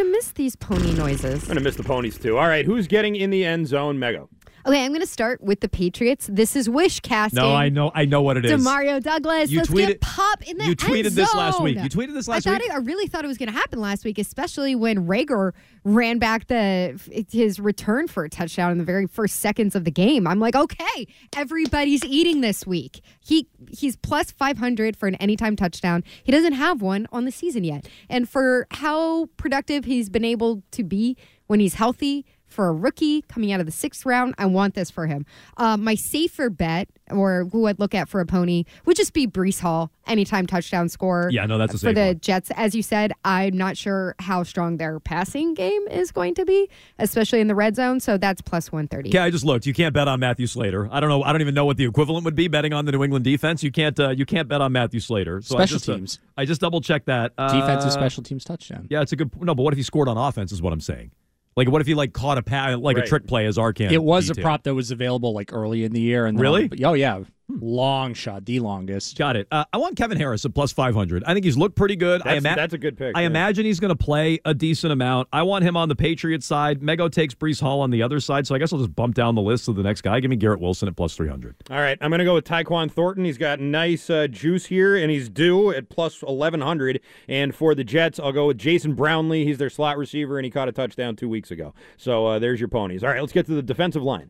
I'm 0.00 0.06
gonna 0.06 0.16
miss 0.16 0.32
these 0.32 0.56
pony 0.56 0.94
noises. 0.94 1.42
I'm 1.42 1.48
gonna 1.48 1.60
miss 1.60 1.76
the 1.76 1.82
ponies 1.82 2.16
too. 2.16 2.38
All 2.38 2.48
right, 2.48 2.64
who's 2.64 2.86
getting 2.86 3.16
in 3.16 3.28
the 3.28 3.44
end 3.44 3.66
zone, 3.68 3.98
Mego? 3.98 4.28
Okay, 4.66 4.84
I'm 4.84 4.92
gonna 4.92 5.06
start 5.06 5.40
with 5.40 5.60
the 5.60 5.68
Patriots. 5.68 6.28
This 6.30 6.54
is 6.54 6.68
wish 6.68 7.00
casting. 7.00 7.40
No, 7.40 7.54
I 7.54 7.68
know, 7.68 7.90
I 7.94 8.04
know 8.04 8.20
what 8.22 8.36
it 8.36 8.44
is. 8.44 8.52
Demario 8.52 9.02
Douglas. 9.02 9.50
You 9.50 9.58
let's 9.58 9.70
tweeted- 9.70 9.86
get 9.88 10.00
pop 10.00 10.42
in 10.48 10.58
the 10.58 10.64
you 10.64 10.70
end 10.70 10.78
tweeted 10.78 11.10
this 11.12 11.34
last 11.34 11.60
week. 11.62 11.76
You 11.76 11.88
tweeted 11.88 12.12
this 12.12 12.28
last 12.28 12.46
I 12.46 12.50
thought 12.50 12.60
week? 12.60 12.70
It, 12.70 12.74
I 12.74 12.78
really 12.78 13.06
thought 13.06 13.24
it 13.24 13.28
was 13.28 13.38
going 13.38 13.48
to 13.48 13.54
happen 13.54 13.80
last 13.80 14.04
week, 14.04 14.18
especially 14.18 14.74
when 14.74 15.06
Rager 15.06 15.52
ran 15.84 16.18
back 16.18 16.46
the 16.48 17.00
his 17.30 17.58
return 17.58 18.06
for 18.06 18.24
a 18.24 18.28
touchdown 18.28 18.72
in 18.72 18.78
the 18.78 18.84
very 18.84 19.06
first 19.06 19.36
seconds 19.38 19.74
of 19.74 19.84
the 19.84 19.90
game. 19.90 20.26
I'm 20.26 20.38
like, 20.40 20.54
okay, 20.54 21.06
everybody's 21.34 22.04
eating 22.04 22.40
this 22.42 22.66
week. 22.66 23.00
He 23.20 23.48
he's 23.70 23.96
plus 23.96 24.30
500 24.30 24.96
for 24.96 25.06
an 25.06 25.14
anytime 25.16 25.56
touchdown. 25.56 26.04
He 26.22 26.32
doesn't 26.32 26.52
have 26.52 26.82
one 26.82 27.06
on 27.12 27.24
the 27.24 27.32
season 27.32 27.64
yet, 27.64 27.88
and 28.08 28.28
for 28.28 28.66
how 28.72 29.26
productive 29.36 29.84
he's 29.84 30.10
been 30.10 30.24
able 30.24 30.62
to 30.72 30.84
be 30.84 31.16
when 31.46 31.60
he's 31.60 31.74
healthy 31.74 32.24
for 32.50 32.68
a 32.68 32.72
rookie 32.72 33.22
coming 33.22 33.52
out 33.52 33.60
of 33.60 33.66
the 33.66 33.72
sixth 33.72 34.04
round. 34.04 34.34
I 34.36 34.46
want 34.46 34.74
this 34.74 34.90
for 34.90 35.06
him. 35.06 35.24
Uh, 35.56 35.76
my 35.76 35.94
safer 35.94 36.50
bet, 36.50 36.88
or 37.10 37.46
who 37.50 37.66
I'd 37.66 37.78
look 37.78 37.94
at 37.94 38.08
for 38.08 38.20
a 38.20 38.26
pony, 38.26 38.64
would 38.84 38.96
just 38.96 39.12
be 39.12 39.26
Breece 39.26 39.60
Hall, 39.60 39.90
anytime 40.06 40.46
touchdown 40.46 40.88
scorer. 40.88 41.30
Yeah, 41.30 41.46
no, 41.46 41.58
that's 41.58 41.74
a 41.74 41.78
for 41.78 41.92
the 41.92 42.06
one. 42.06 42.20
Jets. 42.20 42.50
As 42.56 42.74
you 42.74 42.82
said, 42.82 43.12
I'm 43.24 43.56
not 43.56 43.76
sure 43.76 44.14
how 44.18 44.42
strong 44.42 44.76
their 44.76 45.00
passing 45.00 45.54
game 45.54 45.86
is 45.88 46.12
going 46.12 46.34
to 46.34 46.44
be, 46.44 46.68
especially 46.98 47.40
in 47.40 47.46
the 47.46 47.54
red 47.54 47.76
zone. 47.76 48.00
So 48.00 48.18
that's 48.18 48.42
plus 48.42 48.72
130. 48.72 49.10
Yeah, 49.10 49.24
I 49.24 49.30
just 49.30 49.44
looked. 49.44 49.66
You 49.66 49.72
can't 49.72 49.94
bet 49.94 50.08
on 50.08 50.20
Matthew 50.20 50.46
Slater. 50.46 50.88
I 50.90 51.00
don't 51.00 51.08
know. 51.08 51.22
I 51.22 51.32
don't 51.32 51.40
even 51.40 51.54
know 51.54 51.64
what 51.64 51.76
the 51.76 51.84
equivalent 51.84 52.24
would 52.24 52.34
be 52.34 52.48
betting 52.48 52.72
on 52.72 52.84
the 52.84 52.92
New 52.92 53.04
England 53.04 53.24
defense. 53.24 53.62
You 53.62 53.70
can't. 53.70 53.98
Uh, 53.98 54.10
you 54.10 54.26
can't 54.26 54.48
bet 54.48 54.60
on 54.60 54.72
Matthew 54.72 55.00
Slater. 55.00 55.40
So 55.40 55.56
I 55.56 55.60
Special 55.60 55.78
just, 55.78 55.88
uh, 55.88 55.94
teams. 55.94 56.18
I 56.36 56.44
just 56.44 56.60
double 56.60 56.80
checked 56.80 57.06
that. 57.06 57.32
Uh, 57.38 57.60
Defensive 57.60 57.92
special 57.92 58.22
teams 58.22 58.44
touchdown. 58.44 58.86
Yeah, 58.90 59.02
it's 59.02 59.12
a 59.12 59.16
good. 59.16 59.30
No, 59.40 59.54
but 59.54 59.62
what 59.62 59.72
if 59.72 59.76
he 59.76 59.82
scored 59.82 60.08
on 60.08 60.16
offense? 60.16 60.52
Is 60.52 60.60
what 60.60 60.72
I'm 60.72 60.80
saying. 60.80 61.12
Like, 61.56 61.68
what 61.68 61.80
if 61.80 61.86
he 61.86 61.94
like 61.94 62.12
caught 62.12 62.38
a 62.38 62.42
pa- 62.42 62.76
like 62.78 62.96
a 62.96 63.06
trick 63.06 63.26
play 63.26 63.46
as 63.46 63.56
Arcand? 63.56 63.90
It 63.90 64.02
was 64.02 64.30
a 64.30 64.34
prop 64.34 64.62
that 64.64 64.74
was 64.74 64.90
available 64.90 65.34
like 65.34 65.52
early 65.52 65.84
in 65.84 65.92
the 65.92 66.00
year. 66.00 66.26
And 66.26 66.38
Really? 66.38 66.70
oh 66.84 66.92
yeah, 66.94 67.20
long 67.60 68.14
shot, 68.14 68.44
the 68.44 68.60
longest. 68.60 69.16
Got 69.18 69.36
it. 69.36 69.48
Uh, 69.50 69.64
I 69.72 69.78
want 69.78 69.96
Kevin 69.96 70.18
Harris 70.18 70.44
at 70.44 70.54
plus 70.54 70.72
500. 70.72 71.24
I 71.24 71.34
think 71.34 71.44
he's 71.44 71.56
looked 71.56 71.76
pretty 71.76 71.96
good. 71.96 72.20
I 72.22 72.34
That's- 72.34 72.44
ima- 72.44 72.56
that's 72.56 72.74
a 72.74 72.78
good 72.78 72.96
pick, 72.96 73.16
I 73.16 73.22
yeah. 73.22 73.26
imagine 73.26 73.64
he's 73.66 73.80
going 73.80 73.90
to 73.96 73.96
play 74.04 74.38
a 74.44 74.54
decent 74.54 74.92
amount. 74.92 75.28
I 75.32 75.42
want 75.42 75.64
him 75.64 75.76
on 75.76 75.88
the 75.88 75.96
Patriots 75.96 76.46
side. 76.46 76.80
Mego 76.80 77.10
takes 77.10 77.34
Breece 77.34 77.60
Hall 77.60 77.80
on 77.80 77.90
the 77.90 78.02
other 78.02 78.20
side. 78.20 78.46
So 78.46 78.54
I 78.54 78.58
guess 78.58 78.72
I'll 78.72 78.78
just 78.78 78.94
bump 78.94 79.14
down 79.14 79.34
the 79.34 79.42
list 79.42 79.64
to 79.66 79.72
the 79.72 79.82
next 79.82 80.02
guy. 80.02 80.20
Give 80.20 80.30
me 80.30 80.36
Garrett 80.36 80.60
Wilson 80.60 80.88
at 80.88 80.96
plus 80.96 81.14
300. 81.16 81.54
All 81.70 81.76
right, 81.78 81.98
I'm 82.00 82.10
going 82.10 82.18
to 82.20 82.24
go 82.24 82.34
with 82.34 82.44
Tyquan 82.44 82.90
Thornton. 82.90 83.24
He's 83.24 83.38
got 83.38 83.60
nice 83.60 84.08
uh, 84.10 84.26
juice 84.26 84.66
here, 84.66 84.96
and 84.96 85.10
he's 85.10 85.28
due 85.28 85.70
at 85.70 85.88
plus 85.88 86.22
1100. 86.22 87.00
And 87.28 87.54
for 87.54 87.74
the 87.74 87.84
Jets, 87.84 88.18
I'll 88.20 88.32
go 88.32 88.46
with 88.48 88.58
Jason 88.58 88.94
Brownlee. 88.94 89.44
He's 89.44 89.58
their 89.58 89.70
slot 89.70 89.98
receiver, 89.98 90.38
and 90.38 90.44
he 90.44 90.50
caught 90.50 90.68
a 90.68 90.72
touchdown 90.72 91.16
two 91.16 91.28
weeks 91.28 91.50
ago. 91.50 91.74
So 91.96 92.26
uh, 92.26 92.38
there's 92.38 92.60
your 92.60 92.68
ponies. 92.68 93.02
All 93.04 93.10
right, 93.10 93.20
let's 93.20 93.32
get 93.32 93.46
to 93.46 93.52
the 93.54 93.62
defensive 93.62 94.02
line. 94.02 94.28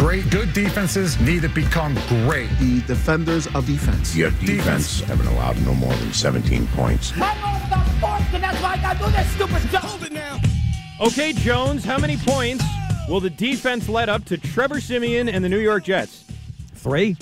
Great, 0.00 0.30
good 0.30 0.50
defenses 0.54 1.20
need 1.20 1.42
to 1.42 1.48
become 1.50 1.94
great. 2.08 2.48
The 2.58 2.80
defenders 2.86 3.46
of 3.48 3.66
defense. 3.66 4.16
Your 4.16 4.30
defense 4.30 5.02
haven't 5.02 5.26
allowed 5.26 5.60
no 5.66 5.74
more 5.74 5.92
than 5.92 6.10
17 6.14 6.66
points. 6.68 7.12
I 7.16 7.18
know 7.18 7.60
it's 7.60 7.70
not 7.70 7.86
sports, 7.98 8.24
and 8.32 8.42
that's 8.42 8.62
why 8.62 8.70
I 8.70 8.76
gotta 8.78 8.98
do 8.98 9.10
this 9.10 9.30
stupid 9.32 9.70
job. 9.70 9.82
Hold 9.82 10.04
it 10.04 10.12
now. 10.12 10.40
Okay, 11.02 11.34
Jones, 11.34 11.84
how 11.84 11.98
many 11.98 12.16
points 12.16 12.64
will 13.10 13.20
the 13.20 13.28
defense 13.28 13.90
let 13.90 14.08
up 14.08 14.24
to 14.24 14.38
Trevor 14.38 14.80
Siemian 14.80 15.28
and 15.28 15.44
the 15.44 15.50
New 15.50 15.58
York 15.58 15.84
Jets? 15.84 16.24
Three. 16.76 17.14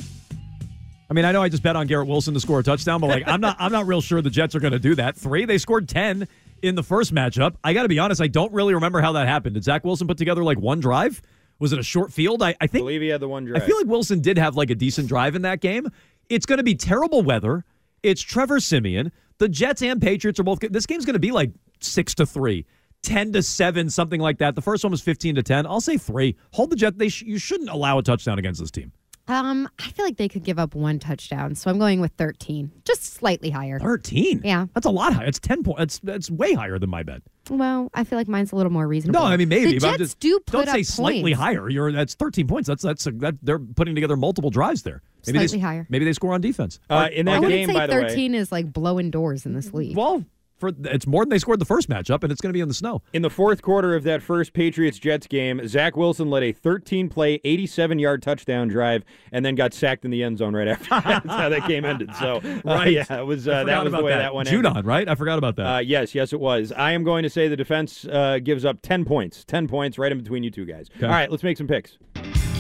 I 1.11 1.15
mean, 1.15 1.25
I 1.25 1.33
know 1.33 1.43
I 1.43 1.49
just 1.49 1.65
bet 1.65 1.75
on 1.75 1.89
Garrett 1.89 2.07
Wilson 2.07 2.33
to 2.35 2.39
score 2.39 2.61
a 2.61 2.63
touchdown, 2.63 3.01
but 3.01 3.09
like, 3.09 3.25
I'm 3.27 3.41
not. 3.41 3.57
I'm 3.59 3.73
not 3.73 3.89
real 3.89 4.01
sure 4.01 4.23
the 4.23 4.31
Jets 4.31 4.55
are 4.55 4.61
going 4.61 4.73
to 4.73 4.79
do 4.79 4.95
that. 4.95 5.17
Three. 5.17 5.47
They 5.47 5.59
scored 5.59 5.89
ten 5.89 6.29
in 6.63 6.77
the 6.77 6.85
first 6.85 7.13
matchup. 7.13 7.57
I 7.65 7.73
got 7.73 7.83
to 7.83 7.89
be 7.89 7.99
honest. 7.99 8.23
I 8.23 8.29
don't 8.29 8.53
really 8.53 8.75
remember 8.75 9.01
how 9.01 9.15
that 9.15 9.27
happened. 9.27 9.55
Did 9.55 9.65
Zach 9.65 9.85
Wilson 9.85 10.07
put 10.07 10.17
together 10.17 10.45
like 10.45 10.61
one 10.61 10.79
drive? 10.79 11.21
Was 11.59 11.73
it 11.73 11.79
a 11.79 11.83
short 11.83 12.13
field? 12.13 12.43
I, 12.43 12.55
I 12.61 12.67
think. 12.67 12.83
believe 12.83 13.01
he 13.01 13.09
had 13.09 13.21
the 13.21 13.29
one 13.29 13.45
drive. 13.45 13.63
I 13.63 13.67
feel 13.67 13.77
like 13.77 13.87
Wilson 13.87 14.21
did 14.21 14.39
have 14.39 14.57
like 14.57 14.71
a 14.71 14.75
decent 14.75 15.09
drive 15.09 15.35
in 15.35 15.43
that 15.43 15.61
game. 15.61 15.89
It's 16.29 16.47
going 16.47 16.59
to 16.59 16.65
be 16.65 16.75
terrible 16.75 17.23
weather. 17.23 17.65
It's 18.03 18.23
Trevor 18.23 18.61
Siemian. 18.61 19.11
The 19.39 19.49
Jets 19.49 19.83
and 19.83 20.01
Patriots 20.01 20.39
are 20.39 20.45
both. 20.45 20.61
This 20.61 20.87
game's 20.87 21.05
going 21.05 21.15
to 21.15 21.21
be 21.21 21.33
like 21.33 21.51
six 21.81 22.15
to 22.17 22.27
three. 22.27 22.67
10 23.03 23.33
to 23.33 23.43
7 23.43 23.89
something 23.91 24.21
like 24.21 24.39
that 24.39 24.57
the 24.57 24.61
first 24.61 24.83
one 24.83 24.91
was 24.91 25.01
15 25.01 25.37
to 25.37 25.43
10 25.45 25.67
i'll 25.67 25.81
say 25.81 25.97
3 25.97 26.35
hold 26.53 26.69
the 26.69 26.75
jet 26.75 26.99
they 26.99 27.09
sh- 27.09 27.23
you 27.23 27.39
shouldn't 27.39 27.71
allow 27.71 27.97
a 27.99 28.03
touchdown 28.03 28.41
against 28.41 28.61
this 28.61 28.73
team 28.73 28.91
Um, 29.29 29.69
I 29.79 29.91
feel 29.91 30.05
like 30.05 30.17
they 30.17 30.29
could 30.29 30.43
give 30.43 30.59
up 30.59 30.75
one 30.75 30.99
touchdown, 30.99 31.55
so 31.55 31.71
I'm 31.71 31.79
going 31.79 32.01
with 32.01 32.13
13, 32.19 32.73
just 32.85 33.05
slightly 33.05 33.51
higher. 33.51 33.79
13 33.79 34.41
Yeah. 34.45 34.67
that's 34.75 34.87
a 34.87 34.91
lot 34.91 35.13
higher 35.13 35.27
it's 35.27 35.39
10 35.39 35.63
points 35.63 35.83
It's 35.83 35.99
that's 36.01 36.31
way 36.31 36.55
higher 36.55 36.79
than 36.79 36.89
my 36.91 37.03
bet 37.03 37.23
Well, 37.51 37.91
I 37.95 38.05
feel 38.05 38.19
like 38.19 38.27
mine's 38.29 38.53
a 38.53 38.57
little 38.57 38.73
more 38.73 38.87
reasonable. 38.89 39.21
no 39.21 39.27
i 39.27 39.37
mean 39.37 39.49
maybe 39.49 39.73
the 39.73 39.79
but 39.81 39.87
I'm 39.87 39.93
Jets 39.99 40.11
just, 40.13 40.21
do 40.21 40.39
put 40.41 40.53
don't 40.53 40.69
up 40.69 40.75
say 40.75 40.83
slightly 40.83 41.23
points. 41.33 41.39
higher 41.41 41.69
you're 41.69 41.93
that's 41.93 42.15
13 42.15 42.47
points 42.47 42.67
that's 42.69 42.83
that's 42.83 43.07
a, 43.07 43.11
that 43.13 43.35
they're 43.43 43.59
putting 43.59 43.95
together 43.95 44.17
multiple 44.17 44.51
drives 44.51 44.83
there 44.83 45.03
maybe 45.27 45.39
Slightly 45.39 45.59
they, 45.59 45.63
higher. 45.63 45.87
maybe 45.91 46.05
they 46.07 46.13
score 46.15 46.33
on 46.33 46.41
defense 46.41 46.81
Uh, 46.89 47.09
in 47.13 47.27
that 47.27 47.43
I 47.45 47.49
game, 47.49 47.67
say 47.69 47.75
by 47.75 47.87
the 47.87 47.95
way- 47.95 48.09
13 48.09 48.35
is 48.35 48.51
like 48.51 48.73
blowing 48.73 49.11
doors 49.11 49.45
in 49.47 49.53
this 49.55 49.75
league. 49.75 49.97
Well, 49.97 50.25
for 50.59 50.73
it's 50.85 51.07
more 51.07 51.25
than 51.25 51.31
they 51.31 51.39
scored 51.39 51.61
the 51.61 51.65
first 51.65 51.89
matchup, 51.89 52.23
and 52.23 52.33
it's 52.33 52.41
going 52.41 52.51
to 52.51 52.55
be 52.57 52.61
in 52.61 52.69
the 52.69 52.75
snow. 52.75 53.03
In 53.13 53.23
the 53.23 53.31
fourth 53.31 53.63
quarter 53.63 53.95
of 53.95 54.03
that 54.05 54.23
first 54.23 54.53
Patriots 54.53 54.99
Jets 54.99 55.27
game, 55.27 55.67
Zach 55.69 55.97
Wilson 55.97 56.29
led 56.31 56.43
a 56.43 56.53
13 56.53 57.09
play, 57.09 57.41
87 57.45 57.99
yard 57.99 58.23
touchdown 58.23 58.69
drive, 58.69 59.05
and 59.33 59.45
then 59.45 59.55
got 59.55 59.73
sacked 59.73 60.05
in 60.05 60.11
the 60.11 60.23
end 60.23 60.39
zone 60.39 60.55
right 60.55 60.69
after. 60.69 60.89
That's 60.91 61.27
how 61.27 61.49
that 61.49 61.67
game 61.69 61.85
ended. 61.85 62.11
So, 62.17 62.37
uh, 62.39 62.61
Right. 62.65 62.93
yeah, 62.93 63.21
it 63.21 63.27
was 63.27 63.47
uh, 63.49 63.65
that 63.65 63.85
was 63.85 63.93
the 63.93 64.03
way 64.03 64.13
that. 64.13 64.19
that, 64.19 64.35
one 64.35 64.47
Judon, 64.47 64.69
ended. 64.71 64.85
right? 64.87 65.09
I 65.09 65.15
forgot 65.15 65.39
about 65.39 65.57
that. 65.57 65.67
Uh, 65.67 65.79
yes, 65.79 66.15
yes, 66.15 66.33
it 66.33 66.41
was. 66.41 66.73
I 66.73 66.93
am 66.93 67.05
going 67.05 67.23
to 67.23 67.31
say 67.31 67.49
the 67.49 67.57
defense 67.57 68.05
uh, 68.07 68.39
gives 68.43 68.65
up 68.65 68.79
10 68.83 69.05
points. 69.05 69.45
10 69.45 69.69
points 69.69 69.99
right 69.99 70.11
in 70.13 70.19
between 70.19 70.43
you 70.43 70.51
two 70.51 70.65
guys. 70.65 70.89
All 71.03 71.09
right, 71.09 71.31
let's 71.31 71.43
make 71.43 71.57
some 71.57 71.67
picks. 71.67 71.99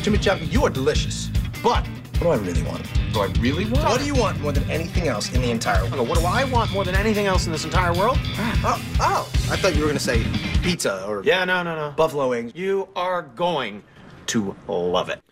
Jimmy 0.02 0.18
Chapman, 0.18 0.50
you 0.50 0.64
are 0.64 0.70
delicious. 0.70 1.28
But 1.62 1.86
what 2.18 2.36
do 2.36 2.42
I 2.42 2.46
really 2.46 2.62
want? 2.64 2.84
What 2.84 3.12
Do 3.12 3.20
I 3.20 3.42
really 3.42 3.64
want? 3.64 3.84
What 3.84 4.00
do 4.00 4.06
you 4.06 4.14
want 4.14 4.40
more 4.40 4.50
than 4.50 4.68
anything 4.68 5.06
else 5.06 5.32
in 5.32 5.40
the 5.40 5.52
entire 5.52 5.88
world? 5.88 6.08
What 6.08 6.18
do 6.18 6.24
I 6.24 6.42
want 6.44 6.72
more 6.72 6.84
than 6.84 6.96
anything 6.96 7.26
else 7.26 7.46
in 7.46 7.52
this 7.52 7.64
entire 7.64 7.92
world? 7.94 8.18
Oh, 8.64 8.84
oh. 8.98 9.32
I 9.50 9.56
thought 9.56 9.76
you 9.76 9.82
were 9.82 9.86
going 9.86 9.98
to 9.98 10.02
say 10.02 10.24
pizza 10.60 11.04
or. 11.06 11.22
Yeah, 11.22 11.44
no, 11.44 11.62
no, 11.62 11.76
no. 11.76 11.94
Buffalo 11.96 12.28
wings. 12.30 12.52
You 12.56 12.88
are 12.96 13.22
going 13.22 13.84
to 14.26 14.56
love 14.66 15.10
it. 15.10 15.22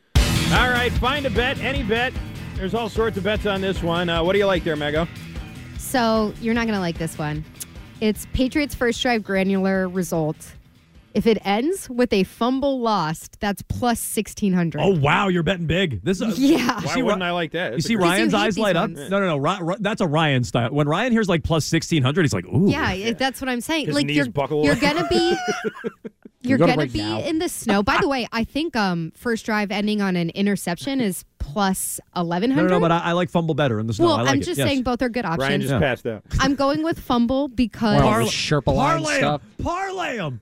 All 0.53 0.71
right, 0.71 0.93
find 0.93 1.27
a 1.27 1.31
bet, 1.31 1.59
any 1.59 1.83
bet. 1.83 2.13
There's 2.55 2.73
all 2.73 2.89
sorts 2.89 3.17
of 3.17 3.25
bets 3.25 3.47
on 3.47 3.61
this 3.61 3.83
one. 3.83 4.09
Uh, 4.09 4.23
what 4.23 4.35
do 4.35 4.39
you 4.39 4.47
like 4.47 4.63
there, 4.63 4.77
Mego? 4.77 5.09
So 5.79 6.33
you're 6.41 6.55
not 6.55 6.67
going 6.67 6.77
to 6.77 6.81
like 6.81 6.99
this 6.99 7.19
one. 7.19 7.45
It's 8.01 8.27
Patriots 8.33 8.77
first 8.77 9.03
drive 9.03 9.25
granular 9.25 9.89
result. 9.89 10.55
If 11.17 11.27
it 11.27 11.39
ends 11.47 11.89
with 11.89 12.13
a 12.13 12.25
fumble 12.25 12.79
lost, 12.81 13.41
that's 13.41 13.63
plus 13.63 13.99
1600. 14.15 14.79
Oh 14.81 14.91
wow, 15.01 15.29
you're 15.29 15.43
betting 15.43 15.67
big. 15.67 16.03
This 16.05 16.21
is 16.21 16.39
Yeah. 16.57 16.79
Why 16.83 17.01
wouldn't 17.01 17.23
I 17.23 17.31
like 17.33 17.53
that? 17.53 17.73
You 17.75 17.81
see 17.81 17.97
Ryan's 17.97 18.33
you 18.35 18.39
eyes 18.39 18.55
these 18.57 18.63
light 18.63 18.77
up. 18.77 18.91
ones. 18.91 19.11
No, 19.11 19.19
no, 19.21 19.27
no. 19.27 19.37
Ry- 19.39 19.61
Ry- 19.61 19.77
that's 19.81 20.03
a 20.03 20.07
Ryan 20.07 20.45
style. 20.45 20.71
When 20.71 20.87
Ryan 20.87 21.13
hears 21.13 21.29
like 21.29 21.43
plus 21.43 21.65
sixteen 21.65 22.03
hundred, 22.03 22.23
he's 22.23 22.35
like, 22.35 22.45
ooh. 22.47 22.71
Yeah, 22.71 22.93
it- 22.93 23.19
that's 23.19 23.41
what 23.41 23.49
I'm 23.49 23.63
saying. 23.63 23.87
His 23.87 23.95
like 23.95 24.07
knees 24.07 24.17
you're 24.17 24.31
buckle. 24.31 24.65
you're 24.65 24.77
gonna 24.77 25.09
be 25.09 25.35
you're 26.43 26.59
go 26.59 26.67
to 26.67 26.75
gonna 26.77 26.87
be 26.87 26.99
now. 26.99 27.21
in 27.21 27.39
the 27.39 27.49
snow. 27.49 27.83
By 27.83 27.99
the 28.01 28.09
way, 28.09 28.29
I 28.31 28.45
think 28.45 28.77
um 28.77 29.13
first 29.17 29.47
drive 29.47 29.71
ending 29.71 30.03
on 30.03 30.17
an 30.17 30.31
interception 30.31 31.01
is 31.01 31.25
plus 31.39 31.47
plus 31.47 32.01
eleven 32.15 32.51
hundred. 32.51 32.65
No, 32.71 32.75
no, 32.75 32.79
no. 32.79 32.81
But 32.81 32.93
I, 32.93 32.99
I 32.99 33.13
like 33.13 33.31
fumble 33.31 33.55
better 33.55 33.79
in 33.81 33.87
the 33.87 33.95
snow. 33.95 34.07
well, 34.07 34.17
I 34.17 34.23
like 34.23 34.33
I'm 34.33 34.41
it. 34.41 34.45
just 34.45 34.59
Yes. 34.59 34.67
saying 34.69 34.83
both 34.83 35.01
are 35.01 35.09
good 35.09 35.25
options. 35.25 35.49
Ryan 35.49 35.61
just 35.63 35.73
Yeah. 35.73 35.79
passed 35.79 36.07
out. 36.07 36.23
I'm 36.41 36.55
going 36.57 36.83
with 36.83 36.99
fumble 36.99 37.47
because 37.49 38.03
parlay, 38.03 38.25
the 38.25 38.31
Sherpa 38.31 38.75
line 38.75 38.99
parlay 38.99 39.13
'em. 39.15 39.19
stuff. 39.21 39.43
Parlay 39.63 40.19
'em. 40.19 40.41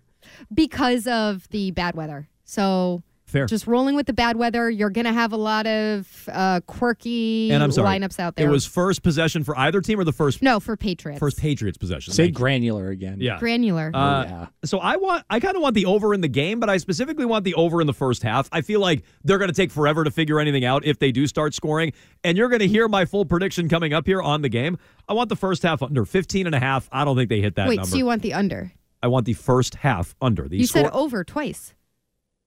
Because 0.53 1.07
of 1.07 1.49
the 1.51 1.71
bad 1.71 1.95
weather. 1.95 2.29
So 2.45 3.03
Fair. 3.27 3.47
just 3.47 3.67
rolling 3.67 3.97
with 3.97 4.07
the 4.07 4.13
bad 4.13 4.37
weather, 4.37 4.71
you're 4.71 4.91
gonna 4.91 5.13
have 5.13 5.33
a 5.33 5.37
lot 5.37 5.67
of 5.67 6.29
uh, 6.31 6.61
quirky 6.67 7.51
and 7.51 7.63
I'm 7.65 7.73
sorry. 7.73 7.99
lineups 7.99 8.21
out 8.21 8.37
there. 8.37 8.47
It 8.47 8.51
was 8.51 8.65
first 8.65 9.03
possession 9.03 9.43
for 9.43 9.59
either 9.59 9.81
team 9.81 9.99
or 9.99 10.05
the 10.05 10.13
first 10.13 10.41
no 10.43 10.61
for 10.61 10.77
Patriots. 10.77 11.19
first 11.19 11.39
Patriots 11.39 11.77
possession. 11.79 12.13
Say 12.13 12.25
Thank 12.25 12.37
you. 12.39 12.43
granular 12.43 12.91
again. 12.91 13.17
Yeah. 13.21 13.39
granular. 13.41 13.91
Uh, 13.93 14.25
yeah. 14.25 14.47
So 14.65 14.79
I 14.79 14.97
want, 14.97 15.25
I 15.31 15.41
kind 15.41 15.57
of 15.57 15.63
want 15.63 15.75
the 15.75 15.87
over 15.87 16.15
in 16.15 16.21
the 16.21 16.29
game, 16.29 16.61
but 16.61 16.69
I 16.71 16.77
specifically 16.77 17.25
want 17.25 17.45
the 17.45 17.55
over 17.55 17.81
in 17.81 17.87
the 17.89 17.93
first 17.95 18.23
half. 18.23 18.49
I 18.53 18.61
feel 18.61 18.79
like 18.81 19.03
they're 19.25 19.39
going 19.39 19.51
to 19.51 19.55
take 19.57 19.73
forever 19.73 20.05
to 20.05 20.11
figure 20.13 20.39
anything 20.39 20.65
out 20.65 20.85
if 20.85 20.99
they 21.01 21.11
do 21.11 21.27
start 21.27 21.55
scoring. 21.55 21.93
And 22.23 22.37
you're 22.39 22.49
going 22.51 22.61
to 22.61 22.69
hear 22.69 22.87
my 22.89 23.05
full 23.05 23.25
prediction 23.25 23.69
coming 23.69 23.93
up 23.93 24.07
here 24.07 24.23
on 24.23 24.43
the 24.43 24.49
game. 24.49 24.79
I 25.09 25.15
want 25.15 25.29
the 25.29 25.37
first 25.37 25.63
half 25.65 25.83
under 25.83 26.05
15 26.05 26.47
and 26.47 26.55
a 26.55 26.61
half. 26.61 26.89
I 26.93 27.05
don't 27.05 27.17
think 27.17 27.31
they 27.31 27.41
hit 27.41 27.57
that 27.57 27.69
Wait, 27.69 27.77
number. 27.77 27.91
so 27.91 27.97
you 27.97 28.07
want 28.07 28.23
the 28.23 28.35
under? 28.35 28.71
I 29.05 29.07
want 29.07 29.27
the 29.27 29.35
first 29.35 29.75
half 29.77 30.15
under. 30.23 30.49
The 30.49 30.57
You 30.57 30.67
score- 30.67 30.85
said 30.85 30.93
over 30.95 31.23
twice. 31.25 31.75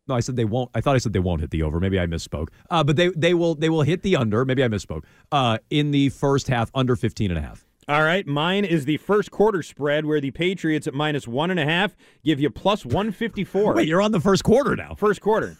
No, 0.07 0.15
I 0.15 0.21
said 0.21 0.35
they 0.37 0.45
won't. 0.45 0.71
I 0.73 0.81
thought 0.81 0.95
I 0.95 0.97
said 0.97 1.13
they 1.13 1.19
won't 1.19 1.41
hit 1.41 1.51
the 1.51 1.61
over. 1.61 1.79
Maybe 1.79 1.99
I 1.99 2.07
misspoke. 2.07 2.47
Uh, 2.71 2.83
but 2.83 2.95
they 2.95 3.09
they 3.09 3.33
will 3.35 3.53
they 3.55 3.69
will 3.69 3.83
hit 3.83 4.01
the 4.01 4.15
under. 4.15 4.43
Maybe 4.43 4.63
I 4.63 4.67
misspoke. 4.69 5.03
Uh, 5.31 5.59
in 5.69 5.91
the 5.91 6.09
first 6.09 6.47
half, 6.47 6.71
under 6.73 6.95
15 6.95 7.29
and 7.29 7.37
a 7.37 7.41
half. 7.41 7.63
All 7.89 8.01
right, 8.03 8.25
mine 8.25 8.65
is 8.65 8.85
the 8.85 8.97
first 8.97 9.31
quarter 9.31 9.61
spread 9.61 10.05
where 10.05 10.19
the 10.19 10.31
Patriots 10.31 10.87
at 10.87 10.93
minus 10.93 11.25
one 11.27 11.51
and 11.51 11.59
a 11.59 11.63
half 11.65 11.95
give 12.23 12.39
you 12.39 12.49
plus 12.49 12.85
one 12.85 13.11
fifty 13.11 13.43
four. 13.43 13.73
Wait, 13.75 13.87
you're 13.87 14.01
on 14.01 14.11
the 14.11 14.19
first 14.19 14.43
quarter 14.43 14.75
now. 14.75 14.95
First 14.95 15.21
quarter. 15.21 15.57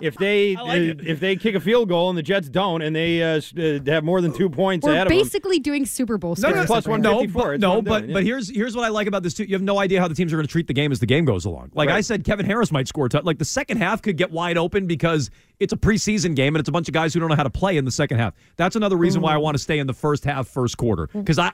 If 0.00 0.16
they 0.16 0.56
like 0.56 1.00
if 1.04 1.20
they 1.20 1.36
kick 1.36 1.54
a 1.54 1.60
field 1.60 1.88
goal 1.88 2.08
and 2.08 2.18
the 2.18 2.22
Jets 2.22 2.48
don't, 2.48 2.82
and 2.82 2.94
they 2.94 3.22
uh, 3.22 3.40
uh, 3.58 3.78
have 3.86 4.04
more 4.04 4.20
than 4.20 4.32
two 4.32 4.48
points 4.48 4.84
We're 4.84 4.92
ahead 4.92 5.06
of 5.06 5.10
them, 5.10 5.18
basically 5.18 5.58
doing 5.58 5.86
Super 5.86 6.18
Bowl 6.18 6.34
No, 6.38 6.48
no, 6.48 6.54
scares. 6.54 6.66
plus 6.66 6.86
right 6.86 6.92
one. 6.92 7.02
No, 7.02 7.20
54, 7.20 7.42
but, 7.42 7.60
no, 7.60 7.82
but 7.82 8.00
doing, 8.00 8.12
but 8.12 8.24
here's 8.24 8.48
here's 8.48 8.76
what 8.76 8.84
I 8.84 8.88
like 8.88 9.06
about 9.06 9.22
this 9.22 9.34
too. 9.34 9.44
You 9.44 9.54
have 9.54 9.62
no 9.62 9.78
idea 9.78 10.00
how 10.00 10.08
the 10.08 10.14
teams 10.14 10.32
are 10.32 10.36
going 10.36 10.46
to 10.46 10.52
treat 10.52 10.66
the 10.66 10.74
game 10.74 10.92
as 10.92 11.00
the 11.00 11.06
game 11.06 11.24
goes 11.24 11.44
along. 11.44 11.70
Like 11.74 11.88
I 11.88 12.00
said, 12.00 12.24
Kevin 12.24 12.46
Harris 12.46 12.72
might 12.72 12.88
score. 12.88 13.08
a 13.12 13.20
like 13.22 13.38
the 13.38 13.44
second 13.44 13.78
half 13.78 14.02
could 14.02 14.16
get 14.16 14.30
wide 14.30 14.56
open 14.58 14.86
because 14.86 15.30
it's 15.58 15.72
a 15.72 15.76
preseason 15.76 16.34
game 16.34 16.54
and 16.54 16.60
it's 16.60 16.68
a 16.68 16.72
bunch 16.72 16.88
of 16.88 16.94
guys 16.94 17.12
who 17.14 17.20
don't 17.20 17.28
know 17.28 17.36
how 17.36 17.42
to 17.42 17.50
play 17.50 17.76
in 17.76 17.84
the 17.84 17.90
second 17.90 18.18
half. 18.18 18.34
That's 18.56 18.76
another 18.76 18.96
reason 18.96 19.20
why 19.22 19.34
I 19.34 19.36
want 19.36 19.54
to 19.54 19.62
stay 19.62 19.78
in 19.78 19.86
the 19.86 19.94
first 19.94 20.24
half, 20.24 20.48
first 20.48 20.76
quarter 20.76 21.08
because 21.12 21.38
I 21.38 21.52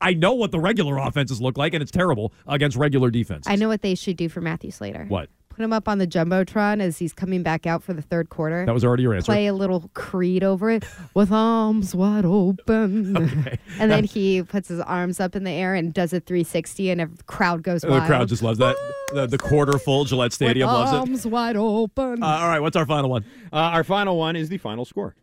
I 0.00 0.14
know 0.14 0.32
what 0.32 0.50
the 0.50 0.60
regular 0.60 0.98
offenses 0.98 1.40
look 1.40 1.58
like 1.58 1.74
and 1.74 1.82
it's 1.82 1.92
terrible 1.92 2.32
against 2.46 2.76
regular 2.76 3.10
defense. 3.10 3.46
I 3.46 3.56
know 3.56 3.68
what 3.68 3.82
they 3.82 3.94
should 3.94 4.16
do 4.16 4.28
for 4.28 4.40
Matthew 4.40 4.70
Slater. 4.70 5.04
What? 5.08 5.28
Put 5.54 5.62
him 5.62 5.72
up 5.72 5.88
on 5.88 5.98
the 5.98 6.06
jumbotron 6.06 6.80
as 6.80 6.98
he's 6.98 7.12
coming 7.12 7.42
back 7.42 7.66
out 7.66 7.82
for 7.82 7.92
the 7.92 8.00
third 8.02 8.30
quarter. 8.30 8.64
That 8.64 8.72
was 8.72 8.84
already 8.84 9.02
your 9.02 9.14
answer. 9.14 9.30
Play 9.32 9.46
a 9.46 9.52
little 9.54 9.90
creed 9.94 10.42
over 10.42 10.70
it 10.70 10.84
with 11.14 11.30
arms 11.30 11.94
wide 11.94 12.24
open, 12.24 13.16
okay. 13.46 13.58
and 13.78 13.90
then 13.90 14.04
he 14.04 14.42
puts 14.42 14.68
his 14.68 14.80
arms 14.80 15.20
up 15.20 15.36
in 15.36 15.44
the 15.44 15.50
air 15.50 15.74
and 15.74 15.92
does 15.92 16.12
a 16.12 16.20
360, 16.20 16.90
and 16.90 17.00
a 17.02 17.08
crowd 17.26 17.62
goes 17.62 17.82
the 17.82 17.88
crowd 18.06 18.28
just 18.28 18.42
loves 18.42 18.58
that. 18.58 18.76
The, 19.12 19.26
the 19.26 19.38
quarter 19.38 19.78
full 19.78 20.04
Gillette 20.04 20.32
Stadium 20.32 20.68
with 20.68 20.74
loves 20.74 20.92
it. 20.92 20.96
arms 20.96 21.26
wide 21.26 21.56
open. 21.56 22.22
Uh, 22.22 22.26
all 22.26 22.48
right, 22.48 22.60
what's 22.60 22.76
our 22.76 22.86
final 22.86 23.10
one? 23.10 23.24
uh, 23.52 23.56
our 23.56 23.84
final 23.84 24.16
one 24.16 24.36
is 24.36 24.48
the 24.48 24.58
final 24.58 24.84
score. 24.86 25.14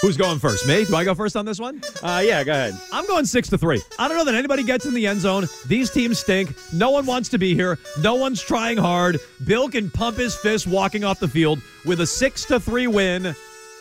Who's 0.00 0.16
going 0.16 0.38
first? 0.38 0.66
Me? 0.66 0.86
Do 0.86 0.96
I 0.96 1.04
go 1.04 1.14
first 1.14 1.36
on 1.36 1.44
this 1.44 1.60
one? 1.60 1.82
Uh, 2.02 2.22
yeah, 2.24 2.42
go 2.42 2.52
ahead. 2.52 2.74
I'm 2.90 3.06
going 3.06 3.26
six 3.26 3.50
to 3.50 3.58
three. 3.58 3.82
I 3.98 4.08
don't 4.08 4.16
know 4.16 4.24
that 4.24 4.34
anybody 4.34 4.62
gets 4.62 4.86
in 4.86 4.94
the 4.94 5.06
end 5.06 5.20
zone. 5.20 5.46
These 5.66 5.90
teams 5.90 6.18
stink. 6.18 6.54
No 6.72 6.90
one 6.90 7.04
wants 7.04 7.28
to 7.30 7.38
be 7.38 7.54
here. 7.54 7.78
No 8.00 8.14
one's 8.14 8.40
trying 8.40 8.78
hard. 8.78 9.20
Bill 9.44 9.68
can 9.68 9.90
pump 9.90 10.16
his 10.16 10.34
fist 10.34 10.66
walking 10.66 11.04
off 11.04 11.20
the 11.20 11.28
field 11.28 11.60
with 11.84 12.00
a 12.00 12.06
six 12.06 12.46
to 12.46 12.58
three 12.58 12.86
win, 12.86 13.34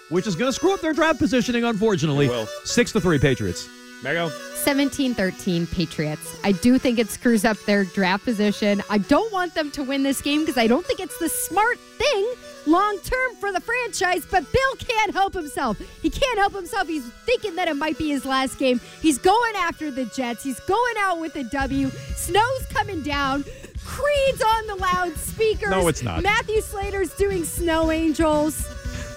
which 0.10 0.28
is 0.28 0.36
going 0.36 0.50
to 0.50 0.54
screw 0.54 0.74
up 0.74 0.82
their 0.82 0.94
draft 0.94 1.20
positioning, 1.20 1.64
unfortunately. 1.64 2.26
It 2.26 2.32
will. 2.32 2.48
Six 2.66 2.92
to 2.92 3.00
three 3.00 3.18
Patriots. 3.18 3.70
Mego. 4.02 4.30
17-13 4.64 5.72
Patriots. 5.72 6.38
I 6.44 6.52
do 6.52 6.78
think 6.78 7.00
it 7.00 7.10
screws 7.10 7.46
up 7.46 7.58
their 7.66 7.86
draft 7.86 8.26
position. 8.26 8.84
I 8.90 8.98
don't 8.98 9.32
want 9.32 9.56
them 9.56 9.72
to 9.72 9.84
win 9.84 10.04
this 10.04 10.22
game 10.22 10.42
because 10.42 10.58
I 10.58 10.68
don't 10.68 10.86
think 10.86 11.00
it's 11.00 11.18
the 11.20 11.30
smart 11.30 11.80
thing 11.80 12.34
long 12.70 13.00
term 13.00 13.36
for 13.36 13.52
the 13.52 13.60
franchise, 13.60 14.26
but 14.30 14.50
Bill 14.52 14.76
can't 14.78 15.14
help 15.14 15.34
himself. 15.34 15.80
He 16.02 16.10
can't 16.10 16.38
help 16.38 16.54
himself. 16.54 16.88
He's 16.88 17.06
thinking 17.26 17.56
that 17.56 17.68
it 17.68 17.76
might 17.76 17.98
be 17.98 18.10
his 18.10 18.26
last 18.26 18.58
game. 18.58 18.80
He's 19.02 19.18
going 19.18 19.56
after 19.56 19.92
the 19.92 20.06
Jets. 20.06 20.44
He's 20.44 20.60
going 20.62 20.96
out 20.98 21.20
with 21.20 21.36
a 21.36 21.44
W. 21.44 21.90
Snow's 22.16 22.66
coming 22.70 23.02
down. 23.02 23.44
Creed's 23.84 24.42
on 24.42 24.68
the 24.68 24.76
loudspeakers. 24.76 25.70
No, 25.70 25.88
it's 25.88 26.04
not. 26.04 26.22
Matthew 26.22 26.62
Slater's 26.62 27.14
doing 27.16 27.44
Snow 27.44 27.92
Angels. 27.92 28.68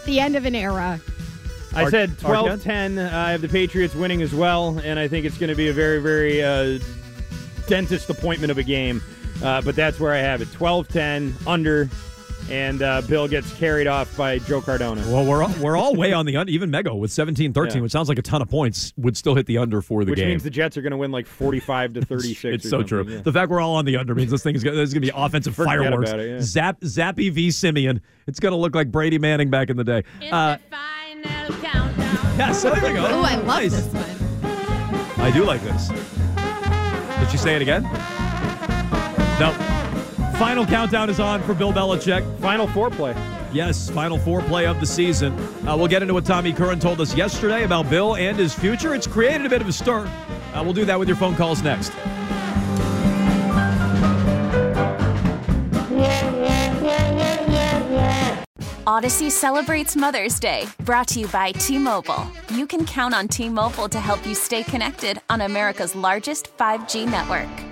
The 0.07 0.19
end 0.19 0.35
of 0.35 0.47
an 0.47 0.55
era. 0.55 1.01
I 1.75 1.89
said 1.91 2.11
Art 2.25 2.59
12 2.59 2.63
10. 2.63 2.99
I 2.99 3.31
have 3.31 3.41
the 3.41 3.49
Patriots 3.49 3.95
winning 3.95 4.23
as 4.23 4.35
well, 4.35 4.79
and 4.83 4.99
I 4.99 5.09
think 5.09 5.25
it's 5.25 5.39
going 5.39 5.51
to 5.51 5.57
be 5.57 5.69
a 5.69 5.73
very, 5.73 6.01
very 6.01 6.43
uh, 6.43 6.79
dentist 7.67 8.11
appointment 8.11 8.51
of 8.51 8.59
a 8.59 8.63
game. 8.63 9.03
Uh, 9.43 9.61
but 9.63 9.75
that's 9.75 9.99
where 9.99 10.13
I 10.13 10.19
have 10.19 10.41
it 10.41 10.53
12 10.53 10.89
10, 10.89 11.35
under, 11.47 11.89
and 12.51 12.83
uh, 12.83 13.01
Bill 13.03 13.27
gets 13.29 13.53
carried 13.55 13.87
off 13.87 14.15
by 14.17 14.39
Joe 14.41 14.61
Cardona. 14.61 15.01
Well, 15.09 15.25
we're 15.25 15.43
all, 15.43 15.53
we're 15.61 15.77
all 15.77 15.95
way 15.95 16.13
on 16.13 16.27
the 16.27 16.37
under. 16.37 16.51
Even 16.53 16.71
Mego 16.71 16.99
with 16.99 17.11
17 17.13 17.53
13, 17.53 17.77
Yeah. 17.77 17.83
which 17.83 17.93
sounds 17.93 18.09
like 18.09 18.19
a 18.19 18.23
ton 18.23 18.43
of 18.43 18.49
points, 18.49 18.93
would 18.97 19.17
still 19.17 19.35
hit 19.35 19.47
the 19.47 19.59
under 19.59 19.81
for 19.83 20.05
the 20.05 20.11
Which 20.11 20.19
game. 20.19 20.29
means 20.29 20.43
the 20.43 20.51
Jets 20.51 20.77
are 20.77 20.83
going 20.83 20.91
to 20.91 20.97
win 20.97 21.11
like 21.13 21.27
45 21.27 21.95
to 21.95 22.05
36. 22.05 22.45
It's 22.55 22.65
or 22.65 22.69
so 22.69 22.71
something, 22.79 22.87
true. 22.89 23.05
yeah. 23.09 23.21
The 23.23 23.33
fact 23.33 23.51
we're 23.51 23.61
all 23.61 23.77
on 23.77 23.85
the 23.85 23.97
under 23.97 24.15
means 24.15 24.31
this 24.31 24.43
thing 24.43 24.55
is 24.55 24.63
going 24.65 24.87
to 24.87 25.01
be 25.01 25.11
offensive 25.15 25.55
Forget 25.55 25.79
fireworks. 25.79 26.11
it, 26.11 26.29
yeah. 26.31 26.41
Zap 26.41 26.81
Zappe 26.81 27.33
v 27.33 27.51
Siemian. 27.51 28.01
It's 28.27 28.41
going 28.41 28.53
to 28.53 28.59
look 28.59 28.75
like 28.75 28.91
Brady 28.91 29.19
Manning 29.19 29.51
back 29.51 29.71
in 29.71 29.77
the 29.77 29.85
day. 29.85 30.03
Uh, 30.31 30.57
yes, 31.23 32.63
there 32.63 32.73
we 32.75 32.81
go. 32.81 33.07
Oh, 33.09 33.23
I 33.23 33.35
love 33.37 33.47
Nice. 33.47 33.73
this 33.73 33.87
one. 33.95 35.21
I 35.21 35.31
do 35.31 35.45
like 35.45 35.63
this. 35.63 35.89
Did 35.89 37.31
she 37.31 37.37
say 37.39 37.55
it 37.57 37.63
again? 37.63 37.85
No. 39.39 39.72
Final 40.39 40.67
countdown 40.67 41.11
is 41.11 41.21
on 41.21 41.43
for 41.43 41.55
Bill 41.55 41.73
Belichick. 41.73 42.39
Final 42.41 42.67
Four 42.67 42.91
Play. 42.91 43.15
Yes, 43.53 43.91
final 43.91 44.19
Four 44.19 44.43
Play 44.43 44.67
of 44.67 44.81
the 44.81 44.87
season. 44.87 45.33
Uh, 45.67 45.77
we'll 45.77 45.89
get 45.89 46.03
into 46.03 46.15
what 46.15 46.25
Tommy 46.25 46.53
Curran 46.53 46.81
told 46.81 47.01
us 47.01 47.15
yesterday 47.15 47.65
about 47.65 47.89
Bill 47.91 48.17
and 48.17 48.39
his 48.39 48.55
future. 48.55 48.95
It's 48.95 49.07
created 49.07 49.47
a 49.47 49.49
bit 49.49 49.61
of 49.61 49.69
a 49.69 49.73
stir. 49.73 50.07
Uh, 50.55 50.63
we'll 50.65 50.73
do 50.73 50.85
that 50.85 50.99
with 50.99 51.09
your 51.09 51.17
phone 51.17 51.37
calls 51.37 51.63
next. 51.63 51.93
Odyssey 58.85 59.31
celebrates 59.31 59.97
Mother's 59.97 60.41
Day, 60.41 60.67
brought 60.81 61.09
to 61.09 61.21
you 61.21 61.29
by 61.29 61.53
T 61.53 61.79
Mobile. 61.79 62.27
You 62.51 62.67
can 62.67 62.85
count 62.85 63.15
on 63.15 63.29
T 63.29 63.49
Mobile 63.49 63.89
to 63.89 64.01
help 64.01 64.27
you 64.27 64.35
stay 64.35 64.63
connected 64.63 65.21
on 65.31 65.43
America's 65.43 65.95
largest 65.95 66.57
5G 66.57 67.07
network. 67.09 67.72